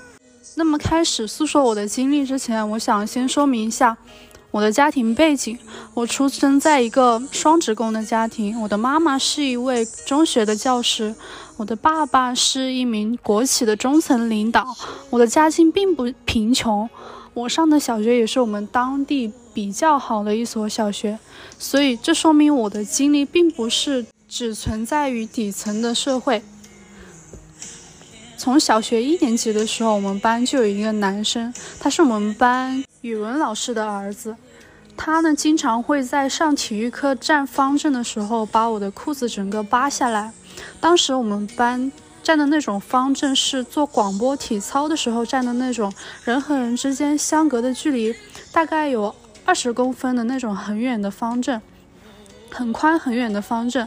[0.56, 3.98] 那么开始诉说我的经历之前，我想先说明一下
[4.52, 5.58] 我的家庭背景。
[5.94, 11.14] 我出生在一个双职工的家庭，我的妈妈是一位中学的教师，
[11.58, 14.66] 我的爸爸是一名国企的中层领导。
[15.10, 16.90] 我的家境并不贫穷，
[17.34, 21.20] 我上的小学也是我们当地比较好的一所小学，
[21.58, 26.42] 所以这说明我的经历并不是只存在于底层的社会。
[28.40, 34.34] 从小学一年级的时候，我们班就有一个男生，他是我们班语文老师的儿子。
[34.96, 40.32] 他呢，经常会在上体育课站方阵的时候，把我的裤子整个扒下来。
[40.80, 41.92] 当时我们班
[42.24, 45.92] 站的那种方阵是做广播体操的时候站的那种，
[46.24, 48.16] 人和人之间相隔的距离
[48.54, 49.14] 大概有
[49.44, 51.62] 二十公分的那种很远的方阵，
[52.50, 53.86] 很宽很远的方阵，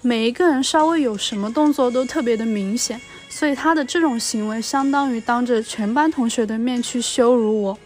[0.00, 2.98] 每一个人稍微有什么动作都特别的明显，
[3.36, 7.78] 所以他的这种行为相当于当着全班同学的面去羞辱我，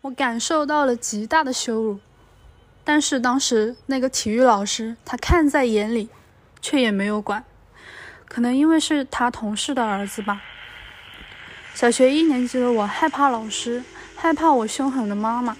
[0.00, 2.00] 我感受到了极大的羞辱。
[2.82, 6.08] 但是当时那个体育老师他看在眼里，
[6.62, 7.44] 却也没有管。
[8.26, 10.40] 可能因为是他同事的儿子吧。
[11.74, 13.84] 小学一年级的我害怕老师，
[14.16, 15.54] 害怕我凶狠的妈妈，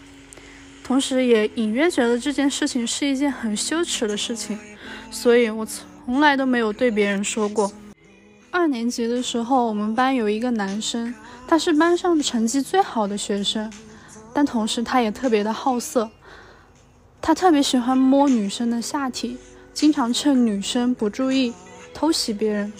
[0.83, 4.59] 同时也隐约觉得这件事情是一件很羞耻的事情，
[5.11, 7.71] 所以我从来都没有对别人说过。
[8.53, 11.15] 二年级的时候，我们班有一个男生，
[11.47, 13.73] 他是班上成绩最好的学生，
[14.35, 16.11] 但同时他也特别的好色，
[17.23, 19.39] 他特别喜欢摸女生的下体，
[19.73, 21.53] 经常趁女生不注意。
[21.93, 22.73] 偷袭别人，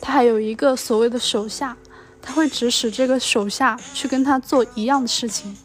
[0.00, 1.76] 他还有一个所谓的手下，
[2.20, 5.56] 他会指使这个手下去跟他做一样的事情。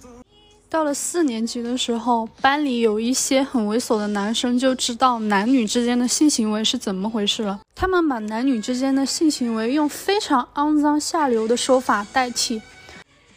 [0.70, 7.62] 到了四年级的时候，班里有一些很猥琐的男生就知道男女之间的性行为是怎么回事了。
[7.74, 12.62] 他们把男女之间的性行为用非常肮脏下流的说法代替，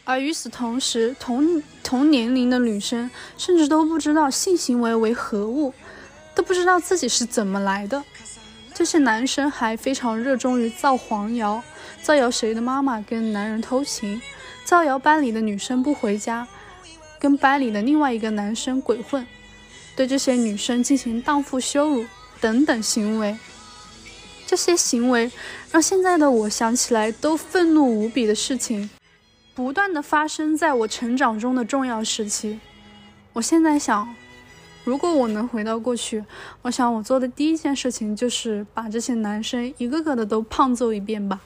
[0.03, 3.09] 而与此同时，同同年龄的女生
[3.39, 5.73] 甚至都不知道性行为为何物，
[6.35, 8.03] 都不知道自己是怎么来的。
[8.75, 11.63] 这些男生还非常热衷于造黄谣，
[12.03, 14.21] 造谣谁的妈妈跟男人偷情，
[14.65, 16.49] 造谣班里的女生不回家，
[17.21, 19.25] 跟班里的另外一个男生鬼混，
[19.95, 22.05] 对这些女生进行荡妇羞辱
[22.41, 23.39] 等等行为。
[24.47, 25.31] 这些行为
[25.71, 28.91] 让现在的我想起来都愤怒无比的事情，
[29.55, 32.59] 不断的发生在我成长中的重要时期。
[33.35, 34.13] 我现在想。
[34.83, 36.25] 如果我能回到过去，
[36.63, 41.39] 我想我做的第一件事情就是把这些男生一个个的都胖揍一遍吧。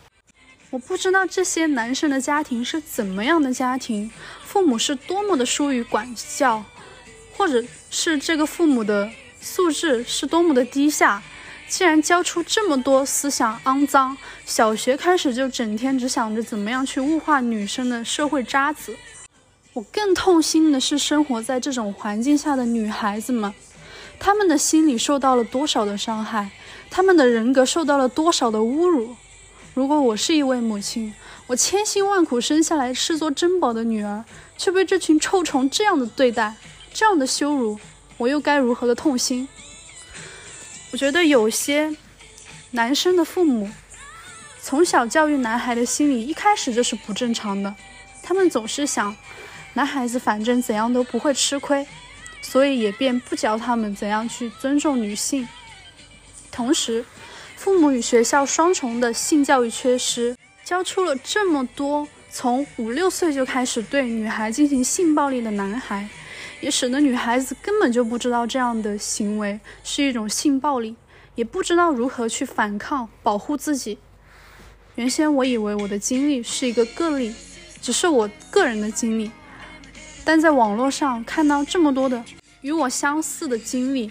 [0.70, 4.09] 我不知道这些男生的家庭是怎么样的家庭，
[4.55, 6.62] 父母是多么的疏于管教，
[7.36, 7.60] 或者
[7.90, 9.10] 是这个父母的
[9.40, 11.20] 素质是多么的低下，
[11.68, 14.16] 竟然教出这么多思想肮脏，
[14.47, 18.94] 小学开始就整天只想着怎么样去物化女生的社会渣子。
[19.72, 23.52] 我更痛心的是，生活在这种环境下的女孩子们，
[24.20, 26.52] 她们的心理受到了多少的伤害，
[26.89, 29.16] 她们的人格受到了多少的侮辱。
[29.74, 31.12] 如果我是一位母亲，
[31.48, 34.24] 我千辛万苦生下来视作珍宝的女儿，
[34.56, 36.55] 却被这群臭虫这样的对待，
[36.93, 37.78] 这样的羞辱，
[38.16, 39.48] 我又该如何的痛心？
[40.93, 41.97] 我觉得有些
[42.70, 43.70] 男生的父母，
[44.62, 47.74] 从小教育男孩的心理一开始就是不正常的，
[48.22, 49.16] 他们总是想。
[49.76, 51.85] 男孩子反正怎样都不会吃亏，
[52.40, 55.48] 所以也便不教他们怎样去尊重女性。
[56.52, 57.05] 同时，
[57.56, 62.06] 父母与学校双重的性教育缺失，教出了这么多
[62.36, 66.09] 从五六岁就开始对女孩进行性暴力的男孩，
[66.61, 70.97] 也使得女孩子根本就不知道这样的行为是一种性暴力，
[71.36, 73.97] 也不知道如何去反抗保护自己。
[74.97, 77.32] 原先我以为我的经历是一个个例，
[77.81, 79.31] 只是我个人的经历。
[80.24, 82.20] 但在网络上看到这么多的
[82.62, 84.11] 与我相似的经历，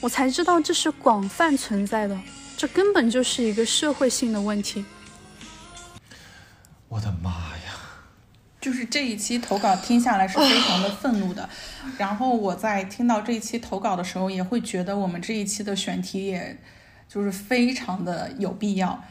[0.00, 2.18] 我才知道这是广泛存在的，
[2.56, 4.82] 这根本就是一个社会性的问题。
[6.88, 7.74] 我的妈呀！
[8.60, 11.48] 就是这一期投稿听下来是非常的愤怒的，
[11.96, 16.58] 然后我在听到这一期投稿的时候，也会觉得我们这一期的选题也
[17.08, 19.02] 就是非常的有必要。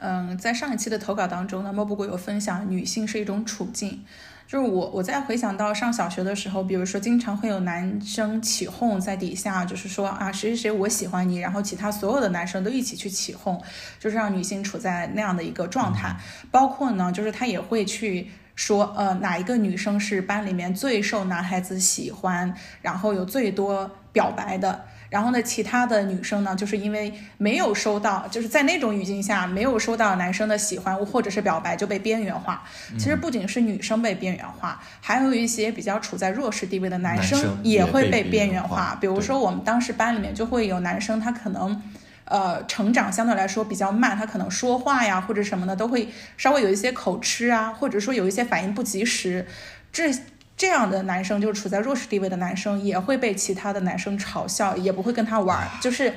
[0.00, 4.04] 嗯，在上一期的投稿当中呢，莫不过有分享女性是一种处境。
[4.48, 13.62] 就是我，我在回想到上小学的时候，比如说经常会有男生起哄在底下，就是说啊谁谁谁我喜欢你，然后其他所有的男生都一起去起哄，
[14.00, 16.16] 就是让女性处在那样的一个状态。
[16.50, 24.86] 包括呢，就是他也会去说，呃，哪一个女生是班里面最受男孩子喜欢，然后有最多表白的。
[25.10, 32.62] 然后呢，其他的女生呢，就是因为没有收到，就是在那种语境下没有收到男生的喜欢或者是表白，就被边缘化。
[32.98, 38.98] 其实不仅是女生被边缘化，还有一些比较处在弱势地位的男生也会被边缘化。
[39.00, 41.82] 比如说，我们当时班里面就会有男生，他可能，
[42.24, 49.46] 呃，成长相对来说比较慢，他可能说话呀或者什么的都会稍微有一些口吃啊，或者说有一些反应不及时，
[49.90, 50.12] 这。
[50.58, 55.66] 这样的男生，就是处在弱势地位的男生，也会被其他的男生嘲笑，也不会跟他玩。
[55.80, 56.12] 就是，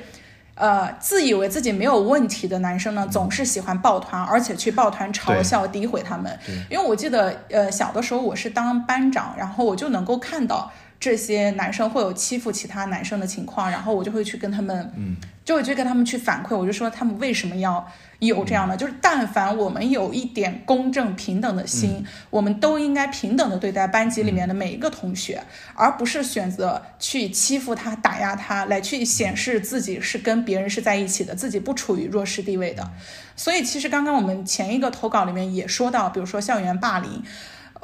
[0.56, 6.36] 呃，自以为自己没有问题的男生呢，总是喜欢抱团，而且去抱团嘲笑、诋毁他们。
[6.68, 17.86] 因为我记得，呃，小的时候我是当班长，然后我就能够看到这些男生会有欺负其他男生的情况，然后我就会去跟他们，嗯，就会去跟他们去反馈，我就说他们为什么要
[18.26, 25.42] 有这样的，就是但凡我们有一点公正平等的心，我们都应该平等的对待班级里面的每一个同学，
[25.74, 32.90] 而不是选择去欺负他、打压他，来去显示自己是跟别人是在一起的，自己不处于弱势地位的。
[33.34, 37.22] 所以其实刚刚我们前一个投稿里面也说到，比如说校园霸凌。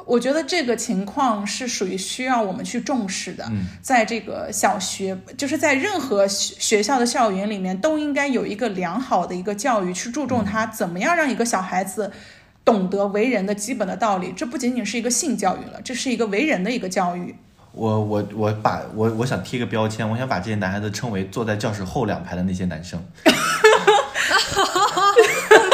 [0.09, 3.47] 我觉得这个情况是属于需要我们去重视的，
[3.79, 12.11] 在这个小学，就是在任何学学校的校园里面，都应该有一个良好的一个教育，去注重他怎么样让一个小孩子
[12.65, 14.33] 懂得为人的基本的道理。
[14.35, 17.35] 这不仅仅是一个性教育了，这是一个为人的一个教育。
[17.71, 22.99] 我我我把我我想贴个标签，我想把这些男孩子称为坐在教室后两排的那些男生。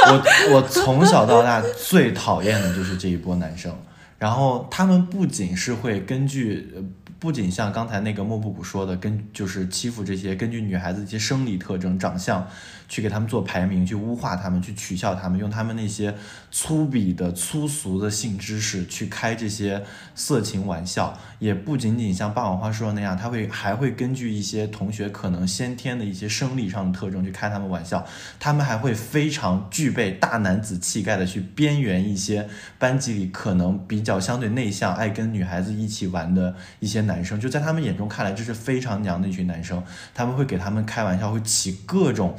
[0.08, 0.22] 我
[0.52, 3.74] 我从小到大最讨厌的就是这一波男生。
[4.18, 6.74] 然后他们不仅是会根据，
[7.20, 12.48] 不仅像刚才那个莫布谷说的，跟就是欺负这些根据女孩子一些生理特征、长相。
[12.88, 16.16] 去给他们做排名，去污化他们，去取笑他们，用他们那些
[16.52, 19.84] 粗鄙的、粗俗的性知识去开这些
[20.14, 28.06] 色情玩笑，也不仅仅像霸王花说的那样，他会还会根据一些同学可能先天的一些生理上的特征去开他们玩笑，
[28.40, 32.48] 他们还会非常具备大男子气概的去边缘一些
[32.78, 39.84] 班级里可能比较相对内向、爱跟女孩子一起玩的一些男生，就在他们眼中看来这是非常娘的一群男生，
[40.14, 42.38] 他们会给他们开玩笑，会起各种。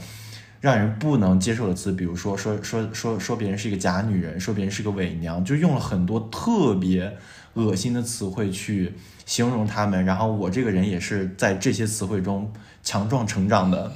[0.67, 7.17] 让人不能接受的词，比如说说说说说别人是一个假女人，说别人是个伪娘，就用了很多特别
[7.55, 8.95] 恶心的词汇去
[9.25, 10.05] 形容他们。
[10.05, 12.53] 然后我这个人也是在这些词汇中
[12.83, 13.93] 强壮成长的，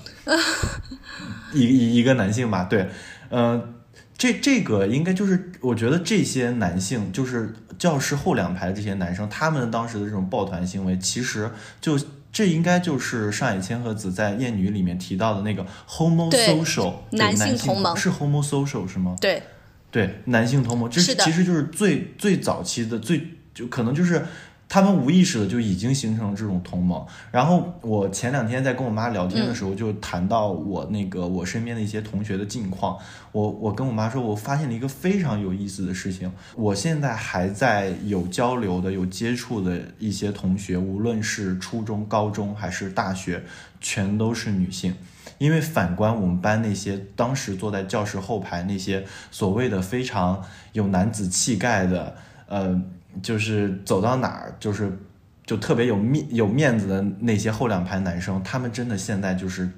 [1.53, 2.63] 一一一个男性吧。
[2.63, 2.89] 对，
[3.31, 3.75] 嗯，
[4.17, 11.99] 这这个应该就是我觉得这些男性，就是教室后两排的这些男生，他们当时的这种抱团行为，其实就。
[12.33, 19.17] 这应该就是上野千鹤子在《艳女》里面提到的那个 homosocial 男性同盟，是 homosocial 是吗？
[19.21, 19.43] 对，
[19.91, 24.25] 对，男性同盟，这是其实就是最最早期的最就可能就是。
[24.73, 27.05] 他们无意识的就已经形成了这种同盟。
[27.33, 32.97] 然后我前两天在跟我妈聊天的时候，就谈到我那个我身边的一些同学的近况。
[33.33, 36.31] 我我跟我妈说，我发现了一个非常有意思的事情。
[36.55, 43.43] 我现在还在有交流的、有接触的一些同学，无论是初中、高中还是大学，
[43.81, 44.95] 全都是女性。
[45.39, 50.45] 因为反观我们班那些当时坐在教室后排那些所谓的非常
[50.75, 52.15] 有男子气概的，
[52.47, 52.81] 呃。
[53.23, 54.99] 就是走到哪儿，就是
[55.47, 59.69] 就特别有面有面子的那些后两排男生，他们真的现在就是，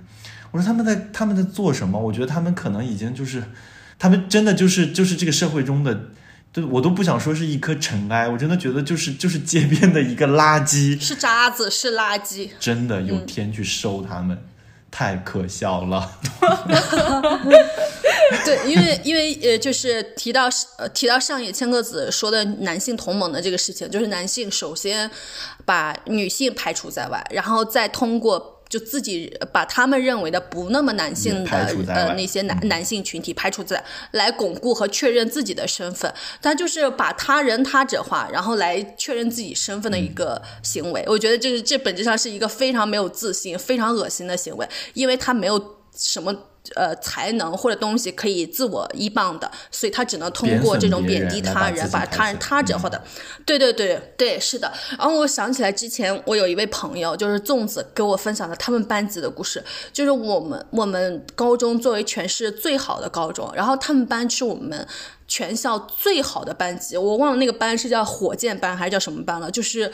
[0.50, 1.98] 我说他们在他们在做什么？
[1.98, 3.42] 我觉得他们可能已经就是，
[3.98, 6.10] 他们真的就是就是这个社会中的，
[6.52, 14.38] 对我都不想说是一颗尘埃，我真的觉得就是就是街边的一个垃圾，是渣子，是垃圾，真的有天去收他们，
[14.92, 16.08] 太可笑了。
[18.44, 25.10] 对，因为因为呃，就是提到呃提到上野千鹤子说的男性同盟的这个事情，就是男性首先
[25.64, 31.50] 把女性排除在外，然后再通过就自己把他们认为的不那么男性的
[31.88, 41.04] 呃那些男男性群体排除在，来巩固和确认自己的身份，他就是把他人他者化，然后来确认自己身份的一个行为。
[41.06, 46.34] 我觉得这是这本质上是一个非常没有自信、非常恶心的行为，因为他没有什么。
[46.74, 53.02] 呃，才能或者东西可以自我依傍的，所以他只能通过这种贬低他人，把他人他者化的。
[53.44, 54.72] 对对对对，是的。
[54.98, 59.62] 然后我想起来之前我有一位朋友，就是粽子给我分享的他们班级的故事，
[59.92, 64.86] 就是我们我们高中作为全市最好的高中，然后他们班是我们。
[65.28, 69.90] 全校最好的班级，我忘了那个班是叫火箭班还是叫什么班了，就是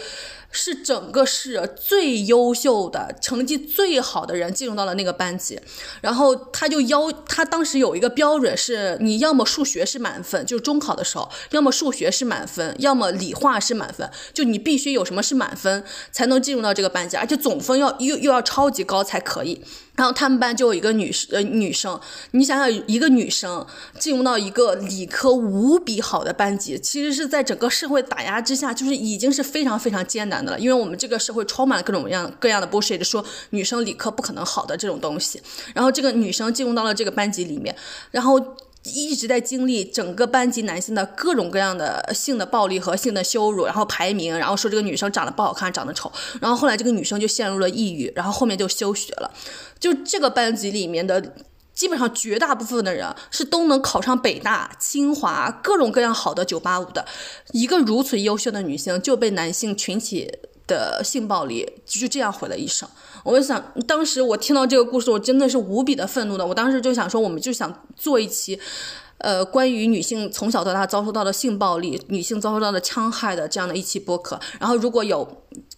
[0.51, 5.61] 是整个市最优秀的、成绩最好的人进入到了那个班级，
[6.01, 19.63] 然后他就要他当时有一个标准是，你要么数学是满分，就是中考的时候，要么数学是满分，要么理化是满分，就你必须有什么是满分才能进入到这个班级，而且总分要又又要超级高才可以。
[19.95, 22.01] 然后他们班就有一个女生，呃，女生，
[22.31, 23.67] 你想想，一个女生
[23.99, 35.41] 进入到一个理科无比好的班级，其实是在整个社会打压之下，就是已经是非常非常艰难因为我们这个社会充满了各种各样各样的 bullshit，说女生理科不可能好的这种东西。
[35.75, 37.75] 然后这个女生进入到了这个班级里面，
[38.11, 38.57] 然后。
[38.95, 46.11] 一直在经历整个班级男性的各种各样的性的暴力和性的羞辱，然后排名，然后说这个女生长得不好看，长得丑，
[46.41, 49.31] 然后后来这个女生就陷入了抑郁，然后后面就休学了。
[49.79, 51.21] 就这个班级里面的
[51.79, 57.07] 基本上绝大部分的人是都能考上北大、清华各种各样好的九八五的，
[57.53, 60.29] 一个如此优秀的女性就被男性群体。
[60.69, 62.87] 的性暴力，就这样毁了一生。
[63.25, 66.47] 我就想，当时我听到这个故事，我真的是无比的愤怒的。
[66.47, 68.61] 我当时就想说，我们就想做一期。
[69.17, 75.27] 呃，关于女性从小到大遭受到的性暴力、女性遭受到的戕害的这样的一期播客，然后如果有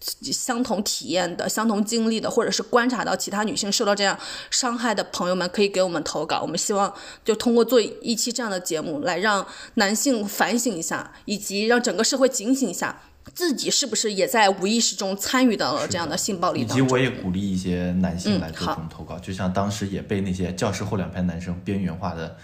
[0.01, 4.19] 相同体验的、相同经历的，或者是观察到其他女性受到这样
[4.51, 6.41] 伤害的朋友们，可以给我们投稿。
[6.41, 6.93] 我们希望
[7.25, 13.03] 就通过做一期这样的节目，来让男性反省一下，以及让整个社会警醒一下，
[13.35, 16.79] 自己是不是也在无意识中参与到了这样的性暴力当中。
[16.79, 22.37] 以及我也鼓励一些男性来做这种投稿，就像当时也被那些教室后两排男生边缘化的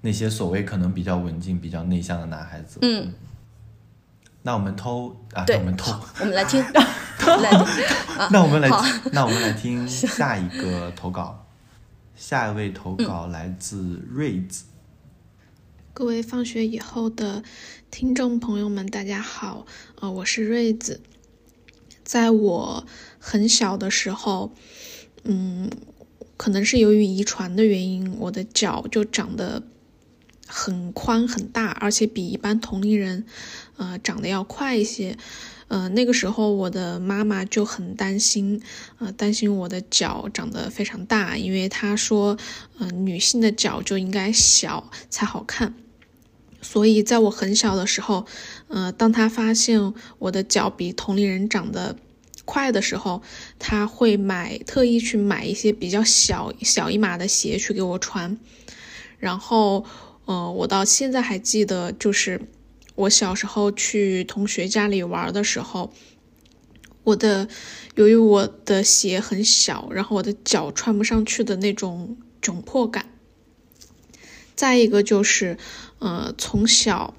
[0.00, 2.78] 那些所谓可能比较文静、比较内向的男孩子。
[2.82, 3.12] 嗯，
[4.48, 7.84] 那我们偷啊，对那我们偷，我们来听， 来听。
[8.16, 11.46] 啊，那我们来好，那我们来听下一个投稿。
[12.16, 14.64] 下一位投稿来自瑞子，
[15.92, 17.42] 各位放学以后的
[17.90, 19.66] 听众朋友们，大家好，
[20.00, 21.02] 呃，我是瑞子。
[22.02, 22.86] 在我
[23.18, 24.50] 很小的时候，
[25.24, 25.70] 嗯，
[26.38, 29.62] 可能是由于遗传的原因，我的脚就长得
[30.46, 33.26] 很宽很大，而且比一般同龄人，
[33.78, 35.16] 呃，长得要快一些。
[35.68, 38.62] 呃，那个时候我的妈妈就很担心，
[38.98, 42.38] 呃，担心我的脚长得非常大，因为她说，
[42.78, 45.74] 呃，女性的脚就应该小才好看。
[46.62, 48.24] 所以在我很小的时候，
[48.68, 51.94] 呃，当她发现我的脚比同龄人长得
[52.46, 53.20] 快的时候，
[53.58, 58.38] 她会买特意去买一些比较小小一码的鞋去给我穿。
[59.18, 59.84] 然后，
[60.24, 62.40] 呃，我到现在还记得，就是
[62.98, 65.92] 我小时候去同学家里玩的时候，
[67.04, 67.48] 我的
[67.94, 73.06] 由于我的鞋很小，然后我的脚穿不上去的那种窘迫感。
[74.56, 75.56] 再一个就是，
[76.00, 77.14] 呃，从小，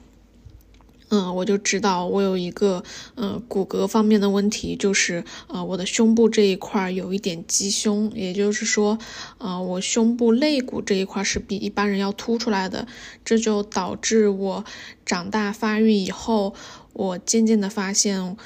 [1.09, 2.83] 嗯、我就知道我有一个
[3.15, 8.97] 呃骨骼方面的问题，就是呃我的胸部这一块有一点鸡胸，也就是说，
[9.37, 12.87] 呃我胸部肋骨这一块是比一般人要凸出来的，
[13.25, 14.63] 这就导致我
[15.05, 16.53] 长大发育以后，
[16.93, 18.37] 我渐渐的发现。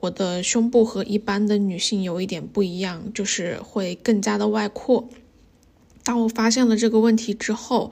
[0.00, 5.08] 我的胸部和一般的女性有一点不一样，就是会更加的外扩。
[6.04, 7.90] 当我发现了这个问题之后，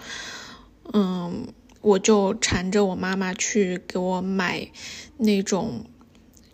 [0.93, 1.49] 嗯，
[1.87, 4.69] 我就缠着我妈妈去给我买
[5.19, 5.85] 那种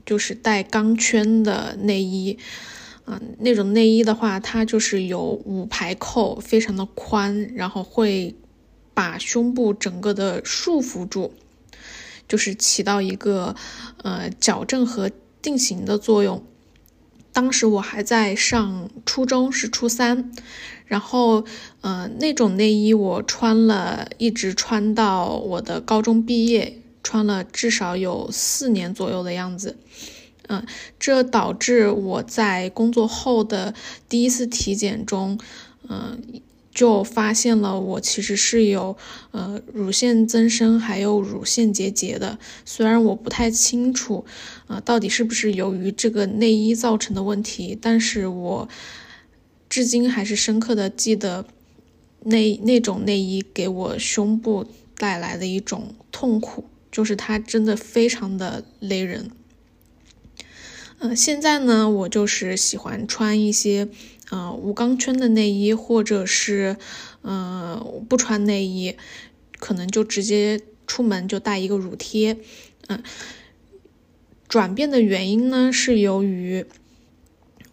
[0.05, 2.39] 就是带钢圈的内衣。
[3.07, 8.35] 嗯，那种内衣的话，它就是有五排扣，非常的宽，然后会
[8.93, 11.33] 把胸部整个的束缚住，
[12.29, 13.57] 就是起到一个
[14.03, 15.11] 呃矫正和
[15.41, 16.45] 定型的作用。
[17.33, 20.31] 当时我还在上初中，是初三，
[20.87, 21.45] 然后，
[21.81, 29.77] 嗯，那种内衣我穿了，一直穿到我的高中毕业，穿了至少有四年左右的样子。
[30.49, 30.67] 嗯、
[30.99, 33.73] 这导致我在工作后的
[34.09, 35.39] 第一次体检中，
[35.89, 36.21] 嗯、
[36.75, 38.97] 就发现了我其实是有
[39.31, 42.39] 呃乳腺增生，还有乳腺结节的。
[42.65, 44.25] 虽然我不太清楚，
[44.69, 48.69] 呃，到底是不是由于这个内衣造成的问题，但是我
[49.69, 51.45] 至今还是深刻的记得
[52.25, 54.67] 那那种内衣给我胸部
[54.97, 59.31] 带来的一种痛苦，就是它真的非常的勒人。
[61.01, 63.89] 呃，现在呢，我就是喜欢穿一些
[64.33, 66.79] 呃无钢圈的内衣，或者是
[67.21, 68.97] 呃不穿内衣，
[69.59, 72.39] 可能就直接出门就带一个乳贴。
[72.89, 73.03] 嗯、
[74.49, 76.65] 转变的原因呢，是由于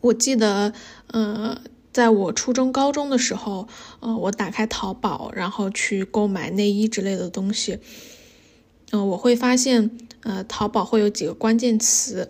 [0.01, 0.73] 我记得，
[1.07, 1.61] 呃，
[1.93, 3.67] 在我初中、高中的时候，
[4.01, 7.79] 呃，我打开淘宝，然后去购买内衣之类的东西，
[8.91, 12.29] 嗯、我会发现，呃，淘宝会有几个关键词，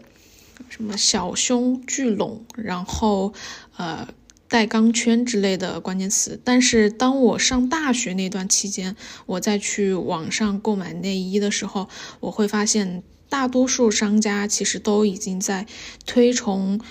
[0.69, 3.34] 什么小胸聚拢，然后
[3.77, 4.07] 呃
[4.49, 6.38] 带钢圈之类的关键词。
[6.43, 8.95] 但是当我上大学那段期间，
[9.26, 11.88] 我再去网上购买内衣的时候，
[12.19, 15.67] 我会发现大多数商家其实都已经在
[16.05, 16.81] 推崇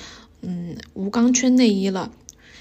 [0.41, 2.13] 嗯无钢圈内衣了。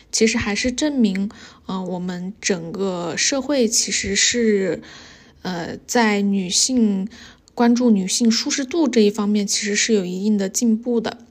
[0.10, 1.30] 其实还是证明，
[1.66, 4.82] 呃，我们整个社会其实是，
[5.42, 7.10] 呃，在女性
[7.54, 11.26] 关注女性舒适度这一方面，其实是有一定的进步的。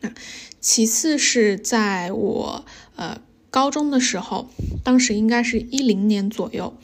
[0.00, 0.12] 那
[0.60, 2.64] 其次是在我
[2.96, 3.20] 呃
[3.50, 4.48] 高中的时候，
[4.84, 6.76] 当时应该是一零年左右，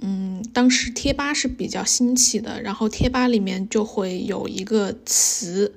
[0.00, 5.74] 嗯，当时贴吧是比较兴起的，然后贴吧里面就会有一个词，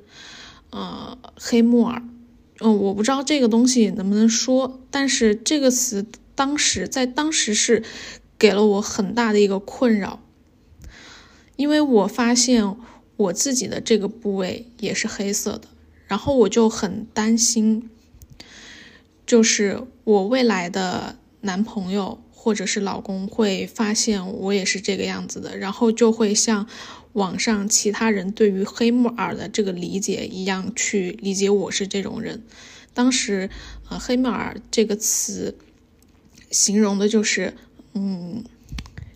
[0.70, 2.04] 呃，黑木耳。
[2.60, 6.06] 嗯，我不知道这个东西能不能说，但是这个词
[6.36, 7.84] 当时在当时是
[8.38, 10.22] 给了我很大的一个困扰，
[11.56, 12.76] 因为我发现
[13.18, 15.68] 我自己的这个部位也是黑色的，
[16.12, 17.90] 然后我就很担心，
[19.26, 26.68] 就是我未来的男朋友或者是老公会发现我也是这个样子的，然后就会像
[27.14, 32.44] 网上其他人对于黑木耳的这个理解一样去理解我是这种人。
[32.94, 33.50] 当时，
[33.88, 35.56] 呃，黑木耳这个词
[36.50, 37.54] 形容的就是，
[37.94, 38.44] 嗯，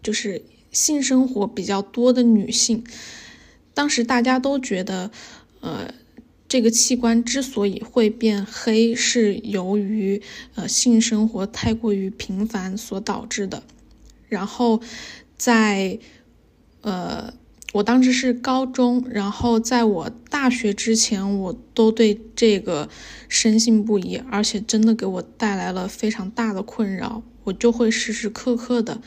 [0.02, 0.42] 就是
[0.72, 2.86] 性生活比较多的女性。
[3.74, 5.12] 当时大家都觉得，
[5.60, 5.94] 呃，
[6.48, 10.22] 这个器官之所以会变黑，是由于
[10.54, 13.64] 呃性生活太过于频繁所导致的。
[14.28, 14.82] 然后，
[15.38, 16.00] 在
[16.82, 17.34] 呃，
[17.74, 22.90] 我当时是高中，然后在我大学之前，我都对这个
[23.28, 27.24] 深信不疑，而且真的给我带来了非常大的困扰。
[27.44, 29.02] 我就会时时刻刻的，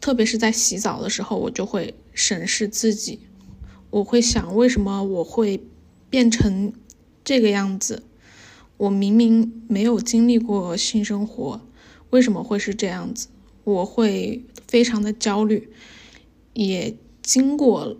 [0.00, 3.20] 特别是在洗澡的时候，我就会审视自己。
[3.90, 5.62] 我会想，为什么我会
[6.14, 6.72] 变成
[7.24, 8.04] 这个样子？
[8.76, 11.60] 我明明没有经历过性生活，
[12.10, 13.26] 为什么会是这样子？
[13.64, 15.70] 我会非常的焦虑。
[16.52, 17.96] 也经过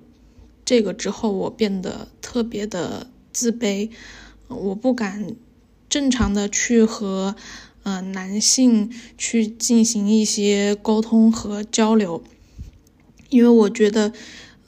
[0.65, 3.91] 这个之后，我变得特别的自卑，
[4.47, 5.35] 我不敢
[5.89, 7.35] 正常的去和
[7.83, 12.23] 呃男性去进行一些沟通和交流，
[13.29, 14.13] 因为我觉得，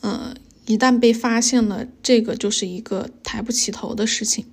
[0.00, 0.34] 呃。
[0.66, 4.44] 一旦被发现了，这个就是一个抬不起头的事情。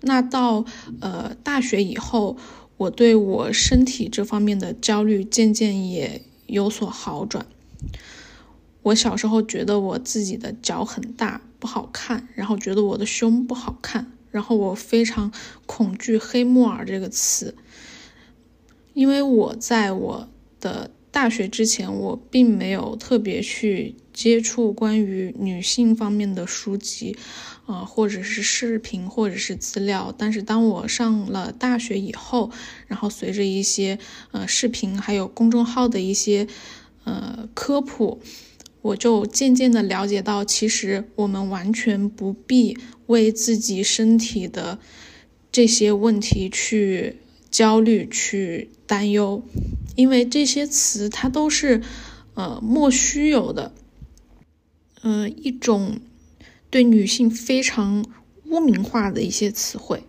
[0.00, 0.64] 那到
[1.00, 2.36] 呃大学以后，
[2.76, 7.46] 我对我身体这方面的焦虑渐渐也有所好转。
[8.82, 15.32] 我小时候觉得我自己的脚很大不好看，然后觉得我的胸不好看，然后我非常
[15.64, 17.54] 恐惧“黑木耳”这个词，
[18.92, 20.28] 因为我在我
[20.60, 20.90] 的。
[21.14, 27.16] 大学之前，我并没有特别去接触关于女性方面的书籍，
[27.66, 30.12] 啊，或者是视频，或者是资料。
[30.18, 32.50] 但是当我上了大学以后，
[32.88, 34.00] 然后随着一些
[34.32, 36.48] 呃视频，还有公众号的一些
[37.04, 38.20] 呃科普，
[38.82, 42.76] 我就渐渐的了解到，其实我们完全不必
[43.06, 44.80] 为自己身体的
[45.52, 47.18] 这些问题去
[47.52, 49.44] 焦虑、去担忧。
[49.94, 51.82] 因为这些词它都是，
[52.34, 53.72] 呃，莫须有的，
[55.02, 56.00] 呃，一种
[56.70, 58.04] 对女性非常
[58.46, 60.02] 污名化的一些词汇。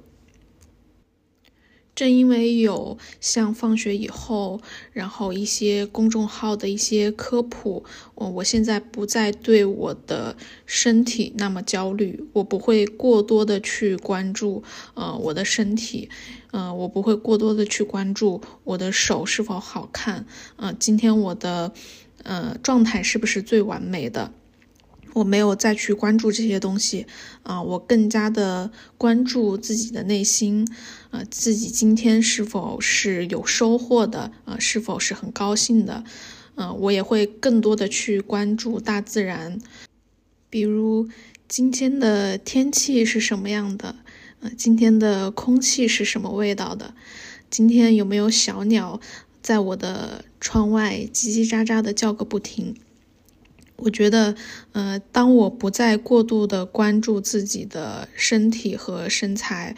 [1.94, 4.60] 正因为有像放学以后，
[4.92, 7.86] 然后一些公众号的一些科普，
[8.16, 10.36] 我我现在不再对我的
[10.66, 14.62] 身体那么焦虑，我不会过多的去关注
[14.96, 16.10] 呃我的身体，
[16.56, 20.26] 呃我不会过多的去关注我的手是否好看，
[20.56, 21.74] 呃今天我的
[22.24, 24.32] 呃状态是不是最完美的。
[25.14, 27.08] 我没有再去关注这些东西，
[27.44, 30.68] 啊，我更加的关注自己的内心，
[31.12, 36.04] 呃，自己今天是否是有收获的，呃，是否是很高兴的，
[36.56, 39.58] 呃，我也会更多的去关注大自然，
[40.50, 41.08] 比如
[41.48, 43.96] 今天的天气是什么样的，
[44.42, 46.94] 呃，今天的空气是什么味道的，
[47.50, 49.00] 今天有没有小鸟
[49.42, 52.76] 在我的窗外叽叽喳喳的叫个不停。
[53.78, 54.36] 我觉得，
[54.72, 59.76] 呃，当我不再过度的关注自己的身体和身材，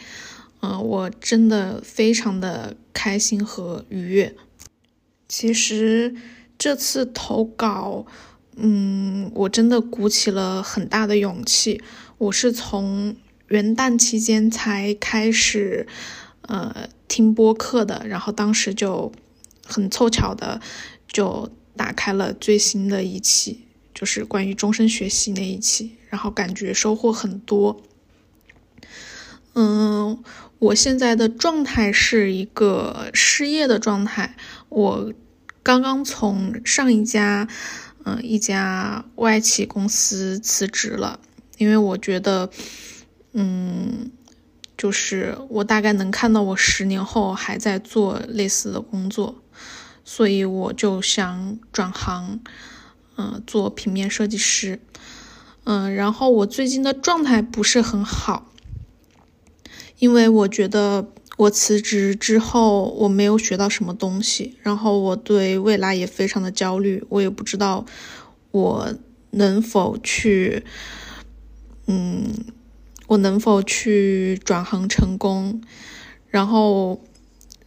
[0.60, 4.36] 呃，我真的非常的开心和愉悦。
[5.26, 6.14] 其实
[6.56, 8.06] 这次投稿，
[8.54, 11.82] 嗯，我真的鼓起了很大的勇气。
[12.18, 13.16] 我是从
[13.48, 15.86] 元旦期间才开始，
[16.42, 19.12] 呃，听播客的，然后当时就
[19.64, 20.60] 很凑巧的
[21.06, 23.64] 就打开了最新的一期。
[23.94, 27.82] 就是关于终身学习那一期，然后感觉收获很多。
[29.54, 30.22] 嗯，
[30.60, 34.36] 我现在的状态是一个失业的状态，
[34.68, 35.12] 我
[35.64, 37.48] 刚刚从上一家
[38.04, 41.18] 嗯一家外企公司辞职了，
[41.56, 42.48] 因为我觉得，
[43.32, 44.10] 嗯，
[44.76, 49.42] 就是我大概能看到我十年后还在做类似的工作，
[50.04, 52.40] 所以我就想转行。
[53.20, 54.78] 嗯，做平面设计师，
[55.64, 58.52] 嗯，然后我最近的状态不是很好，
[59.98, 67.84] 因为我觉得我辞职之后我没有学到什么东西，然后我对未来也非常的焦虑，我也不知道
[68.52, 68.94] 我
[69.30, 70.62] 能否去，
[71.86, 72.32] 嗯，
[73.08, 75.60] 我能否去转行成功，
[76.28, 77.02] 然后。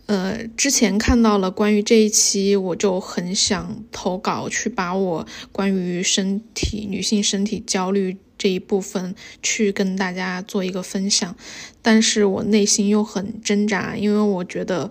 [0.07, 11.33] 呃，之前看到了关于这一期，我就很想投稿，去把我关于身体、女性身体焦虑这一部分去跟大家做一个分享，
[11.81, 14.89] 但是我内心又很挣扎，因为我觉得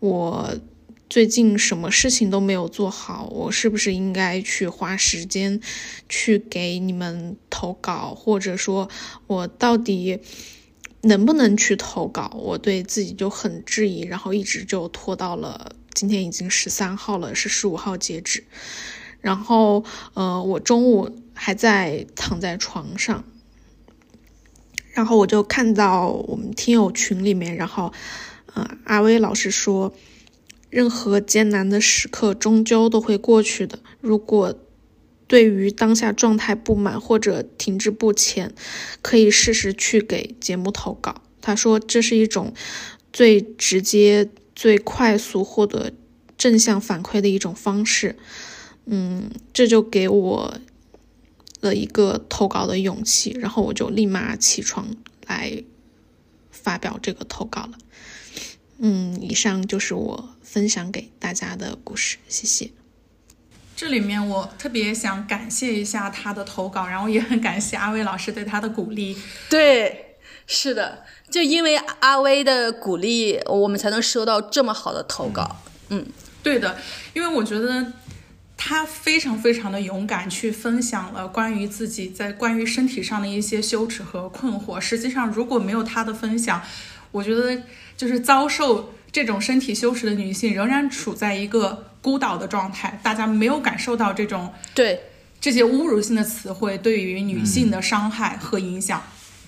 [0.00, 0.52] 我
[1.10, 5.60] 最近什么事情都没有做好，我是不是应该去花时间
[6.08, 8.88] 去给你们投稿，或者说，
[9.26, 10.20] 我到底？
[11.02, 12.30] 能不能去投稿？
[12.36, 18.44] 我对自己就很质疑，然后一直就拖到了今天已经十三号了，是十五号截止。
[19.22, 19.82] 然后，
[20.12, 23.24] 呃，我中午还在躺在床上，
[24.92, 27.90] 然后我就看到我们听友群里面，然后，
[28.52, 29.94] 呃，阿威老师说，
[30.70, 33.80] 任何艰难的时刻终究都会过去的。
[34.00, 34.54] 如果
[35.26, 38.54] 对于当下状态不满或者停滞不前，
[39.02, 41.22] 可以试试去给节目投稿。
[41.40, 42.52] 他说这是一种
[43.12, 45.92] 最直接、最快速获得
[46.36, 48.16] 正向反馈的一种方式。
[48.86, 50.58] 嗯，这就给我
[51.60, 54.88] 了一个投稿的勇气，然后我就立马起床
[55.26, 55.62] 来
[56.50, 57.78] 发表这个投稿了。
[58.82, 62.70] 嗯，以上就是我分享给大家的故事，谢谢。
[63.76, 69.16] 这里面我特别想感谢一下他的投稿，然后也很感谢阿威老师对他的鼓励。
[69.50, 70.16] 对，
[70.46, 75.56] 是的，就因为阿威的鼓励，我们才能收到这么好的投稿。
[75.90, 76.06] 嗯，
[76.42, 76.78] 对的，
[77.12, 77.92] 因为我觉得
[78.56, 84.80] 他非常非常的勇敢，去分享了关于自己在关于身体上的一些羞耻和困惑。
[84.80, 86.62] 实际上，如果没有他的分享，
[87.12, 87.62] 我觉得
[87.96, 91.86] 就是遭受这种身体羞耻的女性，仍然处在一个。
[92.02, 94.98] 孤岛的状态，大家没有感受到这种对
[95.38, 99.02] 这些侮辱性的词汇对于女性的伤害和影响。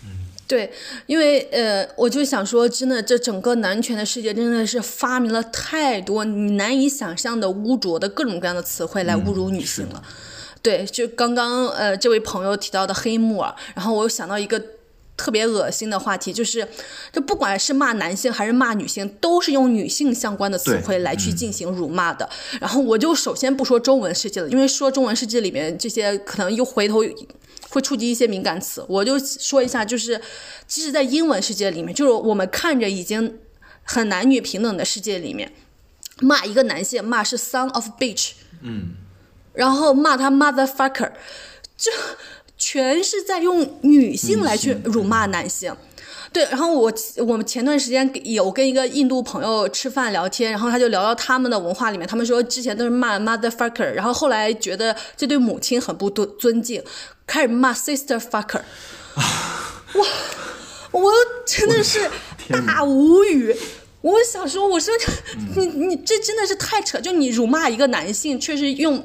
[0.04, 0.10] 嗯，
[0.46, 0.70] 对，
[1.06, 10.02] 因为呃，我就想说，真的，这整个男权的世界真的是发明了太多你难以想象的污浊的各种各样的词汇来侮辱女性了。
[10.60, 14.62] 对，就刚刚呃，这位朋友提到的黑木耳，然后我又想到一个。
[15.16, 16.66] 特别恶心的话题就是，
[17.12, 22.28] 就不管是骂男性还是骂女性，都是用女性相关的词汇来去进行辱骂的。
[22.60, 27.04] 然后我就首先不说中文世界了，因为说中文世界里面这些可能又回头
[27.68, 28.84] 会触及一些敏感词。
[28.88, 30.20] 我就说一下，就是
[30.66, 33.38] 即使在英文世界里面，就是我们看着已经
[33.84, 35.52] 很男女平等的世界里面，
[36.20, 38.32] 骂一个男性骂是 son of bitch，
[38.62, 38.94] 嗯，
[39.52, 41.12] 然后骂他 motherfucker，
[41.76, 41.90] 这。
[42.64, 45.74] 全是在用女性来去辱骂男性，
[46.32, 46.44] 对。
[46.44, 46.92] 然后我
[47.26, 56.80] 我们前段时间有跟一个印度朋友吃饭聊天，然后他就聊到他们的文化里面，他们说之前都是骂 motherfucker，然后后来觉得这对母亲很不尊尊敬，
[57.26, 58.60] 开始骂 sister fucker。
[59.94, 60.06] 哇，
[60.92, 61.12] 我
[61.44, 62.08] 真的是
[62.48, 63.56] 大无语。
[64.02, 64.94] 我想说，我说
[65.56, 69.04] 你你这真的是太扯，就你辱骂一个男性，却是用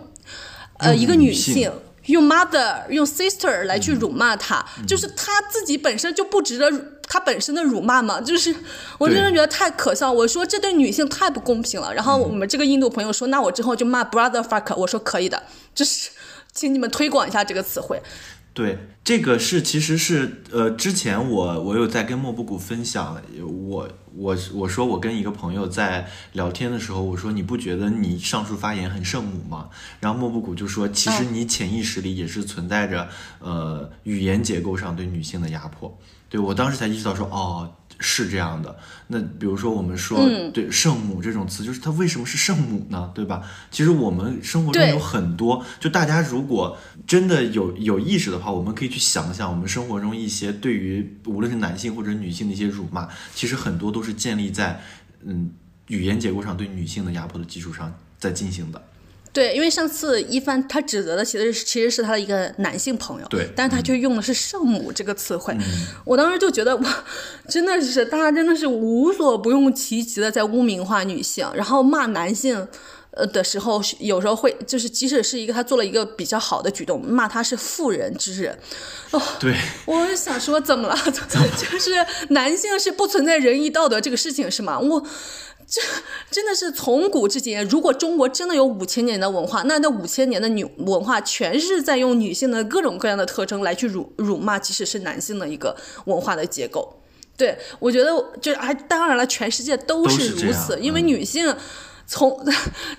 [0.77, 1.71] 呃一个女性。
[2.07, 6.69] 用 mother 用 sister 来去辱骂他，就是他自己本身就不值得
[7.07, 8.53] 他本身的辱骂嘛，就是
[8.97, 10.11] 我真的觉得太可笑。
[10.11, 11.93] 我说这对女性太不公平了。
[11.93, 14.75] 然后我们这个印度朋友说，那我之后就骂 brother fuck。
[14.75, 15.41] 我说可以的，
[15.73, 16.09] 就是
[16.53, 18.01] 请你们推广一下这个词汇。
[18.57, 29.69] 对，这个是其实是呃，之前我我有在跟莫布谷分享，我我我说我跟一个朋友在聊天的时候，我说你不觉得你上述发言很圣母吗？
[29.99, 33.07] 然后莫布谷就说，其实你潜意识里也是存在着
[33.37, 35.95] 呃语言结构上对女性的压迫。
[36.27, 37.71] 对我当时才意识到说，哦。
[37.99, 40.19] 是这样的，那比如说我们说
[40.53, 43.11] 对圣母这种词，就是它为什么是圣母呢？
[43.15, 43.41] 对吧？
[43.71, 54.81] 其实我们生活中有很多，就大家如果真的有有意识的话，我们可以去想想，我们生活中一些对于无论是男性或者女性的一些辱骂，其实很多都是建立在
[55.23, 55.51] 嗯
[55.87, 58.81] 语言结构上对女性的压迫的基础上在进行的。
[59.37, 65.55] 对，因为上次一帆他指责的其实其实是他的一个男性朋友，对，但是他却用的是圣母这个词汇，
[66.03, 67.03] 我当时就觉得哇，
[67.47, 72.67] 真的是大家真的是无所不用其极的在污名化女性，然后骂男性，
[73.11, 78.57] 呃的时候有时候会就是即使是一个他做了一个比较好的举动，骂他是妇人之仁，
[79.11, 79.55] 哦，对，
[79.85, 80.97] 我想说 怎么了？
[81.05, 81.91] 就是
[82.29, 84.79] 男性是不存在仁义道德这个事情是吗？
[84.79, 85.05] 我。
[85.69, 85.81] 这
[86.31, 95.75] 真的是从古至今，如果中国真的有五千年的文化，那那五千年的女文化全是在用女性的各种各样的特征来去辱辱骂，即使是男性的一个
[96.05, 97.01] 文化的结构。
[97.35, 101.53] 对我觉得，就啊，当然了，全世界都是如此，因为女性
[102.05, 102.41] 从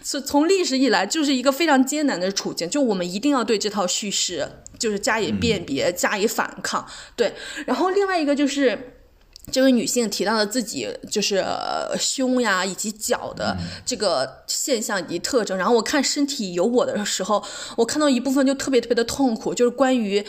[0.02, 4.46] 从从历史以来就是一个非常艰难的处境，就我们一定要对这套叙事
[4.78, 6.86] 就是加以辨别，加以反抗。
[7.16, 7.32] 对，
[7.64, 8.92] 然后另外一个就是。
[9.50, 17.44] 这位女性提到了自己就是呃胸呀以及脚的这个现象以及特征，然后我看身体有我的时候，
[17.76, 20.24] 我看到一部分就特别特别的痛苦，就是关于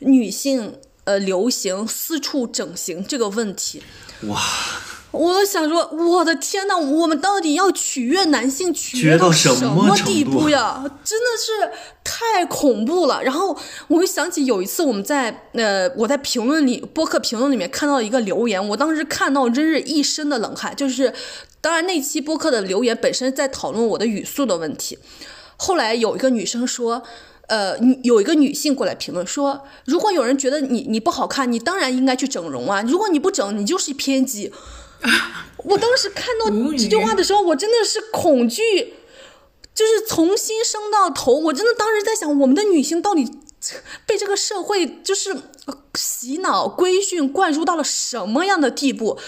[0.00, 3.82] 女性呃流行私处整形这个问题。
[4.22, 4.40] 哇，
[5.12, 10.82] 我想说，我的天呐，我们到底要取悦男性取悦到什么地步呀？
[11.04, 11.70] 真的是
[12.02, 13.22] 太恐怖了。
[13.22, 13.56] 然后
[13.88, 20.74] 我又想起有一次我们在呃我在评论里播客评论里面看到一个留言，我当时看到真是一身的冷汗。
[20.74, 21.12] 就是
[21.60, 24.98] 当然那期播客的留言本身在讨论我的语速的问题，
[25.56, 27.02] 后来有一个女生说。
[27.48, 32.80] 呃，有一个女性过来评论说，如果有人觉得你你不好看，你当然应该去整容啊。
[32.82, 34.50] 如果你不整，你就是偏激。
[35.64, 38.94] 我当时看到这句话的时候，我真的是恐惧，
[39.74, 41.34] 就是从心生到头。
[41.34, 43.30] 我真的当时在想，我们的女性到底
[44.06, 45.32] 被这个社会就是
[45.66, 49.18] 呃洗脑、规训、灌输到了什么样的地步？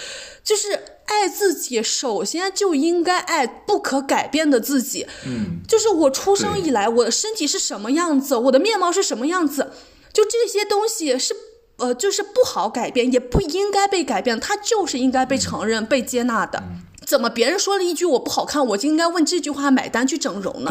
[0.43, 0.73] 就是
[1.07, 5.07] 爱自己，首先就应该爱不可改变的自己。
[5.25, 9.71] 嗯，就是我出生以来，我的身体是什么样子，我的面貌是什么样子，
[10.13, 11.35] 就这些东西是
[11.77, 16.63] 呃，就是不好改变，也不应该被改变，它就是应该被承认、被接纳的。
[17.05, 20.71] 怎么别人说了一句我不好看，我就应该问这句话买单去整容呢？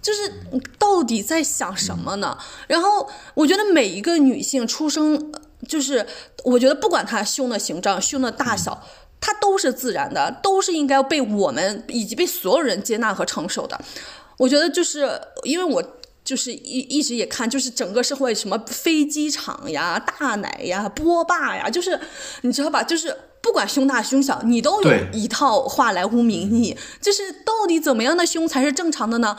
[0.00, 0.32] 就是
[0.78, 2.38] 到底在想什么呢？
[2.68, 6.06] 然后我觉得每一个女性出生，呃就是
[6.44, 8.86] 我觉得不管她胸的形状、胸的大小，
[9.20, 13.80] 她都是自然的，都是应该被我们以及被所有人接纳和承受的。
[14.38, 15.82] 我觉得就是因为我。
[16.26, 21.98] 就是一一直也看，就是整个社会什么飞机场呀、大奶呀、波霸呀，就是
[22.42, 22.82] 你知道吧？
[22.82, 26.76] 就是不管胸大胸小，你都有一套话来污名你。
[27.00, 29.36] 就是到底怎么样的胸才是正常的呢？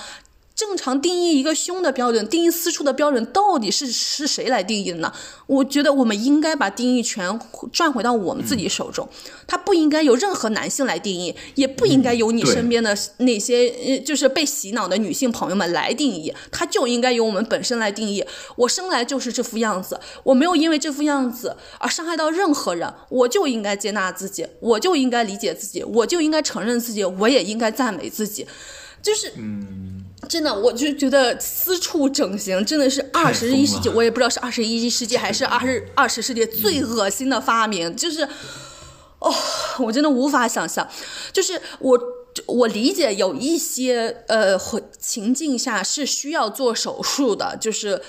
[0.58, 5.14] 正常定义一个胸的标准，定义私处的标准，到底是是谁来定义的呢？
[5.46, 7.40] 我觉得我们应该把定义权
[7.72, 9.08] 转回到我们自己手中，
[9.46, 18.26] 它不应该由任何男性来定义，也不应该由你身边的那些就是被洗脑的女性朋友们来定义，它就应该由我们本身来定义。
[18.56, 28.48] 我生来就是这副样子，我没有因为这副样子而伤害到任何人，我就应该接纳自己，我就应该理解自己，我就应该承认自己，我也应该赞美自己，
[29.04, 29.97] 就是嗯。
[30.28, 38.24] 真的，我就觉得私处整形真的是二十一世纪，我也不知道是二十一世纪还是二十二十世纪最恶心的发明，就是，
[39.20, 39.34] 哦，
[39.80, 40.88] 我真的无法想象，
[41.32, 42.00] 就是我。
[42.46, 44.56] 我理解有一些呃
[45.00, 48.00] 情境下是需要做手术的，就是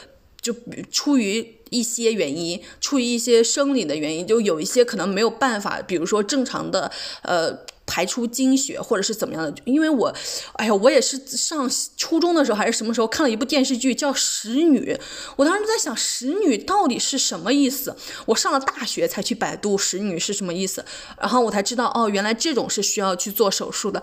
[0.42, 0.54] 就
[0.92, 6.90] 出于一些原因，出于一些生理的原因，就有一些可能没有办法，比如说正常的
[7.22, 7.58] 呃
[7.88, 9.52] 排出经血或者是怎么样的。
[9.64, 10.14] 因为我，
[10.52, 14.94] 哎呀，我也是上初中的时候还是什么时候看了一部电视剧叫《使女》，
[15.36, 17.96] 我当时在想“使女”到底是什么意思。
[18.26, 20.84] 我上了大学才去百度“使女”是什么意思，
[21.18, 24.00] 然后我才知道哦，原来这种是需要去做手术的。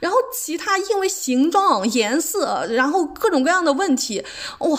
[0.00, 4.22] 然后其他因为形状、颜色，然后各种各样的问题，
[4.58, 4.78] 哇。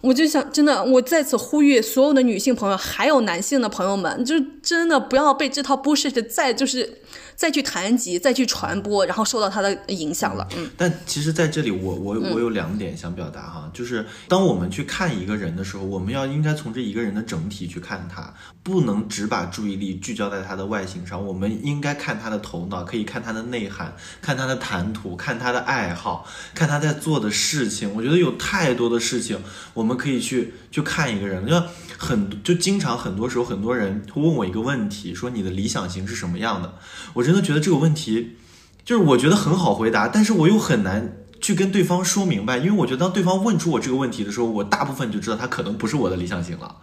[0.00, 7.00] 我就想，真的，我在此呼吁所有的女性朋友，还有男性的朋友们，就真的不要被这套 bullshit 再就是
[7.38, 10.44] 再去谈及、再去传播，然后受到它的影响了。
[10.56, 18.34] 嗯，但其实在这里我，我我有两点想表达哈，就是当我们去看一个人的时候，我们要应该从这一个人的整体去看他，
[18.64, 27.94] 不能只把注意力聚焦在他的外形上，我们应该看他的头脑，可以看他的内涵，看他的谈吐，看他的爱好，看他在做的事情。
[27.94, 29.40] 我觉得有太多的事情，
[29.74, 31.62] 我们可以去去看一个人，就
[31.96, 36.74] 很就经常很多时候很多人会问我一个问题，说你的理想型是什么样的？
[37.14, 38.36] 我真的觉得这个问题。
[38.84, 46.76] 就是我觉得很好回答，但是我又很难去跟对方说明白，因为我觉得当对方问出我这个问题的时候，我大部分就知道他可能不是我的理想型了，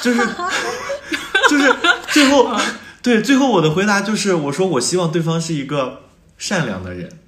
[0.00, 0.20] 就是
[1.50, 1.74] 就是
[2.12, 2.56] 最后
[3.02, 6.02] 对最后我的回答就是我说我希望对方是一个
[6.38, 7.18] 善良的人，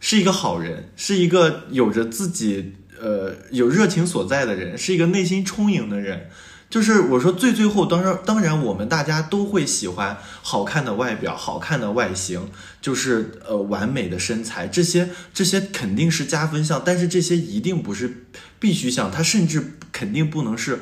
[0.00, 6.28] 是一个好人，是一个有着自己呃有热情所在的人，是一个内心充盈的人。
[6.68, 12.48] 就是我说最最后，当然当然，我们大家都会喜欢好看的外表、好看的外形，
[12.80, 18.26] 就是呃完美的身材，这些这些肯定是加分项，但是这些一定不是
[18.60, 20.78] 必须项，它甚至肯定不能是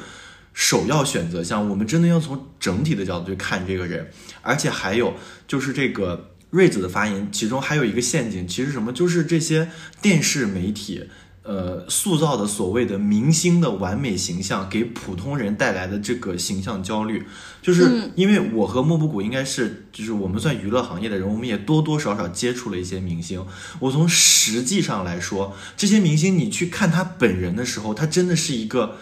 [0.52, 1.66] 首要选择项。
[1.66, 4.10] 我们真的要从整体的角度去看这个人，
[4.42, 5.14] 而且还有
[5.46, 9.70] 就是这个瑞子的发言，其中还有一个陷阱，其实什么，就是这些
[10.02, 11.08] 电视媒体。
[11.48, 17.26] 呃，塑造的所谓的明星的完美形象，给普通人带来的这个形象焦虑，
[17.62, 23.42] 就是因为我和莫布谷应该是，就是我们算娱乐行业的人，我们也多多少少接触了一些明星。
[23.80, 28.98] 我从实际上来说，这些明星你去看他本人的时候，他真的是一个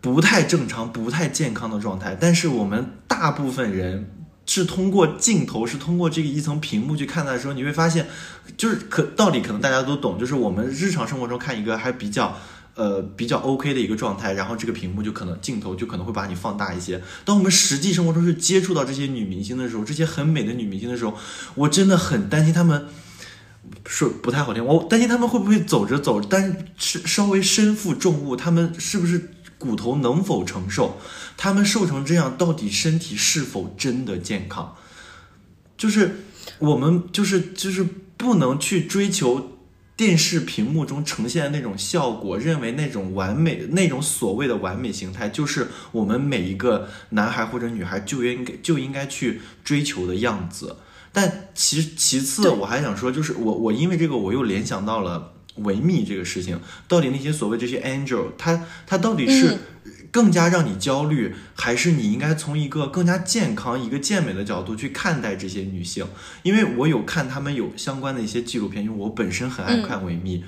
[0.00, 2.16] 不太正常、不太健康的状态。
[2.18, 4.10] 但是我们大部分人。
[4.52, 8.08] 是通过镜头，是通过这个一层屏幕去看待的时候，你会发现，
[8.56, 12.36] 就是可道理可能大家都懂，就是我们日常生活中看一个还比较。
[12.76, 17.02] 呃，比较 OK 的一个状态，然后这个屏幕就可能镜头就可能会把你放大一些。
[17.26, 21.14] 当我们实际生活中去接触到这些女明星的时候，这些很美的女明星的时候，
[21.56, 22.86] 我真的很担心她们，
[23.84, 29.30] 说不太好听，我担心她们会不会走着走，但是稍微身负重物，她们是不是
[29.60, 30.98] 骨头能否承受？
[31.36, 34.74] 他们瘦成这样，到底身体是否真的健康？
[35.76, 36.24] 就是
[36.58, 39.52] 我们就是就是不能去追求。
[40.00, 50.76] 电视屏幕中呈现的那种效果，认为那种完美、那种所谓的完美形态，就是我们每一个男孩或者女孩就应该就应该去追求的样子。
[51.12, 59.58] 但其其次，我还想说，就是我我因为这个，我又联想到了维密这个事情，到底那些所谓这些 angel，他他到底是？
[60.12, 66.04] 更加让你焦虑，还是你应该从一个更加健康、一个健美的角度去看待这些女性？
[66.42, 70.42] 因为我有看他们有相关的一些纪录片，因为我本身很爱看维密。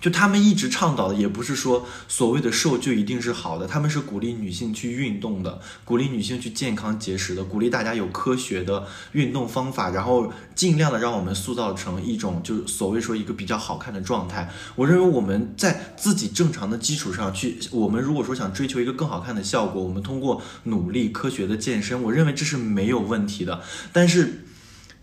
[0.00, 14.50] 就他们一直倡导的，也不是说所谓的瘦就一定是好的，他们是鼓励女性去运动的，鼓励女性去健康节食的，鼓励大家有科学的运动方法，然后尽量的让我们塑造成一种就是所谓说一个比较好看的状态。
[14.76, 23.60] 我认为我们在自己正常的基础上去，我们如果说想追求一个更好看的效果，我们通过努力科学的健身，我认为这是没有问题的。
[23.92, 24.46] 但是。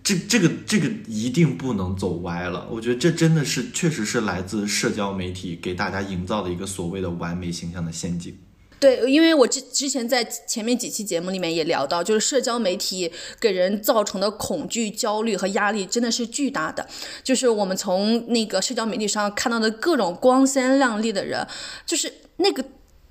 [0.08, 8.34] 这这个这个一定不能走歪了，我觉得这真的是确实是来自社交媒体给大家营造的一个所谓的完美形象的陷阱。
[8.80, 16.88] 对，因为我之之前在前面几期节目里面也聊到，就是社交媒体给人造成的恐惧、焦虑和压力真的是巨大的。
[17.22, 21.46] 就是我们从那个社交媒体上看到的各种光鲜亮丽的人，
[21.86, 22.64] 就是那个。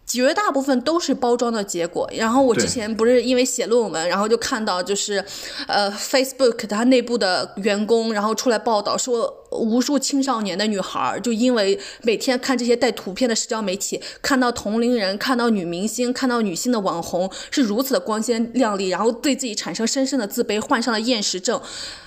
[0.07, 2.09] 绝大部分都是包装的结果。
[2.15, 5.24] 然后我之前不是因为写论文，然后就看到就是，
[5.66, 21.61] 呃，Facebook 它内部的员工，然后出来报道说，无数青少年的女孩就因为每天看这些带图片的社交媒体，看到同龄人，看到女明星，看到女性的网红是如此的光鲜亮丽，然后对自己产生深深的自卑，患上了厌食症，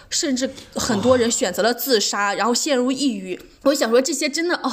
[0.09, 3.39] 甚至很多人选择了自杀，然后陷入抑郁。
[3.63, 4.71] 我想说这些真的哦。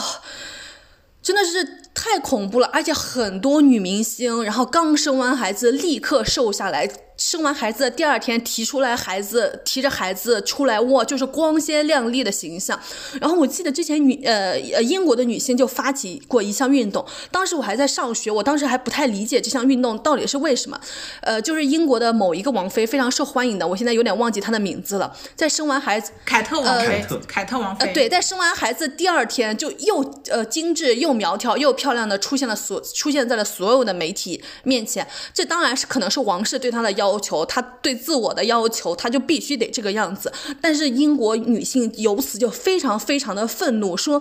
[1.23, 6.89] 真的是太恐怖了，而且很多女明星，然后刚生完孩子立刻瘦下来。
[7.19, 12.79] 生完孩子的第二天提出来，孩子提着孩子出来，哇，就是光鲜亮丽的形象。
[13.19, 20.79] 然后我记得之前女呃呃英国的女星就发起过一项运动，当时我还在上学，我当时还不太理解这项运动到底是为什么。
[21.23, 25.17] 呃，就是英国的某一个王妃非常受欢迎的，我现在有点忘记她的名字了。
[25.35, 35.09] 在生完孩子，凯特王妃，凯特王妃，呃，对，在生完孩子第二天就又呃精致又苗条又漂漂亮的出现了所出现在了所有的媒体面前。
[35.33, 37.07] 这当然是可能是王室对她的要。
[37.07, 40.33] 要求他对自我的要求，他就必须得这个样子。
[40.61, 44.21] 但是英国女性由此就非常非常的愤怒，说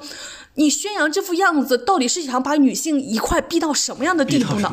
[0.53, 4.71] 你宣扬这副样子，到底是想把女性一块逼到什么样的地步呢？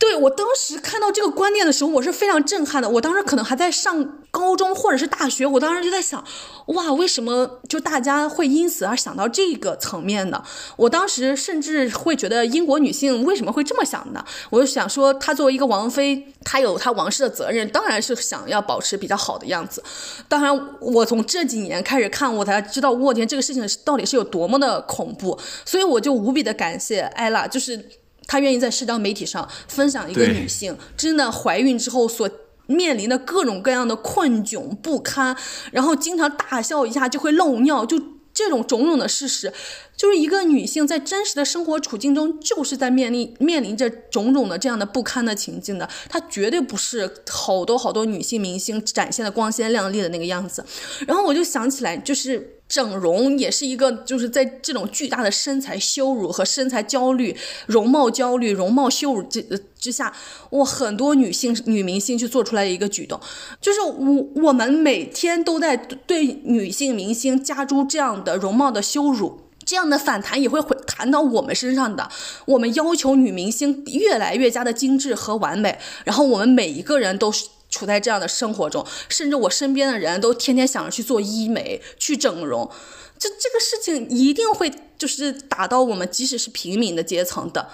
[0.00, 2.88] 对我当时看到这个观念的时候，我是非常震撼的。
[2.88, 6.24] 我当时可能还在上高中或者是大学，我当时就在想，
[6.68, 10.42] 哇，为什么就大家会因此而想到这个层面呢？
[10.76, 14.24] 我当时甚至会觉得英国女性为什么会这么想呢？
[14.48, 19.84] 我就想说，她作为一个王妃，她有她王室的责任，当然是想要保持比较好的样子。
[20.26, 25.38] 当然，我从这几年开始看，我才知道，我天，这个事情到底是有多么的恐怖。
[25.66, 27.99] 所以我就无比的感谢艾拉，就是。
[28.30, 32.30] 她愿意在社交媒体上分享一个女性真的怀孕之后所
[32.66, 35.36] 面临的各种各样的困窘不堪，
[35.72, 38.00] 然后经常大笑一下就会漏尿，就
[38.32, 39.52] 这种种种的事实，
[40.00, 50.64] 就是一个女性在真实的生活处境中就是在面临面临着种种的这样的不堪的情境的，她绝对不是好多好多女性明星展现的光鲜亮丽的那个样子。
[51.06, 52.56] 然后我就想起来，就是。
[52.70, 57.36] 整容也是一个，就是在这种巨大的身材羞辱和身材焦虑、
[57.66, 59.42] 容貌焦虑、容貌羞辱之
[59.76, 60.14] 之下，
[60.50, 63.20] 哇，很多女性女明星去做出来的一个举动，
[63.60, 69.40] 就是我我们每天都在对女性明星加诸这样的容貌的羞辱，
[69.70, 72.10] 这样的反弹也会回弹到我们身上的。
[72.46, 77.46] 我们要求女明星越来越加的精致和完美，然后我们每一个人都是。
[77.72, 82.68] 处在这样的生活中，甚至我身边的人都天天想着去做医美、去整容，
[83.16, 84.68] 这这个事情一定会
[84.98, 87.68] 就是打到我们，即使是平民的阶层的。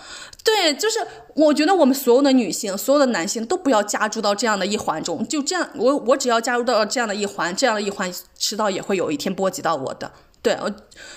[0.44, 0.98] 对，就是
[1.34, 5.26] 我觉得我们所有的女性、所有的男性都不要加入到这样的一环中。
[5.26, 10.12] 就这样，我我只要加入到这样的一环，这样的一环迟早也会有一天波及到我的。
[10.42, 10.70] 对，我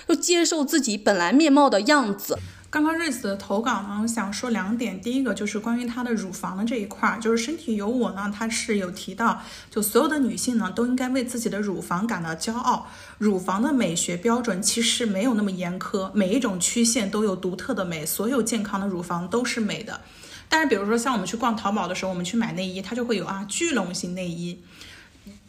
[0.08, 2.38] 就接受自己本来面貌的样子。
[2.68, 5.00] 刚刚瑞子的投稿呢，我想说两点。
[5.00, 12.86] 第一个就是关于她的乳房的这一块，就是身体有我呢，她是有提到，就所有的女性呢都应该为自己的乳房感到骄傲。
[13.18, 20.00] 乳房的美学标准其实没有那么严苛，每一种曲线都有独特的美，所有健康的乳房都是美的。
[20.48, 24.62] 但是比如说像我们去逛淘宝的时候，我们去买内衣，它就会有啊聚拢型内衣。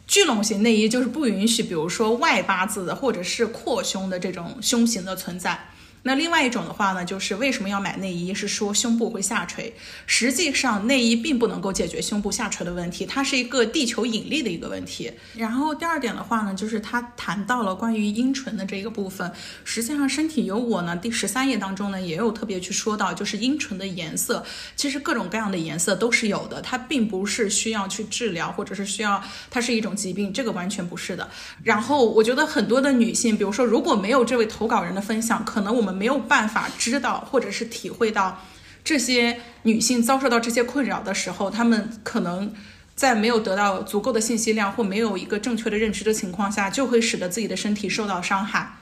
[0.06, 5.68] 聚拢型内衣就是不允许，比如说外八字的或者是扩胸的这种胸型的存在。
[6.04, 8.34] 那另外一种的话呢，就是为什么要买内衣？
[8.34, 9.72] 是说胸部会下垂。
[10.04, 15.12] 实际上，内衣并不能够解决胸部下垂的问题，它是一个地球引力的一个问题。
[15.36, 19.30] 然后第二点的话呢，就是他谈到了关于阴唇的这个部分。
[19.64, 31.28] 实际上，身体有我呢，第十三页当中呢，也有特别去说到，就是阴唇的颜色，其实各种各样的颜色都是有的，它并不是需要去治疗，或者是需要它是一种疾病，这个完全不是的。
[31.62, 35.91] 然后我觉得很多的女性，比如说如果没有这位投稿人的分享，可能我们。
[35.92, 38.42] 没有办法知道或者是体会到
[38.82, 42.52] 这些女性遭受到这些困扰的时候，她们可能
[42.96, 48.78] 在没有得到足够的信息量或没有一个正确的认知的情况下，就会使得自己的身体受到伤害。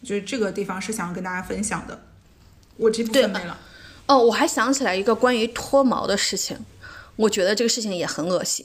[0.00, 2.02] 我觉得这个地方是想要跟大家分享的。
[2.76, 3.58] 我这部分没了。
[4.06, 6.56] 哦，我还想起来一个关于脱毛的事情，
[7.16, 8.64] 我觉得这个事情也很恶心。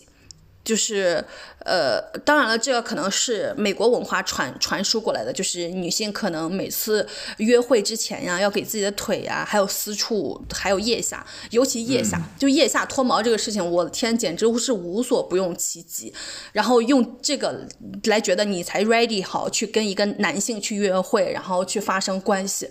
[0.64, 1.24] 就是，
[1.66, 5.34] 呃，当然了，这个可能是美国文化传传输过来的。
[5.34, 7.06] 就是女性可能每次
[7.38, 16.14] 约会之前呀，要给自己的腿呀，还有私处，还有腋下，尤其腋下，就腋下脱毛这个事情，我的天，简直是无所不用其极。
[16.54, 17.68] 然后用这个
[18.06, 22.70] 来觉得你才 ready 好去跟一个男性去约会，然后去发生关系。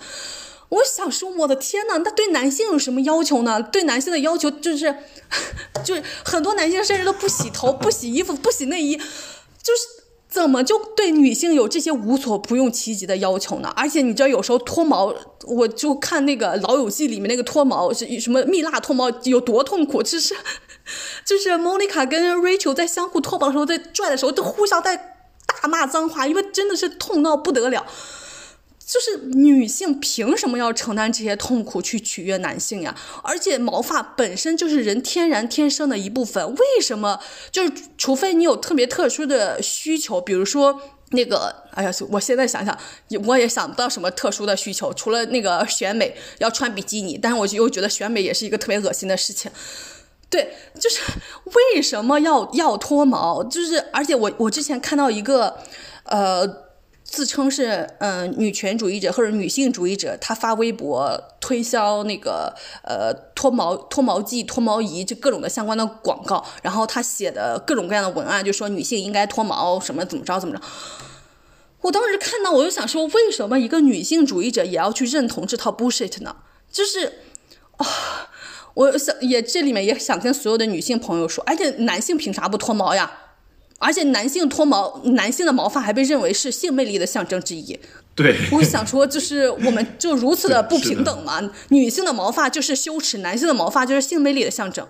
[0.72, 3.60] 我想说，我的天呐，那对男性有什么要求呢？
[3.62, 4.94] 对男性的要求就是，
[5.84, 9.82] 就是很多男性甚至都不洗头、不洗衣服、不洗内衣，就是
[10.30, 13.70] 怎么就对女性有这些无所不用其极的要求呢？
[13.76, 20.34] 而且你知道，有时候脱毛，我就看那个《老友记》里面那个脱毛是什么蜜蜡脱毛有多痛苦，就是
[21.26, 24.96] 就是莫妮卡跟 Rachel 在相互脱毛的时候，在拽的时候都互相在
[25.46, 27.84] 大骂脏话，因为真的是痛到不得了。
[28.92, 32.94] 就是女性凭什么要承担这些痛苦去取悦男性呀？
[33.22, 37.18] 而且毛发本身就是人天然天生的一部分，为什么
[37.50, 40.78] 就是除非你有特别特殊的需求，比如说
[41.12, 42.78] 那个，哎呀，我现在想想，
[43.24, 49.50] 我也想不到什么特殊的需求，除了那个选美要穿比基尼，但是我就又觉得选美也是一个特别恶心的事情。
[50.28, 51.00] 对，就是
[51.74, 53.42] 为什么要要脱毛？
[53.44, 55.56] 就是而且我我之前看到一个，
[56.04, 56.70] 呃。
[57.12, 66.42] 自称是嗯女权主义者或者女性主义者，他发微博推销那个呃脱毛脱毛剂、脱毛仪，就各种的相关的广告。
[66.62, 70.62] 然后他写的各种各样的文案，就说女性应该脱毛，什么怎么着怎么着。
[71.82, 76.36] 我当时看到，我就想说，为什么一个女性主义者也要去认同这套 bullshit 呢？
[76.72, 77.12] 就是
[77.76, 77.86] 啊，
[78.72, 83.18] 我想也这里面也想跟所有的女性朋友说，而且男性凭啥不脱毛呀？
[83.82, 87.78] 而且男性脱毛，男性的毛发还被认为是性魅力的象征之一。
[88.14, 91.42] 对，我想说，就是我们就如此的不平等嘛？
[91.70, 94.86] 女性的毛发就是羞耻，男性的毛发就是性魅力的象征，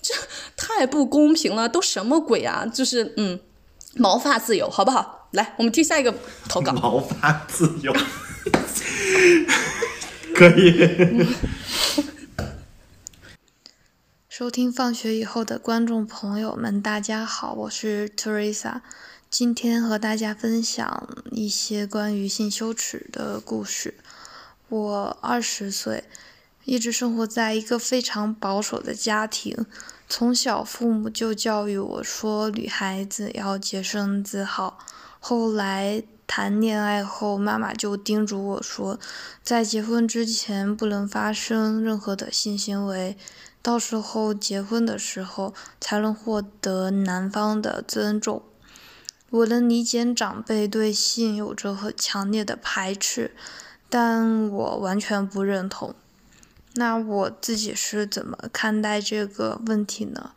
[0.00, 0.14] 这
[0.56, 1.68] 太不公平了！
[1.68, 2.64] 都什么鬼啊？
[2.72, 3.40] 就是嗯，
[3.94, 5.28] 毛发自由，好不好？
[5.32, 6.14] 来，我们听下一个
[6.48, 6.72] 投稿。
[6.80, 7.92] 毛发自由，
[10.34, 11.26] 可以。
[14.38, 18.82] 收听放学以后的观众朋友们，大家好，我是 Teresa，
[19.30, 23.94] 今天和大家分享一些关于性羞耻的故事。
[24.68, 26.04] 我二十岁，
[26.66, 29.64] 一直生活在一个非常保守的家庭，
[30.06, 34.80] 从小父母就教育我说女孩子要洁身自好。
[35.18, 39.00] 后来谈恋爱后，妈妈就叮嘱我说，
[39.42, 43.16] 在结婚之前不能发生任何的性行为。
[43.66, 48.44] 到时候结婚的时候才能获得男方的尊重。
[49.28, 53.34] 我能理解长辈对性有着很强烈的排斥，
[53.90, 55.96] 但我完全不认同。
[56.74, 60.30] 那我自己是怎么看待这个问题呢？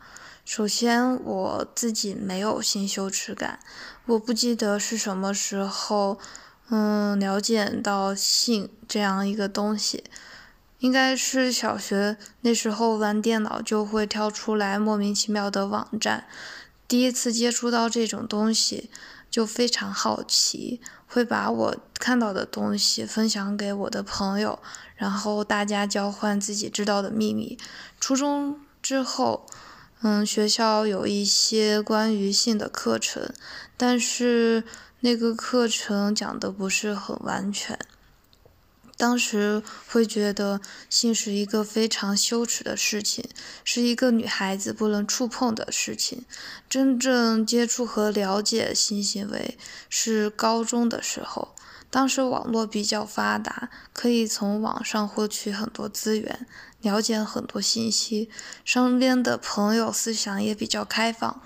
[0.44, 3.60] 首先，我自己没有性羞耻感，
[4.06, 6.18] 我不记得是什么时候，
[6.70, 10.02] 嗯，了解到性这样一个东西。
[10.80, 16.26] 应该是小学那时候玩电脑就会跳出来莫名其妙的网站，
[16.88, 18.90] 第一次接触到这种东西
[19.30, 24.58] 就非常好奇，会把我看到的东西分享给我的朋友，
[24.96, 27.58] 然后大家交换自己知道的秘密。
[28.00, 29.46] 初中之后，
[30.00, 33.30] 嗯，学校有一些关于性的课程，
[33.76, 34.64] 但是
[35.00, 37.78] 那个课程讲的不是很完全。
[39.00, 40.60] 当时会觉得
[40.90, 43.24] 性是一个非常羞耻的事情，
[43.64, 46.26] 是一个女孩子不能触碰的事情。
[46.68, 49.56] 真正接触和了解性行为
[49.88, 51.54] 是高中的时候，
[51.88, 56.46] 当时网络比较发达，可以从网上获取很多资源，
[56.82, 58.28] 了解很多信息。
[58.66, 61.40] 身边的朋友思想也比较开放，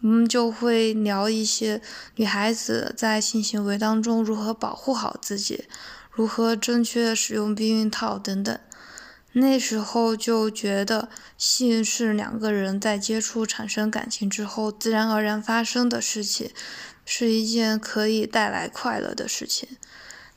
[0.00, 1.82] 我们就会聊一些
[2.16, 5.64] 女孩子在性行为当中如何保护好自己。
[6.14, 8.56] 如何正确使用避孕套等等，
[9.32, 16.52] 那时候就觉得性是两个人在接触产生感情之后自然而然发生的事情，
[17.04, 19.68] 是一件可以带来快乐的事情。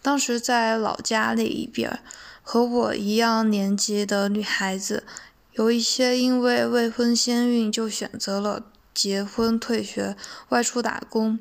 [0.01, 1.99] 当时在老家那一边，
[2.41, 5.03] 和我一样年纪的女孩子，
[5.53, 8.63] 有一些因为未婚先孕就选择了
[8.95, 10.15] 结婚、退学、
[10.49, 11.37] 外出打工。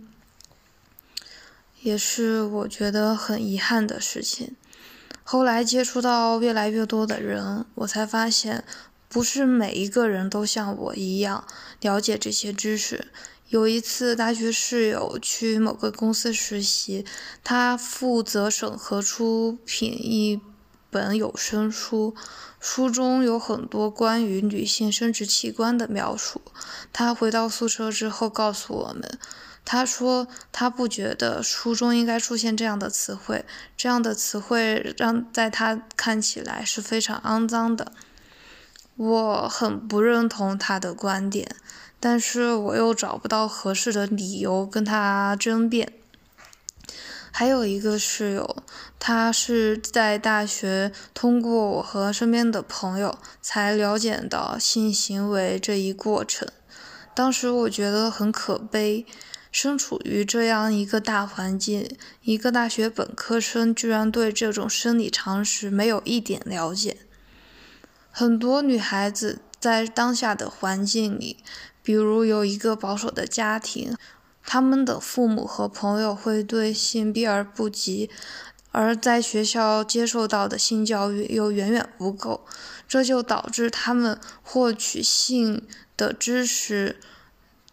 [1.87, 4.57] 也是我觉得很遗憾的事情。
[5.23, 8.65] 后来接触到越来越多的人，我才发现，
[9.09, 11.47] 不是每一个人都像我一样
[11.81, 13.07] 了解这些知识。
[13.51, 17.05] 有一次，大学室友去某个公司实习，
[17.45, 20.41] 他负责审核出品一
[20.91, 22.17] 本有声书，
[22.59, 26.43] 书中有很多关于女性生殖器官的描述。
[26.93, 29.21] 他回到宿舍之后告诉我们。
[29.67, 33.45] 他说，他不觉得书中应该出现这样的词汇，
[33.77, 37.91] 这样的词汇让在他看起来是非常肮脏的。
[38.95, 41.57] 我很不认同他的观点，
[41.99, 45.93] 但是我又找不到合适的理由跟他争辩。
[47.33, 48.63] 还有一个室友，
[49.01, 56.49] 他是在大学通过我和身边的朋友才了解到性行为这一过程，
[57.15, 59.05] 当时我觉得很可悲。
[59.59, 61.89] 身处于这样一个大环境，
[62.21, 66.99] 一个大学本科生居然对这种生理常识没有一点了解。
[68.11, 71.39] 很多女孩子在当下的环境里，
[71.83, 73.97] 比如有一个保守的家庭，
[74.45, 78.11] 他们的父母和朋友会对性避而不及，
[78.73, 82.45] 而在学校接受到的性教育又远远不够，
[82.87, 85.67] 这就导致他们获取性
[85.97, 87.01] 的知识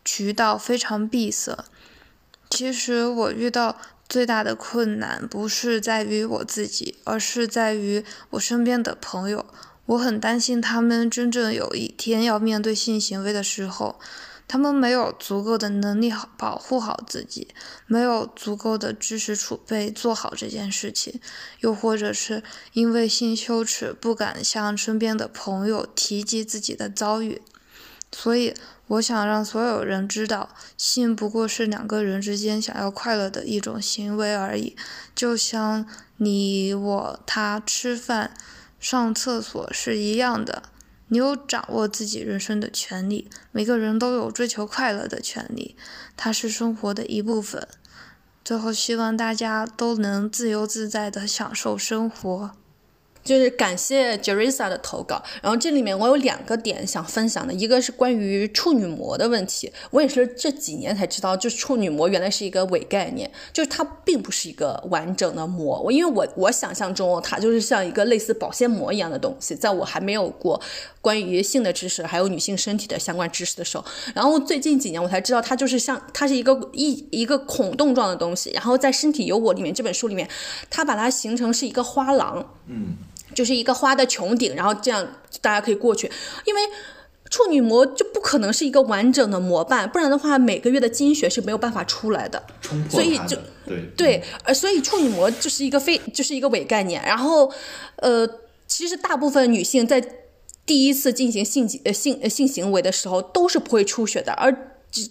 [0.06, 1.66] 渠道非常闭塞。
[2.56, 3.78] 其实我遇到
[4.08, 9.44] 最大的困难不是在于我自己，而是在于我身边的朋友。
[9.88, 14.00] 我很担心他们真正有一天要面对性行为的时候，
[14.48, 17.48] 他们没有足够的能力保护好自己，
[17.88, 21.20] 没有足够的知识储备做好这件事情，
[21.62, 22.44] 又或者是
[22.74, 27.42] 因为性羞耻不敢向身边的朋友提及自己的遭遇，
[28.12, 28.54] 所以。
[28.88, 34.76] 我想让所有人知道，性不过是两个人之间想要快乐的一种行为而已，
[35.16, 35.86] 就像
[36.18, 38.34] 你、我、他吃饭、
[38.80, 40.64] 上厕所是一样的。
[41.08, 45.76] 你有掌握自己人生的权利，每个人都有追求快乐的权利，
[46.18, 47.68] 它是生活的一部分。
[48.44, 52.52] 最后，希望大家都能自由自在的享受生活。
[53.24, 65.82] 就是感谢 Jerisa 的投稿，然后这里面我有两个点想分享的，一个是关于处女膜的问题，我也是这几年才知道，就是处女膜原来是一个伪概念，就是它并不是一个完整的膜。
[65.82, 70.60] 我因为我我想象中它就是像一个类似保鲜膜一样的东西，在我还没有过
[71.00, 80.28] 关于性的知识，还有女性身体的相关知识的时候，然后最近几年我才知道它就是像它是一个一一个孔洞状的东西，然后在《身体有我》里面这本书里面，
[80.70, 82.98] 它把它形成是一个花廊，嗯。
[83.34, 85.06] 就是一个花的穹顶，然后这样
[85.42, 86.12] 大家可以过去，
[86.46, 86.62] 因为
[87.30, 92.44] 处女膜就不可能是一个完整的膜瓣，不然的话每个月的经血是没有办法出来的，
[92.90, 93.36] 所以就
[93.66, 97.02] 对对，呃，所以处女膜就是一个非就是一个伪概念。
[97.04, 97.52] 然后，
[97.96, 98.28] 呃，
[98.68, 100.00] 其实大部分女性在
[100.66, 104.56] 第一次进行性呃性呃性行为的时候都是不会出血的，而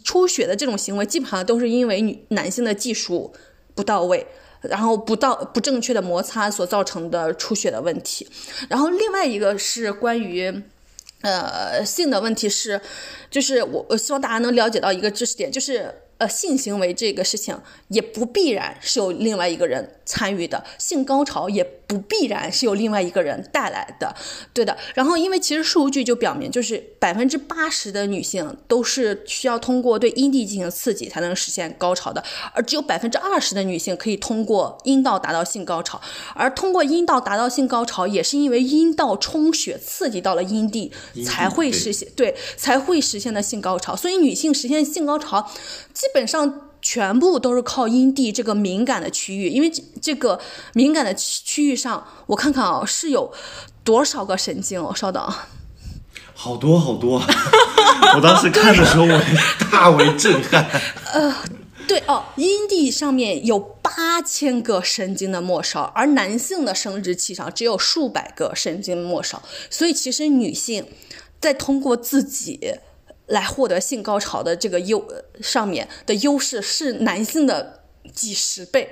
[0.05, 3.33] 出血的这种行为基本上都是因为女男性的技术
[3.75, 4.25] 不到位。
[4.63, 8.29] 然后不到不正确的摩擦所造成的出血的问题，
[8.69, 10.63] 然后另外一个是关于，
[11.23, 12.81] 呃性的问题是，
[13.31, 17.59] 就是我我希望大家能了解到一个知识点，就是呃性行为这个事情
[17.89, 21.83] 也不必然是有另外一个人参与的，性高潮也。
[21.93, 24.15] 不必然是由另外一个人带来的，
[24.55, 24.75] 对的。
[24.95, 32.25] 然后，因为其实数据就表明，就是百分之八十的女性都是需要通过对阴蒂进行刺激才能实现高潮的，
[32.55, 36.01] 而只有百分之二十的女性可以通过阴道达到性高潮。
[36.35, 40.91] 而通过阴道达到性高潮，也是因为阴道充血刺激到了阴蒂，
[41.27, 43.95] 才会实现对才会实现的性高潮。
[43.95, 45.51] 所以，女性实现性高潮，
[45.93, 46.69] 基本上。
[46.85, 50.41] 全部都是靠阴蒂这个敏感的区域，因为这个
[50.73, 53.33] 敏感的区域上，我看看啊，是有
[53.85, 54.93] 多少个神经哦？
[54.93, 55.23] 稍等，
[56.35, 57.23] 好多好多，
[58.17, 59.21] 我当时看的时候，我
[59.71, 60.69] 大为震撼。
[61.15, 61.33] 呃，
[61.87, 69.41] 对哦，阴蒂上面有八千个神经的末梢，而男性的生殖器上只有数百个神经末梢，
[69.71, 70.85] 所以其实女性
[71.41, 72.75] 在通过自己。
[73.27, 75.03] 来获得性高潮的这个优
[75.41, 78.91] 上面的优势是男性的几十倍，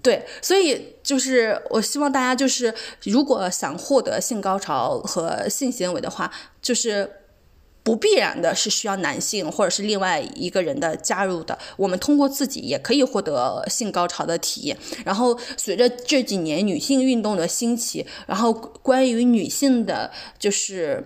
[0.00, 2.72] 对，所以就是我希望大家就是
[3.02, 6.32] 如果想获得性高潮和性行为的话，
[6.62, 7.10] 就是
[7.82, 14.78] 不必然的是需要男性或者是另外一个人的加入的，我们通过自己也可以获得性高潮的体验。
[15.04, 21.02] 然后随着这几年女性运动的兴起，然后关于女性的就是。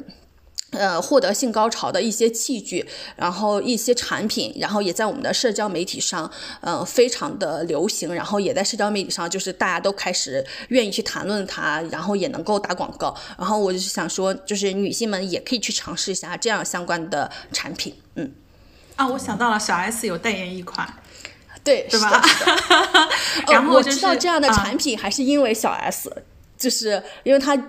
[0.71, 2.87] 呃，获得性高潮的一些器具，
[3.17, 6.31] 然后一些产品，然后也在我们的社交媒体上，
[6.61, 13.13] 呃，非常的流行，然后也在社交媒体上，就是大家都开始愿意去谈论它，然后也能够打广告。
[13.37, 17.97] 然后我就是想说，就是女性们也可以去尝试一下这样相关的产品。
[18.15, 18.33] 嗯，
[18.95, 20.89] 啊，我想到了，小 S 有代言一款，
[21.65, 22.23] 对，是吧？
[23.51, 26.23] 然后我知道这样的产品还是因为小 S，
[26.57, 27.61] 就是因为她。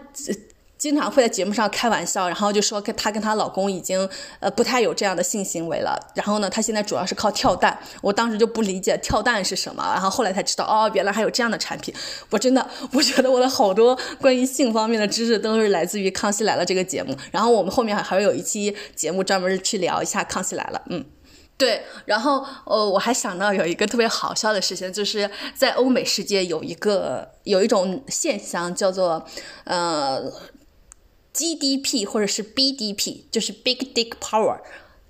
[0.81, 4.09] 经常会在节目上开玩笑，然后就说跟她跟她老公已经
[4.39, 5.95] 呃不太有这样的性行为了。
[6.15, 7.77] 然后呢，她现在主要是靠跳蛋。
[8.01, 11.93] 我当时就不理解跳蛋是什么，然后后来才知道哦，原来还有这样的产品。
[12.31, 17.15] 我真的，我觉得我的好多关于性方面的知识都是来自于《康熙来了》这个节目。
[17.29, 20.79] 然后我们后面还还会有一期节目专门去聊一下《康熙来了》。
[20.89, 21.05] 嗯，
[21.59, 21.83] 对。
[22.05, 29.23] 然后呃，我还想到有一个特别好笑的事情，就是在欧美世界有一个有一种现象叫做
[29.65, 30.23] 呃。
[31.33, 34.59] GDP 或者是 BDP，就是 Big Dick Power，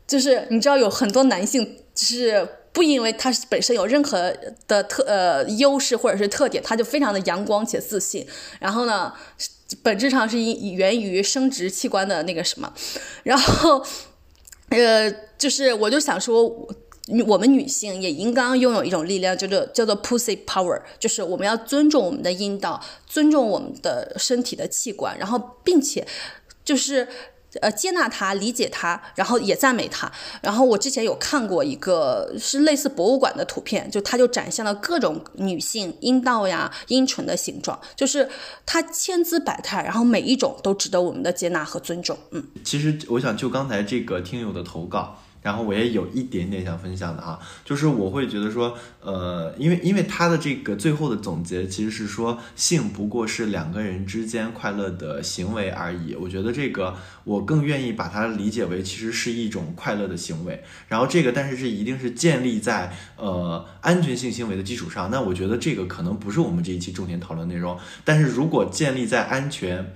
[0.07, 4.33] 就是你知道有很多男性是不因为他本身有任何
[4.67, 8.25] 的特呃优势或者是特点，他就非常的阳光且自信。
[8.59, 9.13] 然后呢，
[9.81, 12.73] 本质上是因源于生殖器官的那个什么。
[13.23, 13.85] 然后
[14.69, 16.67] 呃，就是我就想说。
[17.27, 26.07] 我们女性也应当拥有一种力量，叫做叫做 pussy power，就是我们要尊重我们的阴道，尊重我们的身体的器官，然后并且
[26.63, 27.07] 就是
[27.59, 30.11] 呃接纳它，理解它，然后也赞美它。
[30.43, 38.29] 然后我之前有看过一个是类似博物馆的图片，就它就展现了各种女性阴道呀、阴唇的形状，就是
[38.65, 42.15] 它千姿百态，然后每一种都值得我们的接纳和尊重。
[42.29, 45.23] 嗯，其实我想就刚才这个听友的投稿。
[45.41, 56.13] 然后我也有一点点想分享的哈，就是我会觉得说，呃，因为因为他的这个最后的总结其实是说，性不过是两个人之间快乐的行为而已。
[56.13, 60.63] 我觉得这个我更愿意把它理解为其实是一种快乐的行为。
[60.87, 65.09] 然后这个但是是一定是建立在呃安全性行为的基础上。
[65.09, 67.77] 那我觉得这个可能不是我们这一期重点讨论内容。
[68.05, 69.93] 但是如果建立在安全。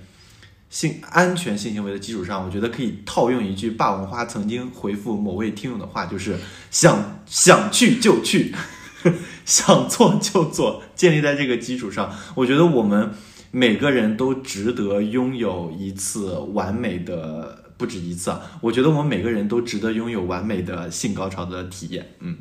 [0.68, 6.36] 性安全性行为的基础上，我觉得可以套用一句霸王花曾经回复某位听友的话，就是
[6.70, 8.54] 想想去就去，
[9.46, 10.82] 想做就做。
[10.94, 13.12] 建立在这个基础上，我觉得我们
[13.50, 18.34] 每个人都值得拥有一次完美的，不止一次。
[18.60, 22.14] 我觉得我们每个人都值得拥有完美的性高潮的体验。
[22.20, 22.38] 嗯，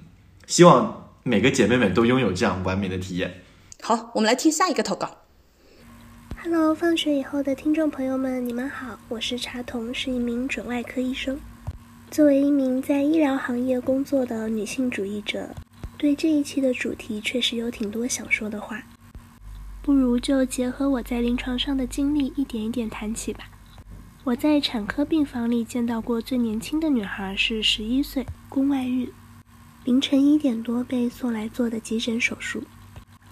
[0.47, 3.41] 希望每个姐妹们都拥有这样完美的体验。
[3.81, 5.24] 好，我们来听下一个投稿。
[6.47, 11.39] Hello，放学以后的听众朋友们，你们好，我是茶童，是一名准外科医生。
[12.11, 15.49] 作为一名在医疗行业工作的女性主义者，
[15.97, 18.83] 对这一期的主题确实有挺多想说的话。
[19.81, 23.45] 不如就结合我在临床上的经历，一点一点谈起吧。
[24.23, 29.11] 我在产科病房里见到过最年轻的女孩是十一岁，宫外孕，
[29.83, 32.61] 凌晨一点多被送来做的急诊手术。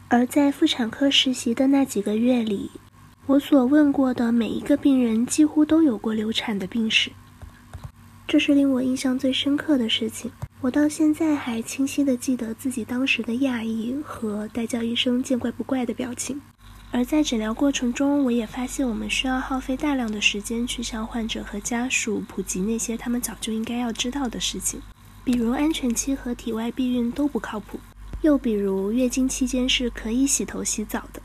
[0.07, 2.71] 而在妇产科实习的那几个月里，
[3.25, 7.09] 我所问过的每一个病人几乎都有过流产的病史，
[8.27, 10.29] 这是令我印象最深刻的事情。
[10.59, 16.41] 我到现在还清晰地记得自己当时的讶异和带叫一声“见怪不怪”的表情。
[16.91, 24.81] 而在诊疗过程中，我也发现我们需要耗费大量的时间去向患者和家属普及那些他们早就应该要知道的事情，
[25.23, 27.79] 比如安全期和体外避孕都不靠谱，
[28.21, 31.21] 又比如月经期间是可以洗头洗澡的。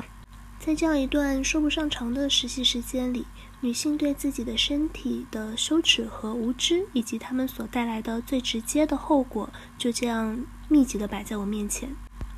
[0.68, 3.24] 在这样一段说不上长的实习时间里，
[3.62, 11.88] 女性对自己的身体的羞耻和无知，以及他们所带来的最直接的后果，就这样密集地摆在我面前，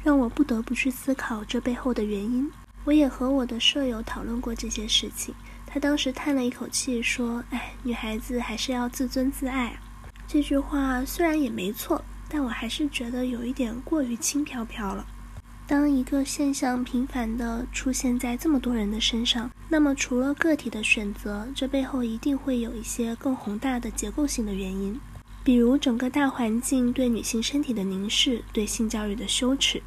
[0.05, 2.49] 让我不得不去思考这背后的原因。
[2.85, 5.35] 我也和我的舍友讨论过这些事情，
[5.67, 9.77] 他当时叹了一口气说：“哎，女孩子还是要自尊自爱。”
[10.29, 15.05] 这句话虽然也没错，但我还是觉得有一点过于轻飘飘了。
[15.71, 24.99] 当一个现象频繁地出现在这么多人的身上，那么除了个体的选择，这背后一定会有一些更宏大的结构性的原因，
[25.45, 29.81] 比如整个大环境对女性身体的凝视，对性教育的羞耻，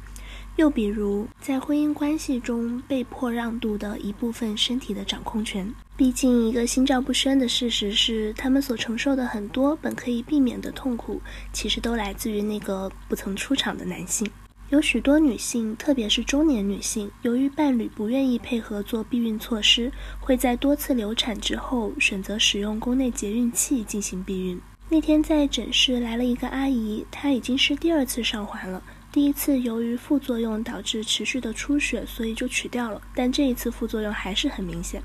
[0.56, 5.70] 又比如在婚姻关系中被迫让渡的一部分身体的掌控权。
[5.98, 11.20] 毕竟，一个心照不宣的事实是，他们所承受的很多本可以避免的痛苦，
[11.52, 14.26] 其实都来自于那个不曾出场的男性。
[14.70, 24.58] 有许多女性，特别是中年女性，由于伴侣不愿意配合做避孕措施，会在多次流产之后选择使用宫内节孕器进行避孕。
[24.88, 28.82] 那天在诊室来了一个阿姨，她已经是第二次上环了。
[29.12, 33.00] 第一次由于副作用导致持续的出血，所以就取掉了。
[33.14, 35.00] 但这一次副作用还是很明显。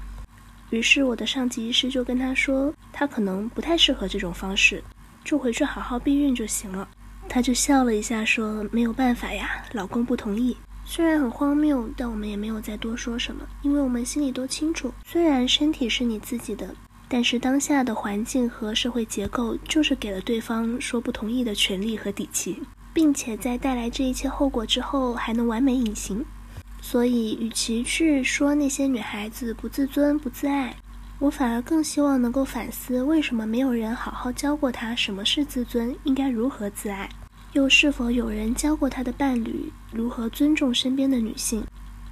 [0.72, 4.84] 于是我的上级医师就跟她说，她可能不太适合这种方式，
[5.23, 6.88] 就回去好好避孕就行了。
[7.30, 16.74] 她就笑了一下，说：“没有办法呀，老公不同意。”虽然很荒谬，但我们也没有再多说什么，因为我们心里都清楚，虽然身体是你自己的，
[17.08, 26.26] 但是当下的环境和社会结构就是给了对方说不同意的权利和底气，并且在带来这一切后果之后还能完美隐形。
[26.82, 30.76] 所以，与其去说那些女孩子不自尊、不自爱，
[31.20, 37.08] 我反而更希望能够反思，为什么没有人好好教过她什么是自尊，应该如何自爱。
[37.54, 41.64] 又是否有人教过他的伴侣如何尊重身边的女性，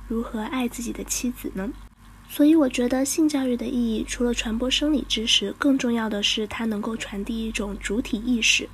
[0.08, 1.70] 如何爱自己的妻子呢？
[2.30, 8.68] 所以我觉得性教育的意义，除了传播生理知识，更重要的是它能够传递一种主体意识，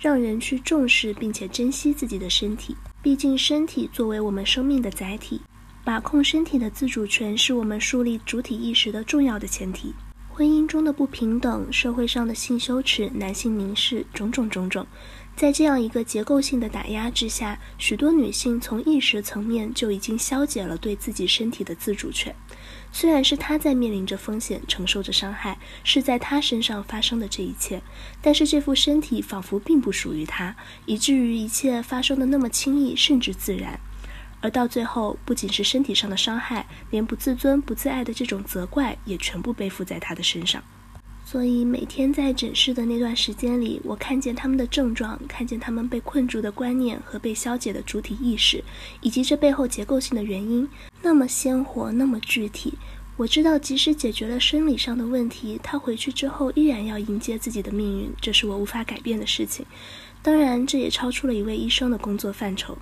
[0.00, 2.74] 让人去重视并且珍惜自己的身体。
[3.02, 5.40] 毕竟身体作为我们生命的载体，
[5.84, 9.94] 把控身体的自主权是我们树立主体意识的重要的前提。
[10.28, 14.84] 婚姻中的不平等，社会上的性羞耻、男性凝视，种种种种。
[15.36, 22.34] 在这样一个结构性的打压之下，许多女性从意识层面就已经消解了对自己身体的自主权。
[22.90, 27.82] 虽然是她在面临着风险，承受着伤害，是在她身上发生的这一切，
[28.22, 30.56] 但是这副身体仿佛并不属于她，
[30.86, 33.78] 以至于一切发生的那么轻易，甚至自然。
[34.40, 40.64] 而到最后，不仅是身体上的伤害，连不自尊、不自爱的这种责怪，也全部背负在她的身上。
[41.28, 48.62] 所以每天在诊室的那段时间里，我看见他们的症状，看见他们被困住的观念和被消解的主体意识，
[49.00, 50.68] 以及这背后结构性的原因，
[51.02, 52.74] 那么鲜活，那么具体。
[53.16, 59.66] 我知道，即使解决了生理上的问题，他回去之后依然要迎接自己的命运，这是我无法改变的事情。
[60.22, 62.78] 当然，这也超出了一位医生的工作范畴。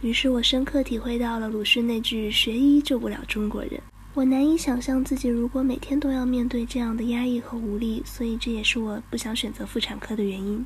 [0.00, 3.80] 于是我深刻体会到了鲁迅那句“学医救不了中国人”。
[4.12, 10.64] 我难以想象自己如果每天都要面对这样的压抑和无力，所以这也是我不想选择妇产科的原因。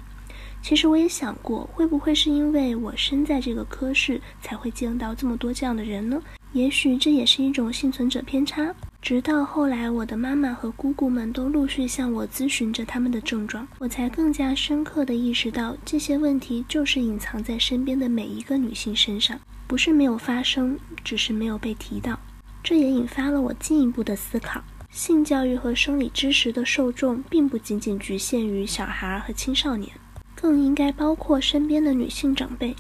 [0.62, 6.20] 其实我也想过，会不会是因为我身在这个科室，才会见到这么多这样的人呢？
[6.54, 8.74] 也许这也是一种幸存者偏差。
[9.02, 22.18] 直到后来，我的妈妈和姑姑们都陆续向我咨询着他们的症状，我才更加深刻地意识到，这些问题就是隐藏在身边的每一个女性身上，不是没有发生，只是没有被提到。
[22.64, 29.92] 这也引发了我进一步的思考：性教育和生理知识的受众，并不仅仅局限于小孩和青少年，
[30.34, 32.74] 更应该包括身边的女性长辈。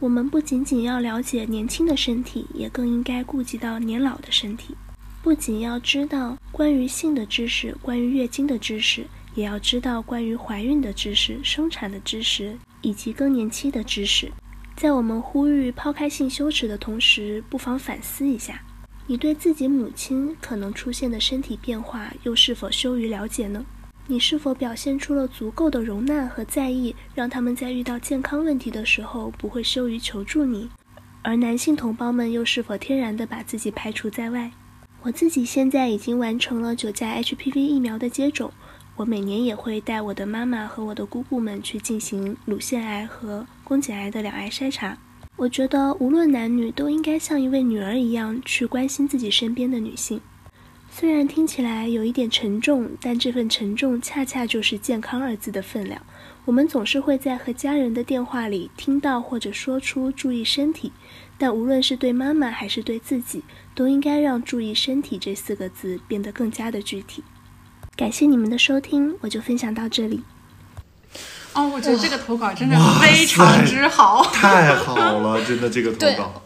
[0.00, 4.74] 我们不仅仅要了解年轻的身体，也更应该顾及到年老的身体。
[5.22, 14.32] 不仅要知道关于性的知识，关于月经的知识，也要知道关于怀孕的知识、生产的知识以及更年期的知识。
[14.74, 18.62] 在我们呼吁抛开性羞耻的同时，不妨反思一下。
[19.08, 23.64] 你对自己母亲可能出现的身体变化，又是否羞于了解呢？
[24.08, 30.68] 你是否表现出了足够的容纳和在意，让他们在遇到健康问题的时候不会羞于求助你？
[31.22, 34.50] 而男性同胞们又是否天然的把自己排除在外？
[35.02, 38.52] 我自己现在已经完成了九价 HPV 疫苗的接种，
[38.96, 44.98] 我每年也会带我的妈妈和我的姑姑们去进行乳腺癌和宫颈癌的两癌筛查。
[45.36, 50.18] 我觉得无论男女都应该像一位女儿一样去关心自己身边的女性。
[50.90, 56.00] 虽然听起来有一点沉重，但这份沉重恰恰就是“健康”二字的分量。
[56.46, 60.90] 我们总是会在和家人的电话里听到或者说出“注意身体”，
[61.36, 63.42] 但无论是对妈妈还是对自己，
[63.74, 67.22] 都应该让“注意身体”这四个字变得更加的具体。
[67.94, 70.22] 感谢你们的收听，我就分享到这里。
[71.56, 76.42] 哦，我觉得这个投稿真的非常之好， 太好了，真的这个投稿。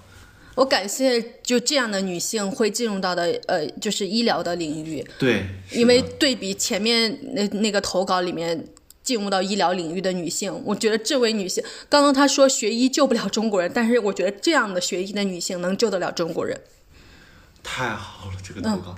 [0.54, 5.06] 我感谢就这样的女性会进入到的呃，就是医疗的领域。
[5.18, 8.64] 对，因为对比前面那那个投稿里面。
[9.02, 10.62] 进入到医疗领域的女性。
[10.62, 16.60] 我觉得这位女性，刚刚她说学医救不了中国人，但是我觉得这样的学医的女性能救得了中国人。
[17.62, 18.94] 太好了，这个投稿。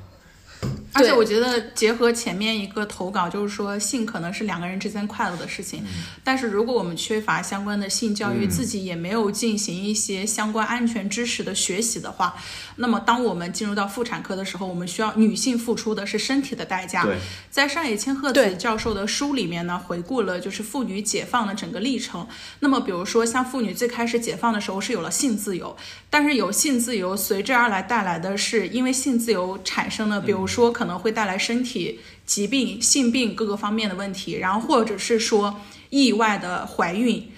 [0.95, 5.83] 而且我觉得结合前面一个投稿，就是说性可能是两个人之间快乐的事情，
[6.23, 12.35] 但是如果我们缺乏相关的性教育，自己也没有进行一些相关安全知识的学习的话，
[12.77, 17.07] 那么当我们进入到妇产科的时候，我们需要女性付出的是身体的代价。
[17.51, 22.27] 在上野千鹤子教授的书里面呢，回顾了就是妇女解放的整个历程。
[22.61, 25.77] 那么比如说像妇女最开始解放的时候是有了性自由，
[26.09, 35.61] 但是有性自由随之而来带来的是因为性自由产生了，比如说可能会带来身体疾病、性病各个方面的问题，然后或者是说
[35.91, 37.31] 意外的怀孕，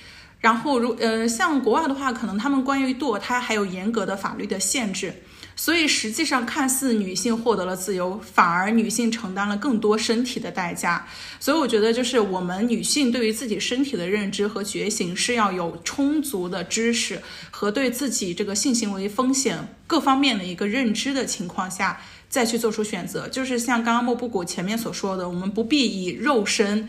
[0.44, 5.22] 然后如呃像国外的话，可能他们关于堕胎还有严格的法律的限制，
[5.56, 11.08] 所以实际上看似女性获得了自由，反而女性承担了更多身体的代价。
[11.40, 21.98] 所以我觉得就是我们女性对于自己身体的认知和觉醒是要有充足的知识和对自己这个性行为风险各方面的一个认知的情况下。
[22.28, 26.88] 再去做出选择，就是像刚刚莫布谷前面所说的，我们不必以肉身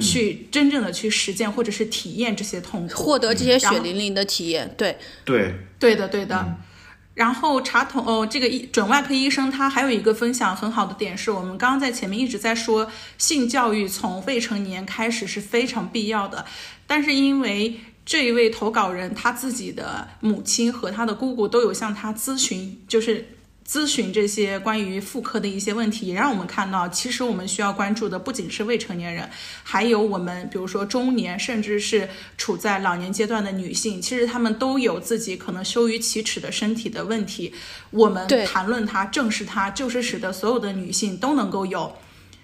[0.00, 4.74] 去真正的去实践或者是体验这些痛苦，获得这些血淋淋的体验。
[4.76, 6.56] 对对对的对的。
[7.14, 16.44] 然后查统哦，这个医准外科医生他还有一个分享很好的点是，我们刚刚在前面一直在说性教育从未成年开始是非常必要的，
[16.86, 23.28] 但是因为这一位投稿人他自己的母亲和他的姑姑都有向他咨询，就是。
[23.66, 29.28] 咨询这些关于妇科的一些问题，也让我们看到，其实我们需要关注的不仅是未成年人，
[29.62, 37.54] 还有我们，比如说中年，甚至是处在老年阶段的女性，其实她们都有自己可能羞于启齿的身体的问题。
[37.90, 41.96] 我们谈论它，正视它，就是使得所有的女性都能够有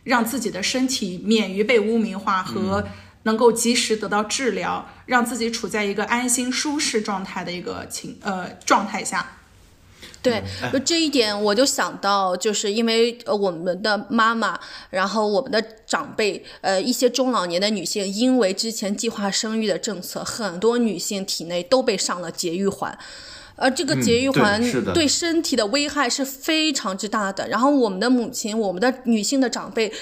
[0.03, 2.89] 让自己的身体免于被污名化和
[3.25, 9.37] 能够及时得到治疗，让自己处在一个安心舒适状态的一个情呃状态下。
[10.23, 10.43] 对，
[10.73, 14.59] 就这一点，我就想到，就是因为呃，我们的妈妈，
[14.91, 22.99] 然后我们的长辈，呃，一些中老年的女性，因为之前计划生育的政策，很多女性体内都被上了节育环，
[23.57, 27.49] 而这个节育环对身体的危害是非常之大的。
[27.49, 29.93] 然后我们的母亲，我们的女性的长辈。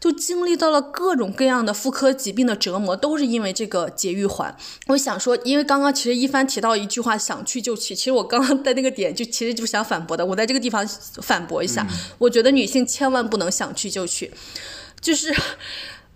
[0.00, 4.56] 就经历到了各种各样的妇科疾病的折磨，都是因为这个节育环。
[4.86, 7.94] 我想说，因为刚刚其实一帆提到一句话，想去就去。
[7.94, 10.86] 其实我刚刚在那个点就其实就想反驳的，我在这个地方
[11.22, 11.86] 反驳一下。
[12.18, 14.32] 我觉得女性千万不能想去就去，
[15.00, 15.34] 就是。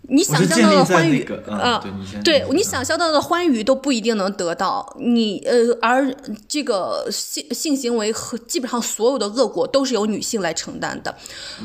[0.09, 1.83] 你想象到的欢愉啊，
[2.25, 6.15] 对你想象到的欢愉都不一定能得到你呃，而
[6.49, 11.15] 这个性性行为和基本上所有的恶果都是由女性来承担的。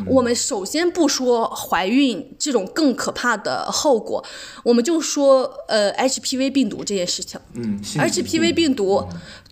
[0.05, 4.23] 我们首先不说怀孕这种更可怕的后果，
[4.63, 7.39] 我们就说呃 HPV 病毒这件事情。
[7.55, 9.03] 嗯，HPV 病毒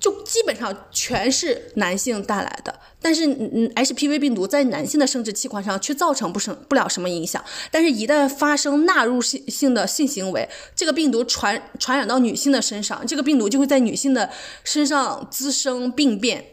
[0.06, 2.80] 就基本上全是男性带来的。
[3.02, 7.44] 但是，嗯，HPV 病毒在男性的生殖器官上却造成不生不了什么影响。
[7.72, 14.30] 但是，一旦发生纳入性性的性行为，这个病毒传传染到女性的身上，这个病毒就会在女性的
[14.64, 16.46] 身上滋生病变，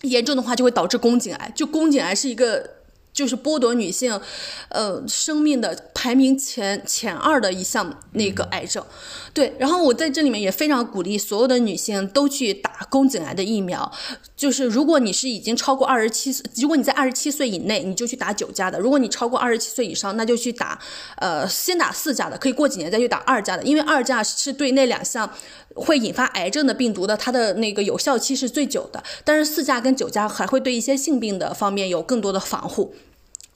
[0.00, 1.52] 严重的话就会导致宫颈癌。
[1.54, 2.76] 就宫颈癌是一个。
[3.16, 4.20] 就是剥夺女性，
[4.68, 8.84] 呃，生命的排名前前二的一项那个癌症，
[9.32, 9.56] 对。
[9.58, 13.90] 然后我在这里面也非常鼓励所有的女性都去打宫颈癌的疫苗。
[14.36, 20.78] 就是如果你是已经超过二十七岁，如果你在二十七岁以内，你就去打九价的；如果你超过二十七岁以上，那就去打，
[21.16, 25.30] 呃，先打四价的，可以过几年再去打二价的，因为二价是对那两项
[25.76, 29.02] 会引发癌症的病毒的，它的那个有效期是最久的。
[29.24, 32.94] 但是四价跟九价还会对一些性病的方面有更多的防护。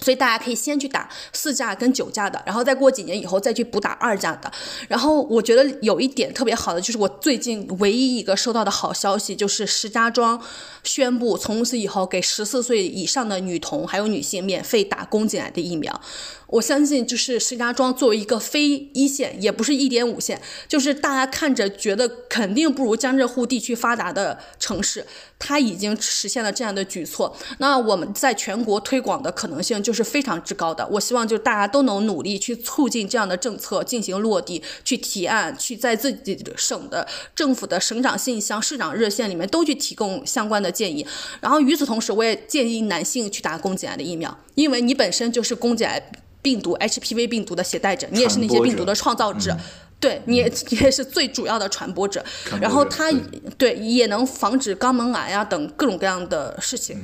[0.03, 4.51] 所以大家可以先去打四价跟九价的，然后再过几年以后再去补打二价的。
[4.89, 10.41] 然后我觉得有一点特别好的，就是我最近唯一一个收到的好消息，就是石家庄
[10.85, 16.01] 宣布从此以后给十四岁以上的女童还有女性免费打宫颈癌的疫苗。
[16.51, 25.07] 我相信，就是石家庄作为一个非一线，也不是一点五线，就是大家看着觉得肯定不如江浙沪地区发达的城市，
[25.39, 27.37] 它已经实现了这样的举措。
[27.59, 30.87] 那我们在全国推广的可能性就是非常之高的。
[30.89, 41.07] 我希望就大家都能努力去促进这样的政策进行落地，去提案，去在自己省的政府的省长信箱、市长热线里面都去提供相关的建议。
[41.41, 46.11] 然后与此同时，我也建议男性去打宫颈癌的疫苗，因为你本身就是宫颈癌。
[46.43, 49.57] 病毒 HPV 病毒的携带者，你也是那些病毒的创造者，
[49.99, 52.25] 对你也 你也是最主要的传播者。
[52.61, 53.13] 然后它
[53.59, 56.97] 对也能防止肛门癌啊等各种各样的事情。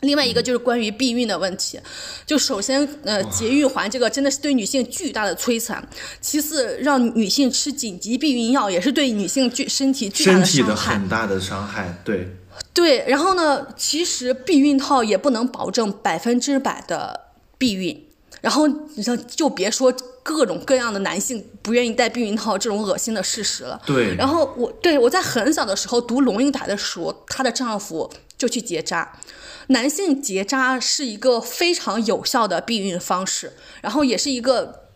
[0.00, 1.80] 另外一个就是关于避孕的问题，
[2.26, 5.82] 就首先，呃，节育环这个真的是对女性巨大的摧残。
[6.20, 10.94] 其次，让女性吃紧急避孕药也是对女性巨身体巨大的身体的伤害。
[10.98, 12.28] 很大的伤害，对，
[12.74, 18.03] 对，然后呢，其实避孕套也不能保证百分之百的避孕。
[18.44, 19.90] 然后你像就别说
[20.22, 23.80] 各种各样的男性不愿意戴避孕套这种恶心的事实了。
[23.86, 29.18] 对然后我对我在很小的时候读龙应台的书，她的丈夫就去结扎。
[29.68, 34.88] 男性结扎是一个非常有效的避孕方式，然后也是一个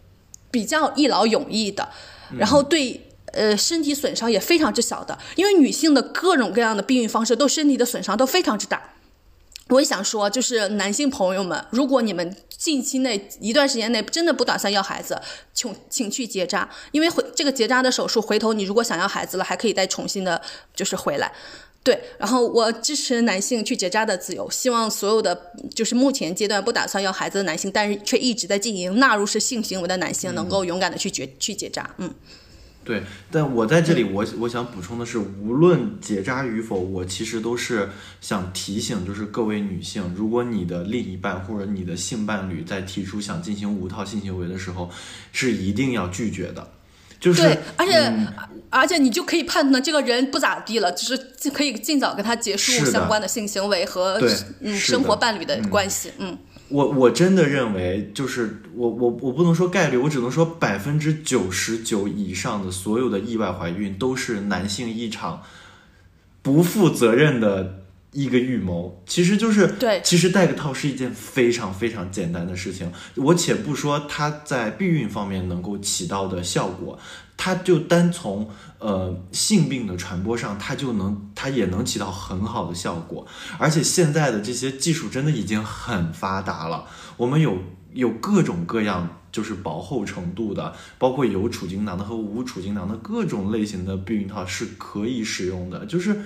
[0.51, 1.89] 比较一劳永逸的，
[2.37, 8.91] 然后对呃身体损伤也非常之小的，因为女性的各种各样的避孕方式都身体的损伤都非常之大。
[9.71, 15.19] 我也想说，就是男性朋友们，如果你们近期内一段时间内真的不打算要孩子，
[15.55, 20.43] 请请去结扎，因为回这个结扎的手术，回头你如果想要孩子了，还可以再重新的，
[20.75, 21.33] 就是回来。
[21.85, 31.95] 对，然后我支持男性去结扎的自由，希望所有的就是目前阶段不打算要孩子的男性，但是却一直在进行纳入式性行为的男性，能够勇敢的去结去结扎。
[31.99, 32.13] 嗯，
[32.89, 37.91] 对，但我在这里我，我想补充的是，无论结扎与否，我其实都是
[38.23, 44.91] 想提醒，就是各位女性，如果你的另一半或者你的性伴侣在提出想进行无套性行为的时候，
[45.33, 46.67] 是一定要拒绝的。
[47.21, 48.27] 就是对，而且、嗯
[48.71, 54.21] 而且你就可以判断这个人不咋地了，就是可以尽早跟他结束相关的性行为和
[54.61, 56.13] 嗯生活伴侣的关系。
[56.19, 56.37] 嗯
[56.71, 65.43] 我我真的认为，就是我我我不能说概率，我只能说百分之九十九以上的所有的意外怀孕都是男性一场
[66.43, 69.03] 不负责任的一个预谋。
[69.07, 72.93] 其实就是对其实戴个套是一件非常非常简单的事情。
[73.15, 76.99] 我且不说它在避孕方面能够起到的效果，
[77.39, 83.27] 它就单从呃性病的传播上，它就能它也能起到很好的效果。
[83.57, 86.85] 而且现在的这些技术真的已经很发达了，
[87.17, 87.57] 我们有
[87.95, 89.09] 有各种各样。
[89.31, 96.23] 就是薄厚程度的，包括有储精囊的和无储精囊的各种类型的避孕套是可以使用的，就是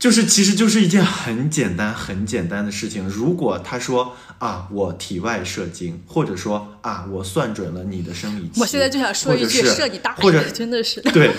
[0.00, 3.06] 就是其实就是一件很简单很简单的事情。
[3.06, 11.32] 如果他说啊我体外射精，或者说啊我算准了你的生理期，我现在就想说一句射你大或者真的是对，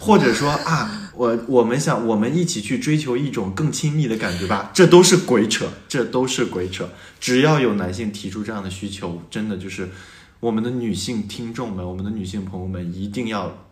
[0.00, 6.90] 或者说啊，我我们想我们一起去追求一种更亲密的感觉吧，这都是鬼扯，这都是鬼扯。
[7.20, 9.88] 只要有男性提出这样的需求，真的就是
[10.40, 13.66] 我们的女性听众们，我们的女性朋友们一定要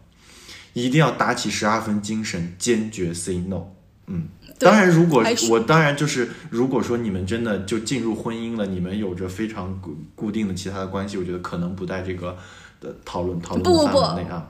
[0.75, 3.78] 一定要打起十二分精神，坚决 say no。
[4.09, 4.27] 嗯，
[4.59, 12.37] 当然，如果我当然就是，如果说你们真的就进入婚姻了，你们有着非常固固定的其他的关系，我觉得可能不带这个
[12.81, 14.49] 的讨论讨论不不范围内啊。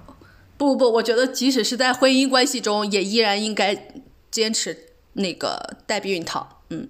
[0.56, 3.90] 不不，我觉得即使是在婚姻关系中，也依然应该
[4.30, 4.76] 坚持
[5.12, 6.62] 那个戴避孕套。
[6.70, 6.88] 嗯，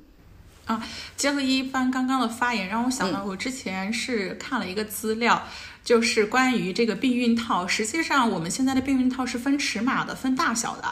[0.66, 0.82] 啊，
[1.16, 5.42] 结合一帆刚刚的发言，让我想到我之前是看了一个资料，
[5.88, 7.66] 就是关于这个避孕套。
[7.66, 10.84] 实际上，我们现在的避孕套是分尺码的，分大小的。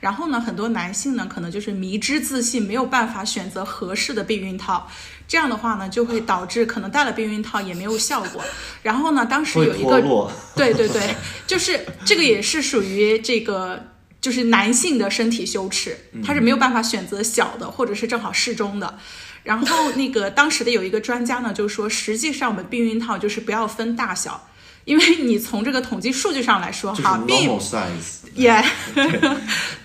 [0.00, 4.90] 然后呢，很多男性呢，可能就是迷之自信，没有办法选择合适的避孕套。
[5.26, 8.42] 这样的话呢，就会导致可能戴了避孕套也没有效果。
[8.82, 10.00] 然后呢，当时有一个
[10.56, 11.14] 对对对，
[11.46, 13.84] 就是这个也是属于这个
[14.18, 15.94] 就是男性的身体羞耻，
[16.24, 18.98] 他是没有办法选择小的或者是正好适中的。
[19.48, 24.46] 然后那个当时的有一个专家呢，就说实际上我们避孕套就是不要分大小，
[24.84, 28.18] 因为你从这个统计数据上来说，哈，并 normal size。
[28.34, 28.62] 也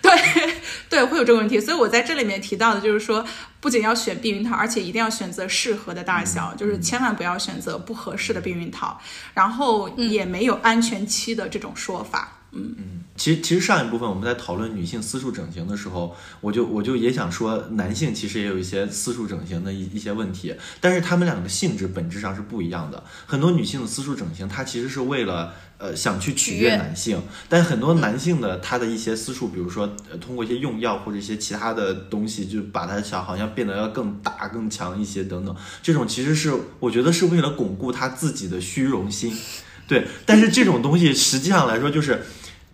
[0.02, 0.12] 对
[0.90, 3.26] 对会有这个问题，所以我在这里面提到的就是说，
[3.62, 9.00] 不仅要选避孕套，而且一定要选择适合的大小，就是千万不要选择不合适的避孕套，
[9.34, 12.40] 然后也没有安全期的这种说法。
[12.52, 23.04] 嗯，其实，其实上一部分我们在讨论女性私处整形的时候，我就我就也想说，男性其实也有一些私处整形的一一些问题，但是他们两个的性质本质上是不一样的。
[23.28, 39.38] 很多女性的私处整形，它其实是为了呃想去取悦男性，但很多男性的他的一些私处，比如说、呃、通过一些用药或者一些其他的东西，就把它想好像变得要更大、更强一些等等，这种其实是我觉得是为了巩固他自己的虚荣心。
[39.86, 42.24] 对，但是这种东西实际上来说，就是，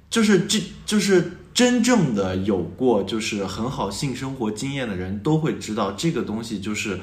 [0.09, 6.99] 就是这就是真正的有过就是很好性生活经验的人都会知道，这个东西就是，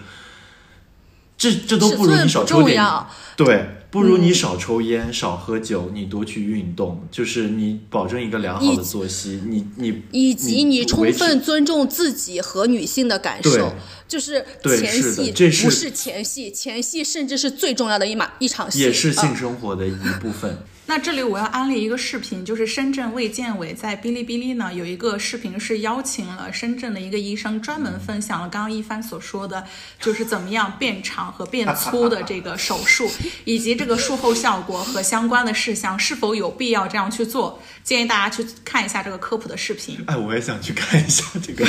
[1.37, 13.75] 这这都不如你少抽尺寸不点重要，对，不如你少抽烟、少喝酒，你多去运动，就是你保证一个良好的作息，你你以及你充分尊重自己和女性的感受，
[14.09, 20.59] 就是前戏这是不是前戏，前戏甚至是最重要的一码一场戏，也是性嗯生活的一部分。
[20.89, 29.67] 那这里我要安利一个视频，就是深圳卫健委在哔哩哔哩呢有一个视频是邀请了深圳的一个医生，专门分享了刚刚一帆所说的，
[30.01, 33.11] 就是怎么样变长和变粗的这个手术，
[33.45, 39.99] 以及这个术后效果和相关的事项是否有必要这样去做，建议大家去看一下这个科普的视频。
[40.07, 41.67] 哎，我也想去看一下这个，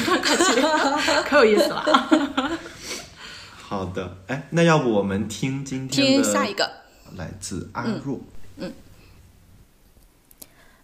[1.25, 2.59] 可有意思了。
[3.57, 6.69] 好的，哎，那要不我们听今天的下一个，
[7.17, 8.15] 来自阿若。
[8.15, 8.21] 嗯。
[8.59, 8.73] 嗯，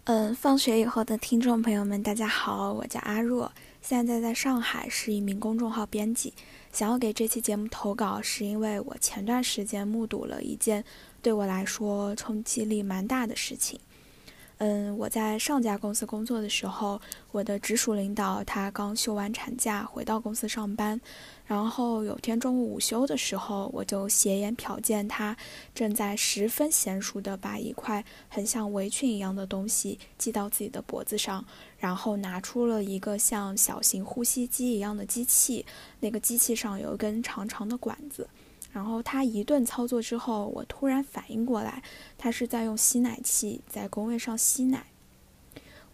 [0.06, 3.50] 嗯放学以后的听众朋友们，大家好，我叫阿若，
[3.80, 6.34] 现在在上海是一名公众号编辑。
[6.74, 10.84] 想要给这期节目投稿，是因为我前段时间目睹了一件
[11.22, 13.80] 对我来说冲击力蛮大的事情。
[14.58, 17.00] 嗯，我在上家公司工作的时候，
[17.32, 21.00] 我的直属领导他刚休完产假回到公司上班。
[21.46, 25.36] 然后有天中午午休的时候，我就斜眼瞟见他
[25.74, 31.44] 正在十分娴熟地把一块很像围裙一样的东西系到自己的脖子上，
[31.76, 35.66] 然后拿出了一个像小型呼吸机一样的机器，
[36.00, 38.26] 那个机器上有一根长长的管子。
[38.72, 41.82] 然后他一顿操作之后，我突然反应过来，
[42.16, 44.86] 他是在用吸奶器在工位上吸奶。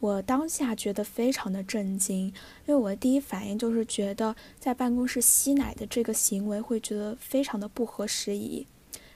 [0.01, 2.27] 我当下觉得非常的震惊，
[2.65, 8.67] 因为我的第一反应就是觉得在办公室吸奶的这个行为会觉得非常的不合时宜。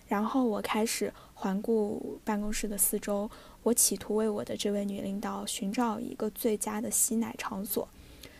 [0.06, 3.30] 然后我开始环顾办公室的四周，
[3.62, 7.88] 我企图为我的这位女领导寻找一个最佳的吸奶场所。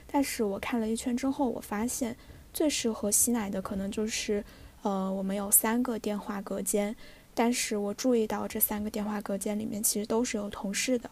[0.07, 2.15] 但是我看了一圈之后，我发现
[2.53, 4.45] 最适合吸奶的可能就是，
[4.83, 6.95] 呃，我们有三个电话隔间，
[7.35, 11.11] 但是我注意到这三个电话隔间里面其实都是有同事的。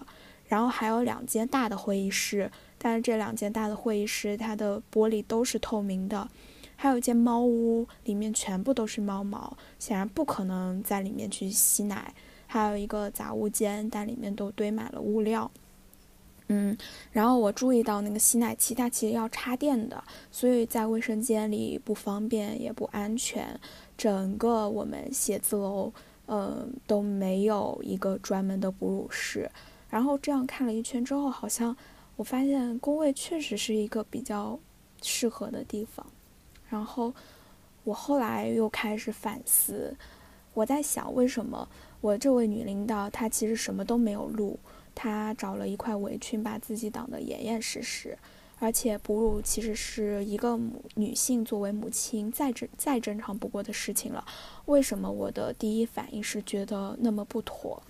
[0.52, 6.28] 然后还有两间大的会议室，但是这两间大的会议室它的玻璃都是透明的，
[6.76, 12.12] 还有一间猫屋，里面全部都是猫毛，显然不可能在里面去吸奶。
[12.47, 15.50] 还有一个杂物间，但里面都堆满了物料。
[16.48, 16.76] 嗯，
[17.12, 23.58] 然后我注意到那个吸奶器它其实要插电的，所以在卫生间里不方便也不安全。
[23.97, 25.90] 整个我们写字楼，
[26.26, 29.50] 呃，都没有一个专门的哺乳室。
[29.92, 31.76] 然后这样看了一圈之后，好像
[32.16, 34.58] 我发现工位确实是一个比较
[35.02, 36.06] 适合的地方。
[36.70, 37.12] 然后
[37.84, 39.94] 我后来又开始反思，
[40.54, 41.68] 我在想为什么
[42.00, 44.58] 我这位女领导她其实什么都没有录，
[44.94, 48.16] 她找了一块围裙把自己挡得严严实实，
[48.58, 54.24] 而且哺乳其实是一个母女性作为母亲再正再正常不过的事情了，
[54.64, 57.82] 为什么我的第一反应是觉得那么不妥，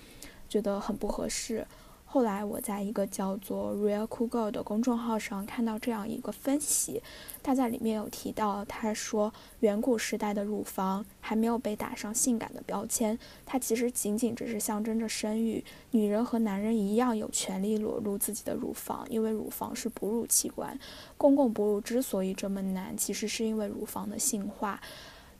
[0.48, 1.64] 觉得很不合适？
[2.12, 7.02] 后来我在一个叫做 Real Cool Girl 的公众号上看到这样一个分析，
[7.42, 15.65] 他在里面有提到，他说远古时代的乳房还没有被打上性感的标签，它其实仅仅只是象征着生育。
[15.92, 20.78] 女人和男人一样有权利裸露自己的乳房，因为乳房是哺乳器官。
[21.16, 24.78] 公共哺乳之所以这么难，其实是因为乳房的性化。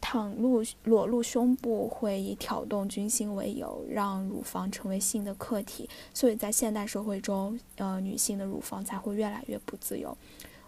[0.03, 10.15] 袒露裸露胸部会以挑动军心为由，让乳房成为性的客体，所以在现代社会中，呃，女性的乳房才会越来越不自由。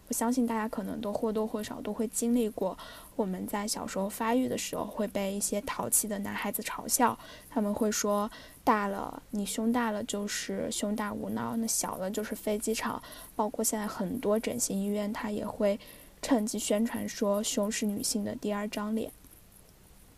[0.07, 2.77] 我相信大家可能都或多或少都会经历过，
[3.17, 8.31] 我们在小时候发育的时候会被一些淘气的男孩子嘲笑，他们会说
[8.63, 13.03] 大了你胸大了就是胸大无脑，那小了就是飞机场。
[13.35, 15.81] 包括现在很多整形医院，它也会
[16.21, 19.11] 趁机宣传说胸是女性的第二张脸。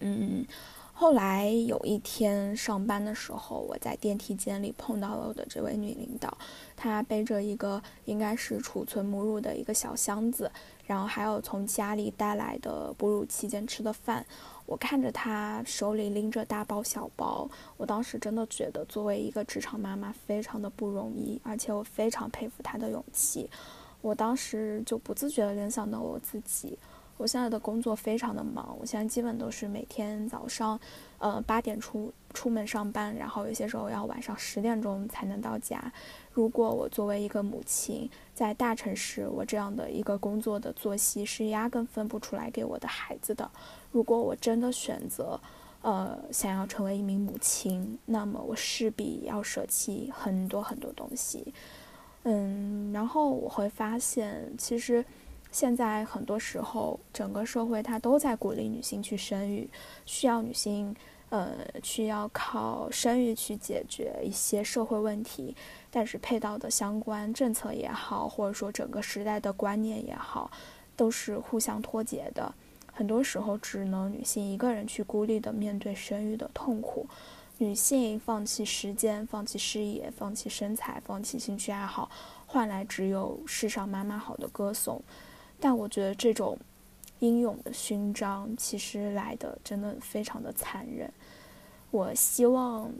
[0.01, 0.45] 嗯，
[0.93, 6.37] 后来有一天上班的时候，我在电梯间里碰到了我的这位女领导，
[6.77, 10.51] 她背着一个应该是储存母乳的一个小箱子，
[10.87, 14.25] 然后还有从家里带来的哺乳期间吃的饭。
[14.67, 23.49] 我看着她手里拎着大包小包，我当时真的觉得作为一个职场妈妈非常的不容易，而且我非常佩服她的勇气。
[24.03, 26.79] 我当时就不自觉地联想到我自己。
[27.19, 30.79] 我现在的工作非常的忙，我现在基本都是每天早上，
[31.19, 35.93] 呃八点出出门上班，然后有些时候要晚上十点钟才能到家。
[36.33, 43.51] 如果我作为一个母亲，在大城市，我这样的一个工作的作息是压根分不出来给我的孩子的。
[43.91, 45.41] 如果我真的选择，
[45.81, 51.55] 呃想要成为一名母亲，那么我势必要舍弃很多很多东西。
[52.25, 55.03] 嗯，然后我会发现，其实。
[55.51, 59.69] 现在很多时候，整个社会它都在鼓励女性去生育，
[60.05, 60.95] 需要女性，
[61.31, 61.53] 呃，
[61.83, 65.57] 需要靠生育去解决一些社会问题。
[65.91, 70.51] 但是配套的相关政策也好，或者说整个时代的观念也好，
[70.95, 72.55] 都是互相脱节的。
[72.93, 77.07] 很多时候，只能女性一个人去孤立的面对生育的痛苦。
[77.59, 82.11] 女性放弃时间、放弃事业、放弃身材、放弃兴趣爱好，
[82.47, 85.03] 换来只有世上妈妈好的歌颂。
[85.59, 86.59] 但我觉得这种
[87.21, 91.11] 英勇的勋章，其实来的真的非常的残忍。
[91.91, 92.91] 我希望，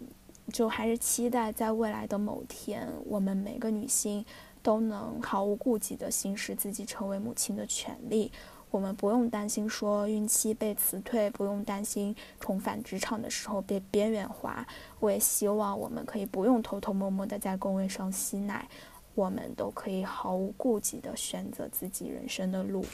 [0.53, 4.25] 就还是期待在未来的某天，我们每个女性
[4.63, 8.33] 都能毫无顾忌地行使自己成为母亲的权利。
[8.71, 14.67] 我们不用担心说孕期被辞退，不用担心重返职场的时候被边缘化。
[14.99, 18.69] 我也希望我们可以不用偷偷摸摸的在工位上吸奶，
[19.17, 22.85] 我们都可以毫无顾忌的选择自己人生的路。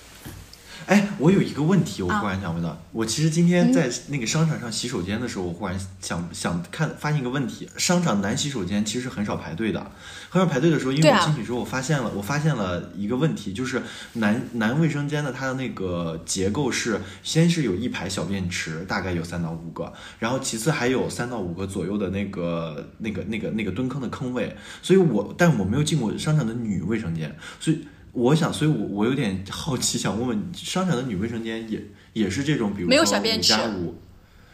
[0.87, 9.91] 哎，我有一个问题，我忽然想问到，我其实今天在那个商场上洗手间的时候，我忽然想想看，发现一个问题：商场男洗手间其实很少排队的，
[10.29, 13.81] 很少排队的时候，因为我进去之后，我发现了，我发现了一个问题，就是
[14.15, 27.87] 男男卫生间的它的那个结构是，先是有一排小便池，大概有三到五个，然后其次还有三到五个左右的那个那个那个那个蹲坑的坑位，所以我，但我没有进过商场的女卫生间，所以。
[28.13, 31.83] 我想，所以，我我有点好奇，想问问，商场的女卫生间也
[32.13, 33.99] 也是这种，比如说五加五，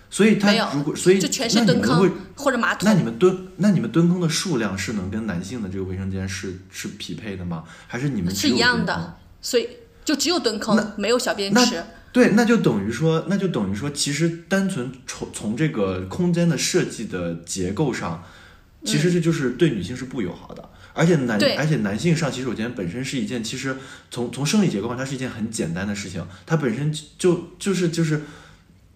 [0.09, 7.65] 所以它如果所以就全是蹲坑或者马桶，那你们蹲那你们蹲坑的数量是能跟男性的这个卫生间是是匹配的吗？
[7.89, 9.19] 还是你们是一样的？
[9.43, 9.69] 所以
[10.05, 11.83] 就只有蹲坑，没有小便池。
[12.12, 18.25] 对，那就等于说，那就等于说，其实单纯从从这个空间的设计的结构上，
[18.85, 20.70] 其实这就是对女性是不友好的。
[20.99, 23.77] 而且男，而且男性上洗手间本身是一件，其实
[24.10, 28.23] 从从生理结构上，它是一件很简单的事情，它本身就就是就是，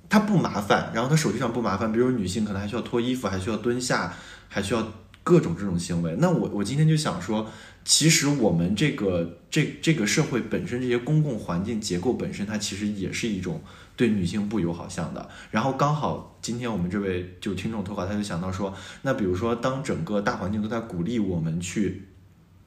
[0.08, 1.92] 它不麻烦，然后它手机上不麻烦。
[1.92, 4.12] 比如女性可能还需要脱衣服，还需要蹲下，
[4.48, 6.16] 还需要各种这种行为。
[6.18, 7.48] 那我我今天就想说，
[7.84, 13.62] 其实我们这个这这个社会本身这些公共环境结构本身，它其实也是一种。
[13.96, 22.08] 对女性不友好向的，然后刚好今天我们这位就听众投稿，他就想到说，那比如说当整个大环境都在鼓励我们去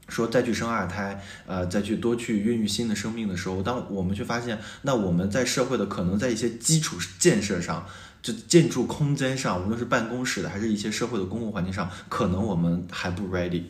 [0.08, 7.86] 说再去生二胎，呃，再去多去孕育新的生命的时候，当我们去发现，那我们在社会的可能在一些基础建设上，
[8.22, 13.64] 就建筑空间上，无论是办公室的还是一些社会的公共环境上，可能我们还不 ready。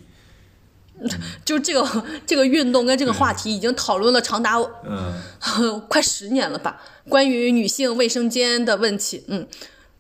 [1.44, 5.22] 就这个这个运动跟这个话题已经讨论了长达嗯
[5.90, 6.82] 快十年了吧？
[7.10, 9.48] 关于女性卫生间的问题，嗯，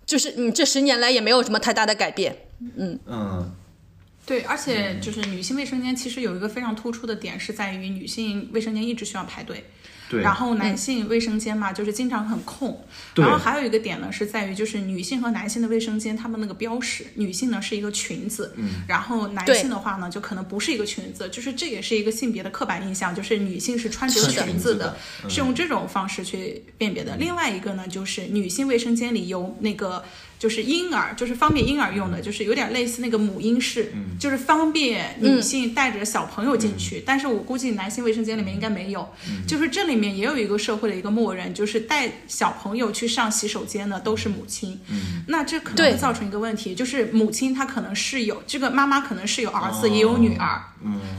[0.06, 3.52] 就是你这十年来也没有什么太大的改变，嗯嗯，
[4.26, 9.66] 对，而且就是女性卫生间其实有一个非常突出的点是在于女性卫生间一直需要排队。
[10.12, 12.86] 然后男性卫生间嘛，就是经常很空。
[13.16, 24.98] 然后还有一个点呢，是在于就是女性和男性的卫生间，他们那个标识，女性呢是一个裙子，嗯，然后男性的话呢，就可能不是一个裙子，就是这也是一个性别的刻板印象，就是女性是穿着裙子的，
[25.30, 27.16] 是用这种方式去辨别的。
[27.18, 30.04] 另外一个呢，就是女性卫生间里有那个。
[30.46, 37.02] 就是婴儿，就是方便婴儿用的，就是有点类似那个母婴室，就是方便女性带着小朋友进去。
[37.04, 39.10] 但是我估计男性卫生间里面应该没有。
[39.48, 44.80] 就是这里面也有一个社会的一个默认，就是带小朋友去上洗手间的都是母亲。
[45.28, 50.62] 那这可能会造成一个问题，就是母亲她可能是有这个妈妈可能是有儿子也有女儿。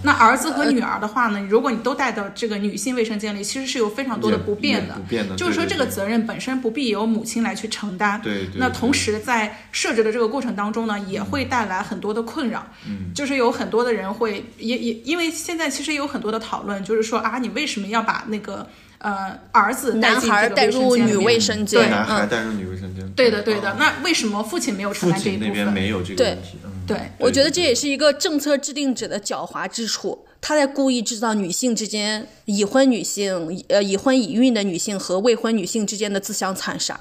[0.05, 4.95] 那儿子和女儿的话呢，如果你都带到这个女性卫生间里，其实是有非常多的不便的。
[4.95, 5.35] 不便的。
[5.35, 8.23] 就是说这个责任本身不必由母亲来去承担。
[8.23, 8.47] 对。
[8.55, 9.16] 那同时。
[9.19, 12.67] 在设置的这个过程当中呢，也会带来很多的困扰。
[12.87, 18.67] 嗯，就是有很多的人会也也因为现在其实有很多的讨论，就是说啊，你为什么要把那个
[18.99, 21.81] 呃儿子男孩带入女卫生间？
[21.81, 23.09] 对，男孩带入女卫生间。
[23.13, 23.75] 对的，对的。
[23.79, 25.49] 那为什么父亲没有承担这一部分？
[25.49, 26.59] 那边没有这个问题。
[26.87, 37.01] 对，我觉得这也是一个政策制定者的狡猾之处，他在故意制造女性之间已婚女性呃已婚已孕的女性和未婚女性之间的自相残杀，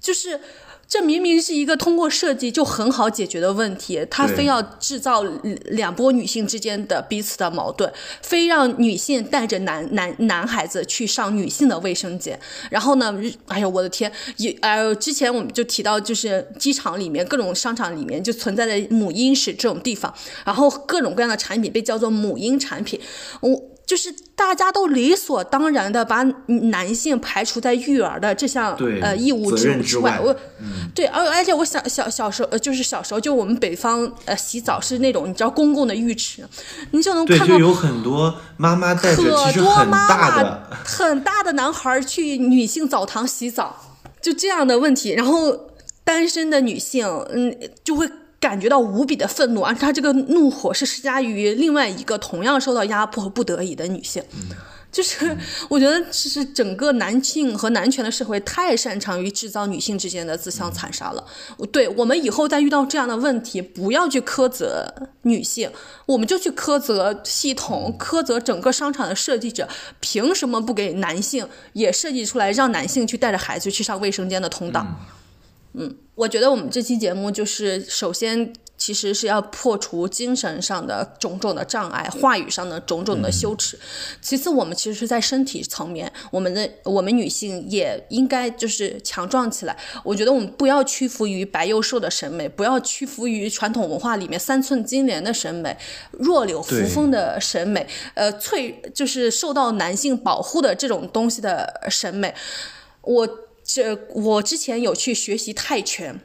[0.00, 0.40] 就是。
[0.88, 5.22] 这明明是一个通过设计就很好解决的问题，他非要制造
[5.64, 7.92] 两波女性之间的彼此的矛盾，
[8.22, 12.38] 非让女性带着男男男孩子去上女性的卫生间，
[12.70, 13.12] 然后呢，
[13.46, 23.00] 哎呀，我的天，也哎，之前我们就提到，就是机场里面各种商场里面就存在的母婴室这种地方，然后各种各样的产品被叫做母婴产品，
[23.40, 23.75] 我。
[23.86, 26.24] 就是大家都理所当然的把
[26.72, 30.34] 男性排除在育儿的这项呃义务之之外，我
[30.92, 36.44] 对，而而且我小小小时候就是小时候就我们北方呃洗澡是那种你知道公共的浴池，
[36.90, 43.76] 你就能看到就有很多妈妈带着其实很大的很大的男孩去女性澡堂洗澡，
[44.20, 45.70] 就这样的问题，然后
[46.02, 48.10] 单身的女性嗯就会。
[48.46, 54.22] 感觉到无比的愤怒，而且他这个怒火是施加于另外一个同样受到压迫和不得已的女性。
[54.92, 55.36] 就是
[55.68, 61.22] 我觉得，其实整个男性和男权的社会太擅长于制造女性之间的自相残杀了。
[61.70, 64.90] 对我们以后再遇到这样的问题，不要去苛责
[65.22, 65.70] 女性，
[66.06, 69.68] 我们就去苛责系统，苛责整个商场的设计者，
[70.00, 74.86] 凭什么不给男性也设计出来，让男性去带着孩子去上卫生间的通道？
[75.74, 78.52] 嗯，我觉得我们这期节目就是首先。
[78.78, 83.76] 其实是要破除精神上的种种的障碍，话语上的种种的羞耻。
[84.20, 89.74] 其次，我们其实是在身体层面，我们的我们女性也应该就是强壮起来。
[90.04, 95.74] 我觉得我们不要屈服于白幼瘦的审美，不要屈服于传统文化里面三寸金莲的审美、
[96.10, 102.34] 弱柳扶风的审美，呃，脆就是受到男性保护的这种东西的审美。
[103.00, 103.26] 我
[103.66, 106.20] 这我之前有去学习泰拳，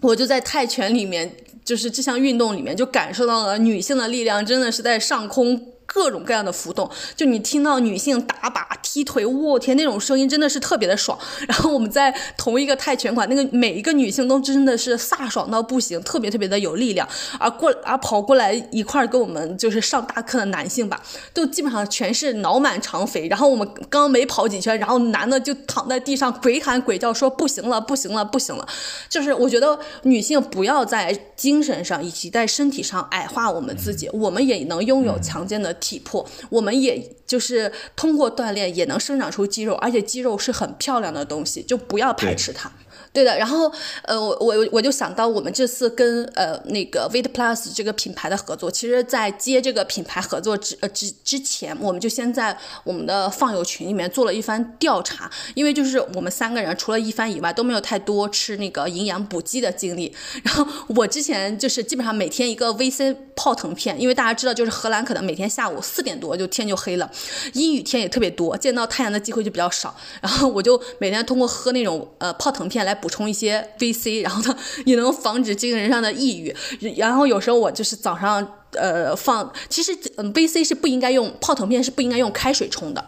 [0.00, 1.36] 我就在泰拳里面。
[1.64, 5.74] 就是这项运动里面，就感受到了女性的力量，真的是在上空。
[5.90, 11.18] 各种各样的浮动，就你听到女性打靶、踢腿、我天那种声音，真的是特别的爽。
[11.48, 17.08] 然后我们在同一个泰拳馆，那个每一个女性都真的是飒爽到不行，特别特别的有力量。
[17.40, 21.02] 而过而跑过来一块跟我们就是上大课的男性吧，
[21.32, 23.26] 都基本上全是脑满肠肥。
[23.26, 28.68] 然后我们刚没跑几圈，然后男的就躺在地上鬼喊鬼叫，说不行了，不行了，不行了。
[29.08, 35.74] 就是我觉得女性不要在精神上以及在身体上矮化我们自己，我们也能拥有强健的。
[35.80, 42.70] 体魄，我们也就是通过锻炼也能生长出肌肉，而且肌肉是很漂亮的东西，就不要排斥它。
[43.18, 43.68] 对的，然后
[44.02, 60.14] 呃，我我我就想到我们这次跟呃那个 Vit Plus 这个品牌的合作，其实，在接这个品牌合作之呃之之前，我们就先在我们的放友群里面做了一番调查，因为就是我们三个人除了一番以外，都没有太多吃那个营养补剂的经历。
[60.44, 60.64] 然后
[60.94, 67.10] 我之前就是基本上每天一个 VC 泡腾片，因为大家知道，就是荷兰可能每天下午四点多就天就黑了，
[67.54, 69.96] 阴雨天也特别多，见到太阳的机会就比较少。
[70.20, 72.94] 然后我就每天通过喝那种呃泡腾片来。
[72.98, 74.56] 补充一些 VC，然后呢
[74.86, 76.54] 也能防止精神上的抑郁。
[76.96, 83.04] 然后有时候我就是早上呃放，其实嗯 VC 是不应该用泡腾片是不应该用开水冲的。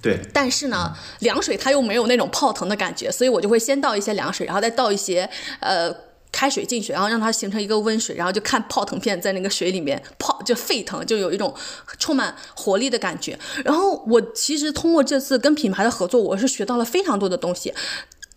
[0.00, 0.20] 对。
[0.32, 5.28] 但是呢，凉水它又没有那种泡腾的感觉，所以我就会先倒一些凉水，然后再倒一些
[5.60, 5.94] 呃
[6.32, 11.54] 开水进去，然后让它形成一个温水，然后就看泡腾片在那个水里面泡就沸腾，就有一种
[11.98, 13.38] 充满活力的感觉。
[13.64, 17.72] 然后我其实通过这次跟品牌的合作，我是学到了非常多的东西。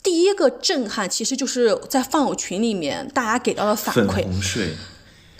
[0.05, 3.97] 第一个震撼，其实就是在放友群里面大家给到的反馈。
[3.97, 4.75] 粉红税。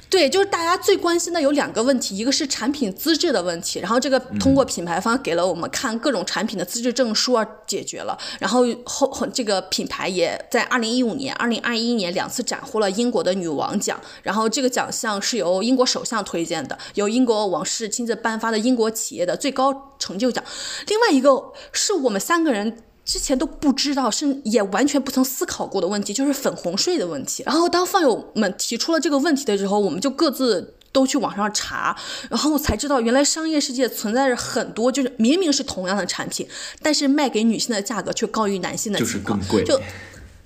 [0.08, 8.18] 对，就是大家最关心的有两个问题，一个是产品资质的问题，然后这个通过品牌方给了我们看各种产品的资质证书啊，解决了。
[8.40, 20.42] 然后后这个品牌也在二零一五年、二零二一年两次斩获了英国的女王奖，然后这个奖项是由英国首相推荐的，由英国王室亲自颁发的英国企业的最高成就奖。
[20.88, 22.78] 另外一个是我们三个人。
[23.06, 27.44] 之前都不知道，是也完全不曾思考过的问题，就是粉红税的问题。
[27.46, 31.96] 然后当饭友们提出了这个问题的时候，我们就各自都去网上查，
[32.30, 36.48] 然后才知道原来商业世界存在着很多，就是明明是同样的产品，
[36.82, 39.80] 但是卖给女性的价格却高于男性的情况，就。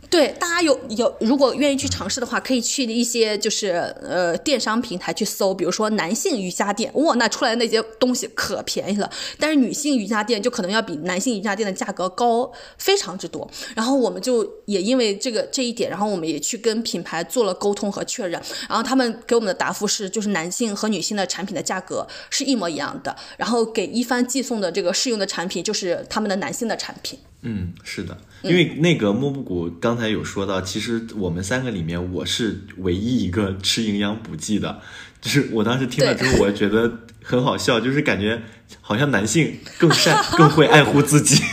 [0.09, 3.67] 对，大家有有如果愿意去尝试的话，可以去一些就是
[4.01, 9.07] 呃电商平台去搜，比如说男性瑜伽垫，哇，那出来的那些东西可便宜了。
[9.37, 13.47] 但是女性瑜伽垫就可能要比男性瑜伽垫的价格高非常之多。
[13.75, 18.41] 然后我们就也因为这个这一点，然后我们也去跟品牌做了沟通和确认。
[18.67, 23.15] 然后他们给我们的答复是，就是男性和女性的产品的价格是一模一样的。
[23.37, 27.19] 然后给一帆寄送的这个试用的产品就是他们的男性的产品。
[27.41, 34.81] 嗯，是的，因为那个莫布谷刚才有说到，其实我们三个里面，我是唯一一个吃营养补剂的，
[35.21, 38.41] 就是我当时听了之后，我觉得很好笑，就是感觉
[38.81, 41.43] 好像男性更善、更会爱护自己。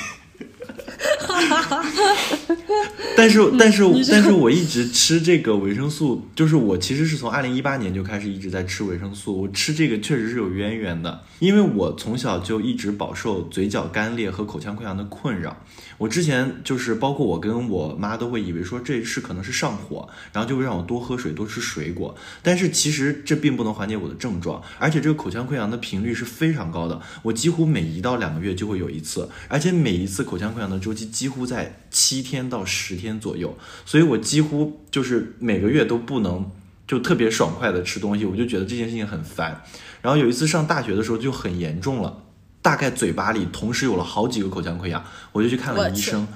[3.16, 9.42] 但是，但是，但是我一直吃这个维生素，就是我其实是从二零一八年就开始一直在吃维生素。
[9.42, 15.56] 我吃这个确实是有渊源的，因为我从小就一直饱受嘴角干裂和口腔溃疡的困扰。
[15.98, 22.14] 我之前就是包括我跟我妈都会以为说这是可能是上火，然后就会让我多喝水、多吃水果。
[22.42, 32.96] 但是其实这并不能缓解我的症状，而且这个口腔溃疡的频率是非常高的，我几乎每一到两个月就会有一次，而且每一次口腔溃疡的周期几乎在七天到十。
[32.96, 36.50] 天左右，所以我几乎就是每个月都不能
[36.88, 39.62] 就特别爽快的吃东西，我就觉得这件事情很烦。
[40.00, 42.22] 然后有一次上大学的时候就很严重了，
[42.62, 46.26] 大概嘴巴里同时有了好几个口腔溃疡，我就去看了医生。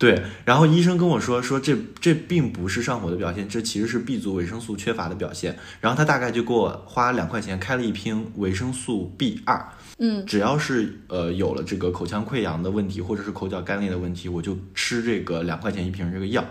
[0.00, 5.58] 对，然后医生跟我说说这这并不是上火的表现，这其实是 B 族维生素缺乏的表现。
[5.78, 9.62] 然后他大概就给我花两块钱开了一瓶维生素 B 二，
[9.98, 16.46] 嗯，只要是呃有了这个口腔溃疡的问题或者是口角干裂的问题，我就吃这个两块钱一瓶这个药。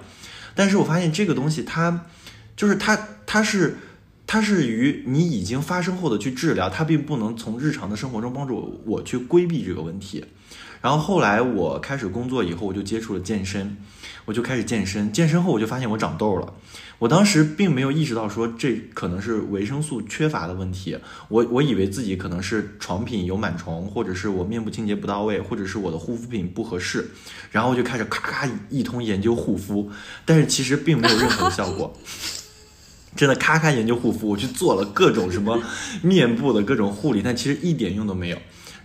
[0.53, 2.05] 但是我发现这个东西它
[2.55, 2.95] 就是它
[3.25, 3.77] 它是
[4.27, 10.23] 它是于你已经发生后的去治疗，它并不能从日常的生活中帮助我我去规避这个问题。
[10.81, 13.77] 然后后来我开始工作以后，我就接触了健身，
[14.25, 15.11] 我就开始健身。
[15.11, 16.53] 健身后我就发现我长痘了。
[16.99, 20.97] 我当时并没有意识到说这可能是维生素缺乏的问题，
[21.29, 27.09] 我我以为自己可能是床品有螨虫，或者是我面部清洁不到位，或者是我的护肤品不合适。
[27.51, 29.89] 然后我就开始咔咔一通研究护肤，
[30.25, 31.93] 但是其实并没有任何的效果。
[33.15, 35.61] 真的咔咔研究护肤，我去做了各种什么
[36.01, 38.37] 面部的各种护理，但其实一点用都没有。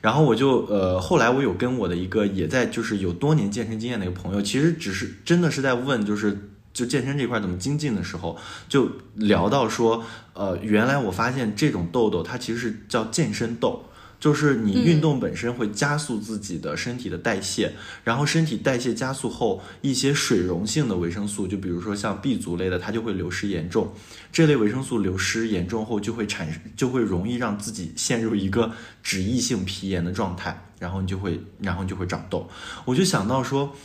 [0.05, 8.37] 然后我就呃，后来我有跟我的一个也在就是有多年健身经验的一个朋友，其实只是真的是在问，就是就健身这块怎么精进的时候，
[8.69, 13.87] 就聊到说，呃，原来我发现这种痘痘它其实是叫健身痘。
[14.25, 17.71] 就是你运动本身会加速自己的身体的代谢，
[18.03, 23.93] 然后身体代谢加速后，一些水溶性的维生素，就比如说像 B 族类的，它就会流失严重。
[24.33, 28.73] 这类维生素流失严重后，就会产生，就会容易让自己陷入一个
[29.03, 32.49] 脂溢性皮炎的状态，然后你就会，然后你就会长痘。
[32.87, 33.77] 我就想到说。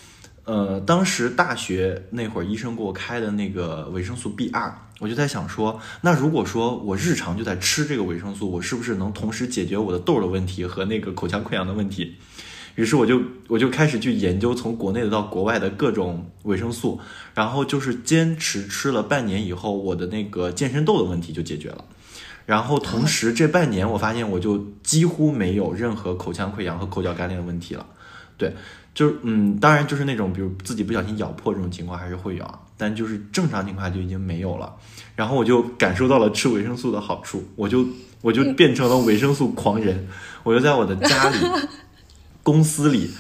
[0.46, 12.16] 呃，当时大学那会儿，医生给我开的那个维生素 B 二，我就在想说，那如果说我日常就在吃这个维生素，我是不是能同时解决我的痘的问题和那个口腔溃疡的问题？
[12.76, 17.00] 于是我就我就开始去研究从国内的到国外的各种维生素，
[17.34, 21.86] 然后就是坚持吃了半年以后，我的那个健身痘的问题就解决了。
[22.46, 27.86] 然后同时这半年，我发现我就几乎没有任何口腔溃疡和口角干裂的问题了。
[28.38, 28.54] 对。
[28.92, 34.74] 就是嗯，当然就是那种，比如自己不小心咬破这种情况还是会有啊，但就是正常情况下就已经没有了。
[35.18, 37.86] 然后我就感受到了吃维生素的好处，我就
[38.22, 40.08] 我就变成了维生素狂人，
[40.44, 41.38] 我就在我的家里、
[42.42, 43.12] 公司里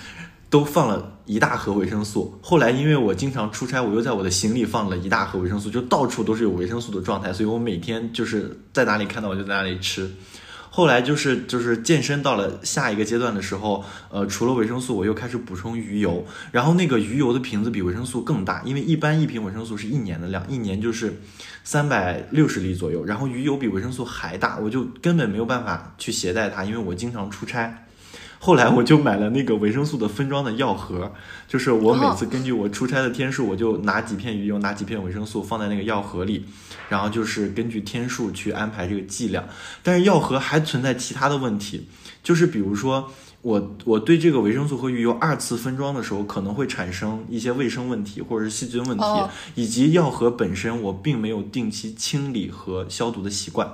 [0.50, 2.40] 都放了一大盒维生素。
[2.42, 10.10] 后来因为我经常出差，我又在我的行李放了一大盒维生素，就到处都是有维生素的状态，所以我每天就是在哪里看到我就在哪里吃。
[10.72, 16.26] 后来就是就是健身到了下一个阶段的时候，呃，除了维生素，我又开始补充鱼油。
[16.52, 21.22] 然后那个鱼油的瓶子比维生素更大，因为一般一瓶维生素是一年的量，一年就是
[21.64, 23.04] 三百六十粒左右。
[23.04, 27.86] 然后鱼油比维生素还大，我就根本没有办法去携带它，因为我经常出差。
[28.42, 31.12] 后来我就买了那个维生素的分装的药盒，
[31.46, 36.46] 就是我每次根据我出差的天数，我就拿几片鱼油，拿几片维生素放在那个药盒里，
[36.88, 39.44] 然后就是根据天数去安排这个剂量。
[39.84, 41.88] 但是药盒还存在其他的问题，
[42.24, 43.12] 就是比如说
[43.42, 49.04] 我我对这个维生素和鱼油二次分装的时候，可能会产生一些卫生问题或者是细菌问题，
[49.56, 53.70] 以及药盒本身我并没有定期清理和消毒的习惯。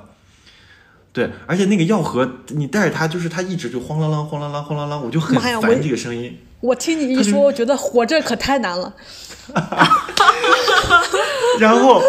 [1.16, 6.38] 对，而且那个药盒，你带着它，就是它一直就晃啷啷、晃啷啷、晃啷啷，我就很烦这个声音。
[6.60, 8.94] 我听你一说，我觉得活着可太难了。
[11.58, 12.02] 然后，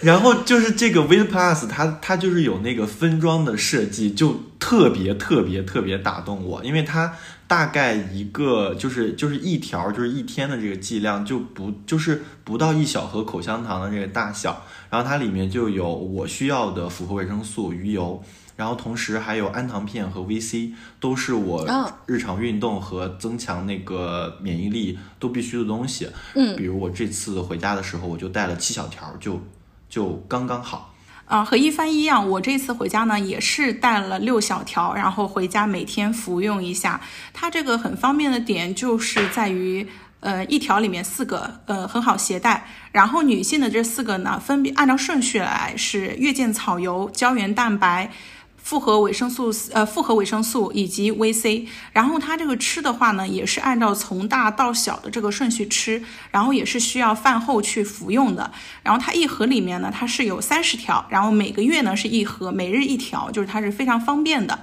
[0.00, 7.14] 然后就是这个 V Plus，它它就是有那个分装的设计，就特别特别特别打动我，因为它
[7.48, 14.62] 大概一个就是就是一条就是一天的这个剂量，就不就是不到一小盒口香糖的这个大小。
[14.94, 18.22] 然后它里面就有我需要的复合维生素、鱼油，
[18.54, 21.66] 然后同时还有氨糖片和 VC，都是我
[22.06, 26.08] 日常运动和增强那个免疫力都必须的东西。
[26.36, 29.40] 嗯，比如我这次回家的时候，我就带了七小条，就
[29.88, 30.94] 就刚刚好。
[31.24, 37.00] 啊，和一帆一样，我这次回家呢也是带了六小条，然后回家每天服用一下。
[37.32, 39.88] 它这个很方便的点就是在于。
[40.24, 42.66] 呃，一条里面四个，呃，很好携带。
[42.92, 48.10] 然后女性的这四个呢，分别按照顺序来是月见草油、胶原蛋白、
[48.56, 51.66] 复合维生素，呃，复合维生素以及 VC。
[51.92, 58.50] 然后它这个吃的话呢，也是按照从大到小的这个顺序吃，然后也是需要饭后去服用的。
[58.82, 64.58] 然后它一盒里面呢，它是有三十条，然后每个月呢是一盒，每日一条，就是它是非常方便的。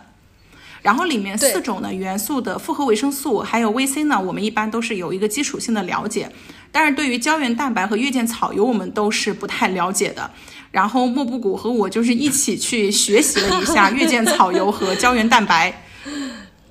[0.82, 6.32] 然后里面四种的元素的复合维生素还有 VC 呢，我们一般都是有一个基础性的了解，
[6.72, 10.32] 但是对于胶原蛋白和月见草油，我们都是不太了解的。
[10.72, 15.84] 然后莫布谷和我就是一起去学习了一下月见草油和胶原蛋白。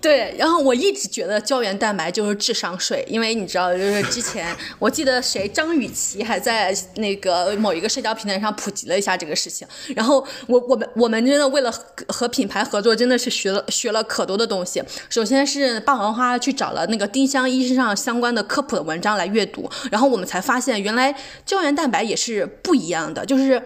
[0.01, 9.69] 对，然后我一直觉得胶原蛋白就是智商税，因为你知道，就是之前我记得谁张雨绮还在那个某一个社交平台上普及了一下这个事情。
[9.95, 11.71] 然后我我们我们真的为了
[12.09, 14.83] 和品牌合作，真的是学了学了可多的东西。
[15.11, 21.15] 首先是霸王花去找了那个丁香医生上相关的科普的文章来阅读，然后我们才发现原来
[21.45, 23.63] 胶原蛋白也是不一样的，就是。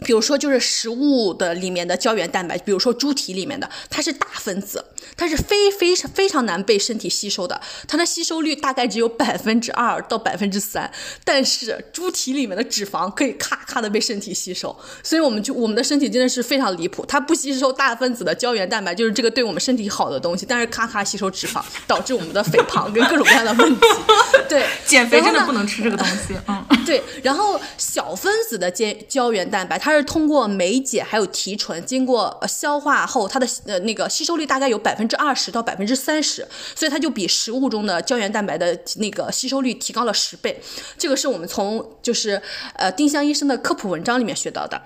[0.00, 4.84] 比如说，就是食物的里面的胶原蛋白，比如说猪蹄里面的，它是大分子，
[5.16, 10.90] 它是非非常非常难被身体吸收的，它的吸收率大概只有百分之二到百分之三。
[11.24, 23.80] 但是猪蹄里面的脂肪可以咔咔的被身体吸收，所以我们就我们的身体真的是非常离谱，它不吸收大分子的胶原蛋白，就是这个对我们身体好的东西，但是咔咔吸收脂肪，导致我们的肥胖跟各种各样的问题。
[24.48, 26.34] 对，减肥真的不能吃这个东西。
[26.46, 27.02] 嗯， 对。
[27.22, 40.62] 然后小分子的胶胶原蛋白，它是通过酶解还有提纯，经过消化后，它的呃那个吸收率大概有百百分之二十到百分之三十，所以它就比食物中的胶原蛋白的那个吸收率提高了十倍。
[40.96, 42.40] 这个是我们从就是
[42.76, 44.80] 呃丁香医生的科普文章里面学到的。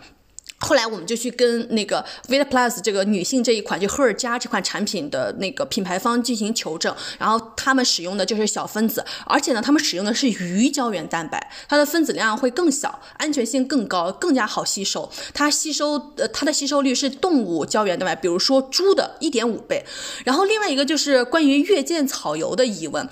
[0.60, 15.08] 后来我们就去跟那个 Vita Plus 这个女性这一款就赫尔加这款产品的那个品牌方进行求证，然后他们使用的就是小分子，而且呢，他们使用的是鱼胶原蛋白，它的分子量会更小，安全性更高，更加好吸收。
[15.32, 19.84] 它吸收呃它的吸收率是动物胶原蛋白，比如说猪的一点五倍。
[20.24, 23.08] 然后另外一个就是关于月见草油的疑问。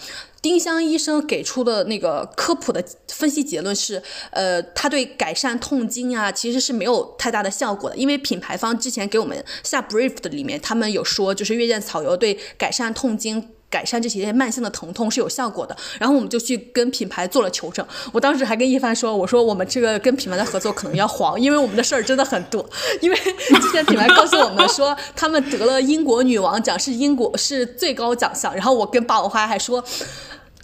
[0.46, 4.00] 丁香医生给出的那个科普的分析结论是，
[4.30, 7.96] 呃，它对改善痛经啊，其实是没有太大的效果的。
[7.96, 15.76] 因为品牌方之前给我们下 brief 的里面，他们有说，就是月见草油对改善痛经、改善这些慢性的疼痛是有效果的。
[15.98, 17.84] 然后我们就去跟品牌做了求证。
[18.12, 22.64] 我当时还跟一帆说，我说我们这个跟品牌的合作可能要黄，因为我们的事儿真的很多。
[23.02, 28.54] 因为之前品牌告诉我们说，他们得了英国女王奖，是英国是最高奖项。
[28.54, 29.82] 然后我跟霸王花还说。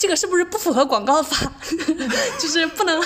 [0.03, 1.53] 这个是不是不符合广告法？
[2.37, 3.01] 就是不能，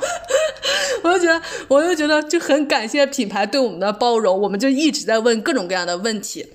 [1.04, 6.46] 我就觉得，我就觉得就很感谢品牌对我们的包容，我们就一直在问各种各样的问题。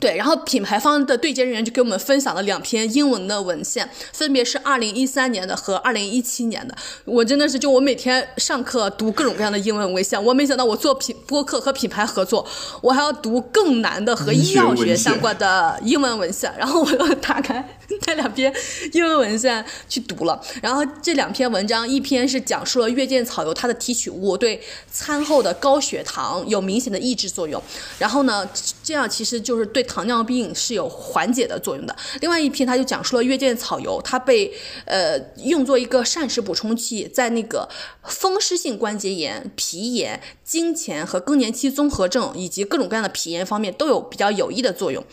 [0.00, 6.74] 对，然后品牌方的对接人员就给我们分享了两篇英文的文献，分别是二零一三年的和二零一七年的。
[7.04, 12.46] 我真的是，就我每天上课读各种各样的英文文献，我没想到我做品播客和品牌合作，
[12.80, 16.50] 我还要读更难的和医药学相关的英文文献。
[16.56, 17.62] 然后我又打开
[18.06, 18.50] 那两篇
[18.94, 20.40] 英文文献去读了。
[20.62, 27.62] 然后这两篇文章，一篇是讲述了月见草油它的提取物对餐后的高血糖有明显的抑制作用。
[27.98, 28.48] 然后呢，
[28.90, 29.86] 这样其实就是对。
[29.90, 31.96] 糖尿病是有缓解的作用的。
[32.20, 34.52] 另外一篇，他就讲述了月见草油，它被
[34.84, 37.68] 呃用作一个膳食补充剂，在那个
[38.04, 45.04] 风湿性关节炎、皮炎、经前和更年期综合症以及各种各样的皮炎方面都有比较有益的作用。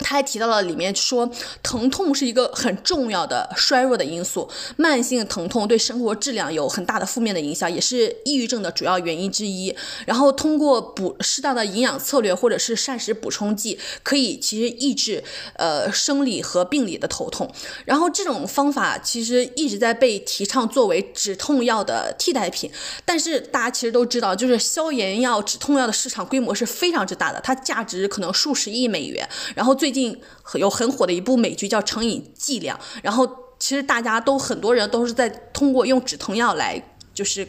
[0.00, 1.30] 他还提到了里面说，
[1.62, 9.74] 疼痛是一个很重要的衰弱的因素，慢性疼痛对生活质量有很大的负面的影响，也是抑郁症的主要原因之一。
[10.06, 15.22] 然后通过补适当的营养策略或者是膳食补充剂，可以其实抑制
[15.54, 17.50] 呃生理和病理的头痛。
[17.84, 22.70] 然后这种方法其实一直在被提倡作为止痛药的替代品。
[23.04, 29.28] 但是大家其实都知道，就是消炎药、止痛药的市场规模是非常之大的，它价值可能数十亿美元。
[29.54, 30.14] 然后最最近
[30.56, 33.26] 有很火的一部美剧叫《成瘾剂量》，然后
[33.58, 36.78] 其实大家都很多人都是在通过用止疼药来
[37.14, 37.48] 就是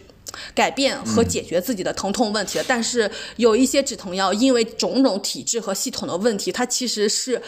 [0.55, 2.63] 改变和解决自己的疼痛问题的。
[2.65, 7.41] 但是有一些止疼药因为种种体质和系统的问题，它其实是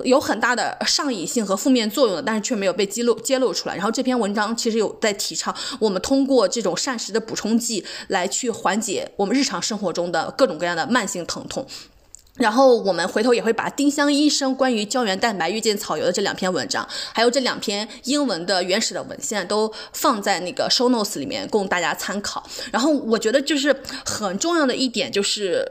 [0.00, 3.74] 有很大的上瘾性和负面作用的，但是却没有被揭露揭露出来。
[3.74, 11.66] 然后这篇文章其实有在提倡我们通过这种膳食的补充剂来去缓解我们日常生活中的各种各样的慢性疼痛。
[12.36, 22.42] 然后我们回头也会把丁香医生关于胶原蛋白、遇见草油的这两篇文章，还有这两篇英文的原始的文献都放在那个 show notes 里面供大家参考。
[22.72, 25.70] 然后我觉得就是很重要的一点就是。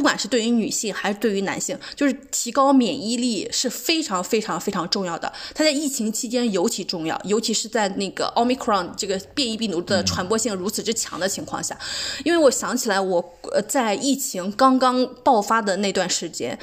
[0.00, 5.30] 不管是对于女性还是对于男性，就是提高免疫力是非常非常非常重要的。
[5.54, 11.78] 它在疫情期间尤其重要，尤其是在那个奥密克戎这个变异病毒的传播性如此之强的情况下。
[12.24, 16.58] 因为我想起来，我呃在疫情刚刚爆发的那段时间，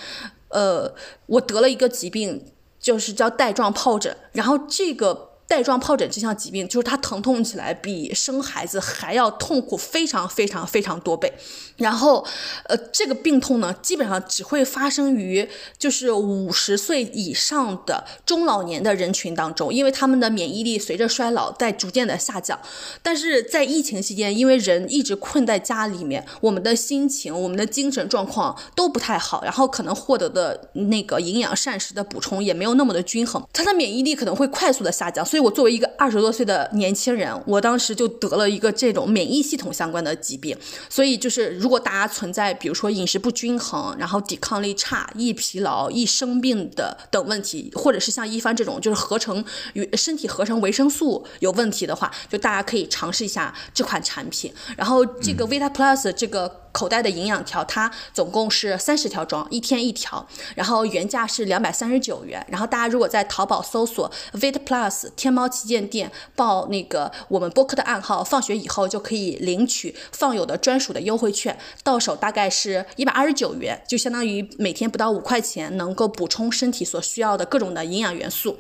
[0.48, 0.92] 呃，
[1.28, 2.44] 我得了一个疾病，
[2.80, 4.18] 就是叫带状疱疹。
[4.32, 11.32] 然后这个带状疱疹这项疾病，就是它疼痛起来比生孩子还要痛苦，非常非常非常多倍。
[11.78, 12.26] 然后，
[12.66, 15.48] 呃，这个病痛呢，基本上只会发生于
[15.78, 22.60] 就是五十岁以上的中老年的人群当中，因为他们的免疫力随着衰老在逐渐的下降。
[23.02, 35.26] 但是在疫情期间，因为人一直困在家里面，我们的心情、我们的精神状况都不太好，然后可能获得的那个营养膳食的补充也没有那么的均衡，他的免疫力可能会快速的下降。
[35.26, 40.58] 所以，我作为一个二十多岁的年轻人，我当时就得了一个这种免疫系统相关的疾病。
[40.90, 54.54] 所以，就是如果大家存在比如说饮食不均衡，然后抵抗力差、易疲劳、易生病的等问题，或者是像一帆这种就是合成与身体合成维生素有问题的话，就大家可以尝试一下这款产品。
[54.76, 56.67] 然后，这个 Vita Plus 这个。
[56.78, 60.24] 口袋的营养条，它总共是三十条装，一天一条，
[60.54, 62.46] 然后原价是两百三十九元。
[62.52, 78.60] 然后大家如果在淘宝搜索 Vit Plus 天猫旗舰店，报那个我们播客的暗号，放学以后就可以领取放友的专属的优惠券，到手大概是一百二十九元，就相当于每天不到五块钱，能够补充身体所需要的各种的营养元素。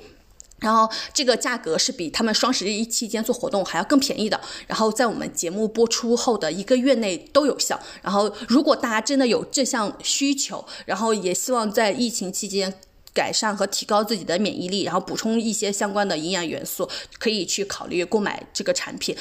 [0.59, 4.39] 然后这个价格是比他们双十一期间做活动还要更便宜的。
[4.65, 7.79] 然后在我们节目播出后的一个月内都有效。
[8.01, 12.73] 然后如果大家真的有这项需求，然后也希望在疫情期间
[13.13, 19.15] 改善和提高自己的免疫力，然后补充一些相关的营养元素，可以去考虑购买这个产品。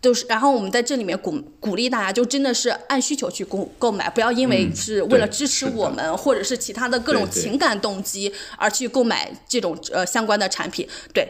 [0.00, 10.88] 就是，然后我们在这里面鼓鼓励大家，就真的是按需求去购购买，不要因为是为了支持我们，或者是其他的各种情感动机而去购买这种呃相关的产品。
[11.12, 11.28] 对。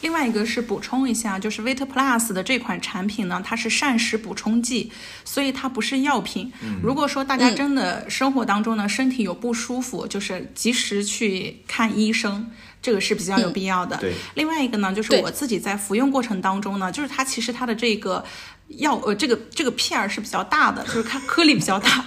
[0.00, 4.92] 另外一个是补充一下，就是 Vita Plus 的这款产品呢，它是膳食补充剂，
[5.24, 6.52] 所以它不是药品。
[6.82, 12.50] 如果说大家真的生活当中呢身体有不舒服，就是及时去看医生。
[12.84, 13.96] 这个是比较有必要的。
[13.96, 18.22] 对，另外一个呢，就是我自己在服用过程当中呢，就是它其实它的这个
[18.68, 22.04] 药呃，这个这个片儿是比较大的， 就是它颗粒比较大，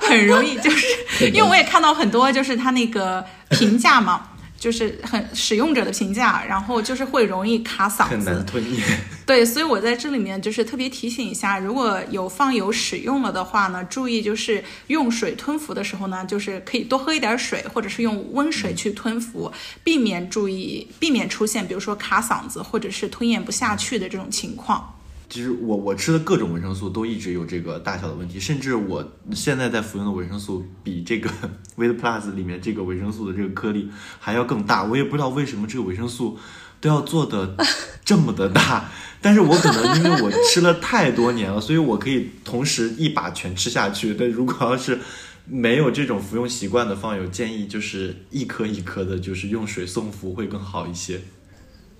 [0.00, 0.86] 很容易就是
[1.32, 4.28] 因为我也看到很多就是它那个评价嘛。
[4.62, 8.80] 就是很使用者的评价，然后就是会容易卡嗓子，很难吞咽。
[9.26, 24.94] 对，所以我在这里面就是特别提醒一下，如果有放油使用了的话呢，注意就是用水吞服的时候呢，就是可以多喝一点水，或者是用温水去吞服，避免注意避免出现比如说卡嗓子或者是吞咽不下去的这种情况。
[25.32, 29.02] 其实我我吃的各种维生素都一直有这个大小的问题，甚至我
[29.32, 31.30] 现在在服用的维生素比这个
[31.74, 33.88] Vit Plus 里面这个维生素的这个颗粒
[34.20, 34.84] 还要更大。
[34.84, 36.38] 我也不知道为什么这个维生素
[36.82, 37.56] 都要做的
[38.04, 38.90] 这么的大，
[39.22, 44.14] 但是我可能因为我吃了太多年了，所以我可以同时一把全吃下去。
[44.14, 44.98] 但如果要是
[45.46, 51.22] 没有这种服用习惯的放友，建议就是一颗一颗的，就是用水送服会更好一些。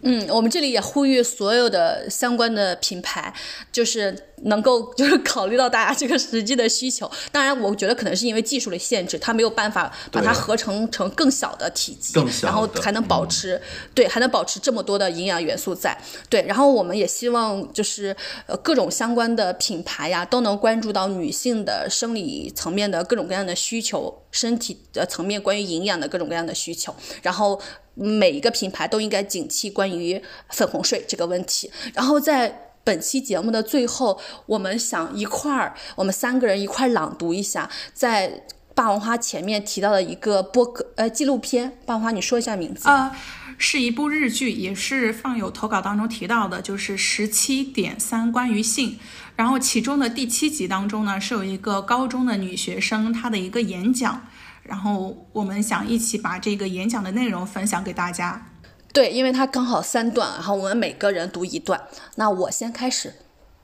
[0.03, 3.33] 嗯，我们这里也呼吁所有的相关的品牌，
[3.71, 7.11] 就是能够就是考虑到大家这个实际的需求。
[7.33, 13.61] 当然，我觉得可能是因为技术的限制，它没有办法把它合成成更小的体积，然后还能保持
[13.95, 15.97] 对，还能保持这么多的营养元素在。
[16.29, 27.61] 对，然后我们也希望就是呃各种相关的品牌呀，都能关注到女性的生理层面的各种各样的需求，身体的层面关于营养的各种各样的需求，然后。
[27.95, 31.71] 每一个品牌都应该警惕关于粉红税这个问题。
[31.93, 38.45] 然后在本期节目的最后，我们想一块儿，我们三个人一块儿朗读一下，在
[38.75, 41.79] 霸王花前面提到的一个播客呃纪录片。
[41.85, 42.89] 霸王花，你说一下名字。
[42.89, 43.15] 呃，
[43.59, 48.99] 是一部日剧，也是放有投稿当中提到的，就是十七点三关于性。
[49.37, 54.23] 然后其中的第七集当中呢，是有一个高中的女学生她的一个演讲。
[54.63, 58.52] 然后我们想一起把这个演讲的内容分享给大家。
[58.93, 61.89] 对，因为它刚好三段，然后我们每个人读一段。
[62.17, 63.15] 那我先开始。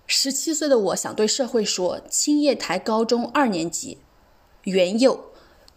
[0.06, 3.98] 十七岁的我想对社会说：青叶台高中二年级，
[4.62, 5.26] 袁佑，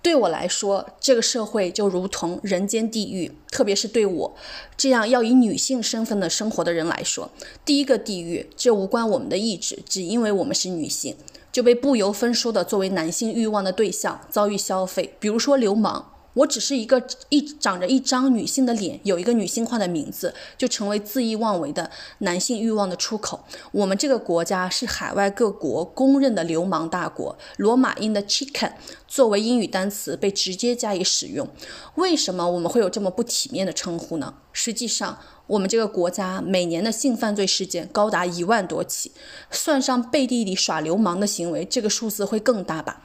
[0.01, 4.35] 对我来说，这个社会就如同人间地狱，特别是对我
[4.77, 7.29] 这样要以女性身份的生活的人来说，
[7.65, 11.17] 第一个地狱，这无关我们的意志，只因为我们是女性。
[11.51, 16.10] 就被不由分说的作为男性欲望的对象遭遇消费，比如说流氓。
[16.33, 23.43] 我只是一个一长着一张女性的脸，有一个女性化的名字，就成为恣意妄为的男性欲望的出口。
[23.71, 28.71] 我们这个国家是海外各国公认的流氓大国，罗马音的 chicken
[29.07, 31.47] 作为英语单词被直接加以使用。
[31.95, 34.35] 为什么我们会有这么不体面的称呼呢？
[34.53, 35.19] 实际上。
[35.47, 39.11] 我们这个国家每年的性犯罪事件高达一万多起，
[39.49, 43.03] 算上背地里耍流氓的行为，这个数字会更大吧？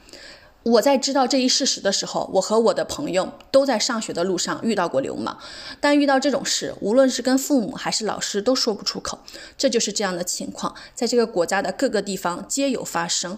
[0.67, 5.37] 我在知道这一事实的时候，我和我的朋友都在上学的路上遇到过流氓，
[5.79, 9.19] 但遇到这种事，无论是跟父母还是老师都说不出口。
[9.57, 13.37] 这就是这样的情况，在这个国家的各个地方皆有发生。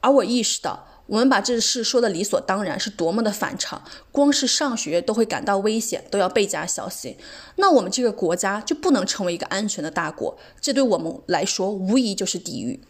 [0.00, 3.82] 而我意识到，我们把这事说的理所当然，是多么的反常。
[4.12, 7.16] 光是上学都会感到危险，都要倍加小心。
[7.56, 10.38] 那我们这个国家就不能成为一个安全的大国？
[10.60, 12.80] 这对我们来说，无疑就是地狱。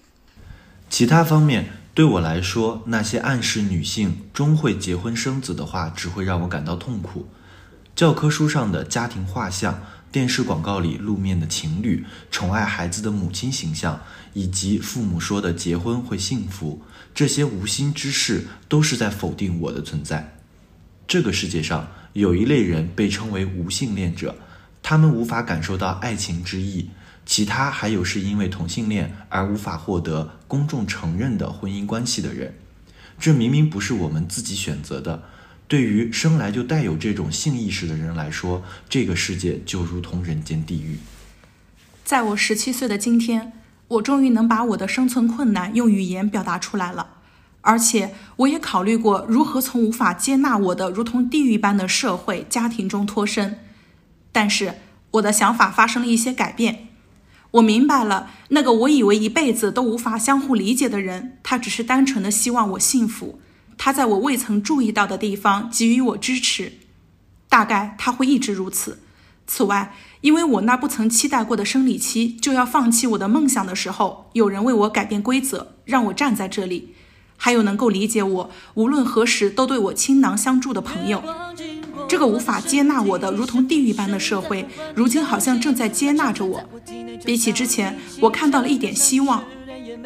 [0.90, 1.79] 其他方面。
[2.00, 7.28] 对我来说，那些暗示女性终会结婚生子的话，只会让我感到痛苦。
[7.94, 14.00] 教科书上的家庭画像、电视广告里露面的情侣、宠爱孩子的母亲形象，
[14.32, 16.80] 以及父母说的结婚会幸福，
[17.14, 20.38] 这些无心之事都是在否定我的存在。
[21.06, 24.34] 这个世界上有一类人被称为无性恋者，
[24.82, 26.88] 他们无法感受到爱情之意。
[27.30, 32.56] 其他还有是因为同性恋而无法获得公众承认的婚姻关系的人，
[33.20, 35.22] 这明明不是我们自己选择的。
[35.68, 40.98] 对于生来就带有这种性意识的人来说，这个世界就如同人间地狱。
[42.04, 43.52] 在我十七岁的今天，
[43.86, 47.10] 我终于能把我的生存困难用语言表达出来了，
[47.60, 53.60] 而且我也考虑过如何从无法接纳我的如同地狱般的社会家庭中脱身，
[54.32, 54.74] 但是
[55.12, 56.88] 我的想法发生了一些改变。
[57.52, 63.40] 我明白了，那个我以为一辈子都无法相互理解的人，他只是单纯的希望我幸福。
[63.76, 66.74] 他在我未曾注意到的地方给予我支持，
[67.48, 69.00] 大概他会一直如此。
[69.46, 76.94] 此外，因为我那不曾期待过的生理期就要放弃我的梦想的时候，有人为我改变规则，让我站在这里。
[77.36, 81.24] 还有能够理解我，无论何时都对我倾囊相助的朋友。
[82.10, 84.66] 这个无法接纳我的如同地狱般的社会，
[84.96, 86.60] 如今好像正在接纳着我。
[87.24, 89.44] 比起之前，我看到了一点希望。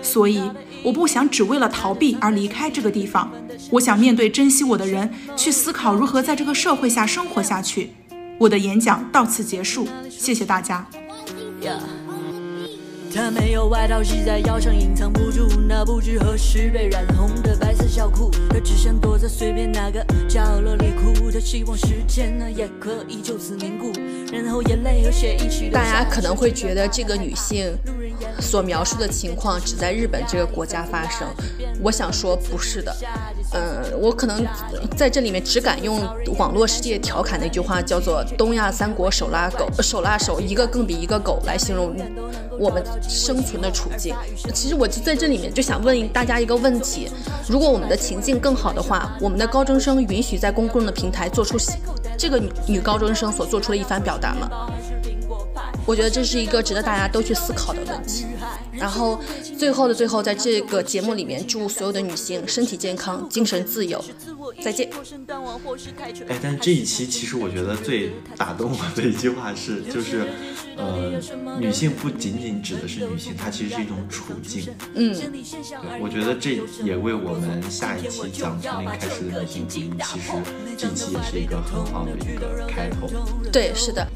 [0.02, 0.42] 所以，
[0.82, 3.32] 我不想只为了逃避而离开这个地方。
[3.70, 7.92] 我想面对珍惜我的人，去思考如何在这个社会下生活下去。
[8.38, 10.86] 我的演讲到此结束，谢谢大家。
[13.14, 18.30] 他没有外套系在腰上，隐藏不住那不知何时被染红的白色小裤。
[18.50, 21.30] 他只想躲在随便哪个角落里哭。
[21.34, 23.90] 的希望时间呢也可以就此凝固，
[24.32, 25.68] 然后眼泪和血一起。
[25.68, 27.76] 大家可能会觉得这个女性
[28.40, 31.26] 所描述的情况只在日本这个国家发生。
[31.82, 32.96] 我想说不是的，
[33.52, 34.46] 嗯，我可能
[34.96, 36.00] 在这里面只敢用
[36.38, 41.96] 网络世界调侃的一句话，叫做“东亚三国手拉狗，手拉手，一个更比一个狗”来形容
[42.60, 42.82] 我们。
[43.08, 44.14] 生存的处境，
[44.54, 47.08] 其实我就在这里面就想问大家一个问题：
[47.48, 51.58] 如果我们的情境更好的话，我们的高中生允许在公共的平台做出
[52.16, 54.48] 这个女女高中生所做出的一番表达吗？
[55.86, 58.26] 我觉得这是一个值得大家都去思考的问题。
[58.72, 59.20] 然后
[59.58, 64.02] 最后的最后，在这个节目里面，祝所有的女性身体健康、精神自由。
[64.62, 64.88] 再见。
[66.28, 70.26] 哎，但这一期其实我觉得最打动我的一句话是，就是，
[70.76, 71.12] 呃，
[71.58, 74.68] 女性不仅仅指的是女性，它其实是一种处境。
[74.94, 75.14] 嗯，
[76.00, 80.32] 我觉得这也为我们下一期讲从零开始的女性主义，其实
[80.76, 83.08] 这一期也是一个很好的一个开头。
[83.52, 84.06] 对，是的。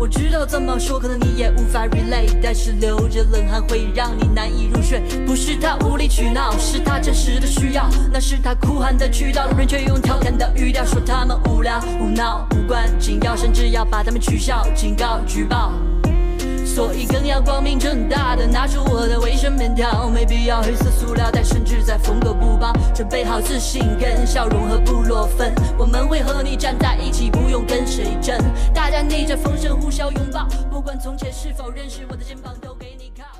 [0.00, 5.02] 我知道这么说，可能你也无法 relate，但是流着冷汗会让你难以入睡。
[5.26, 9.46] 不是他无理取闹，是他真实的需要，那是他哭喊的渠道。
[9.50, 15.70] 路人却用调侃的语调说他们无聊、无闹、无关紧要，甚至要把他们取笑、警告、举报。
[16.80, 28.34] 所以更要光明正大的拿出我的卫生棉条，没必要黑色塑料袋，甚至在缝个布包，准备好自信跟笑容和布洛芬，我们会和你站在一起，不用跟谁争，
[28.72, 33.39] 大家逆着风声呼啸拥抱，不管从前是否认识，我的肩膀都给你靠。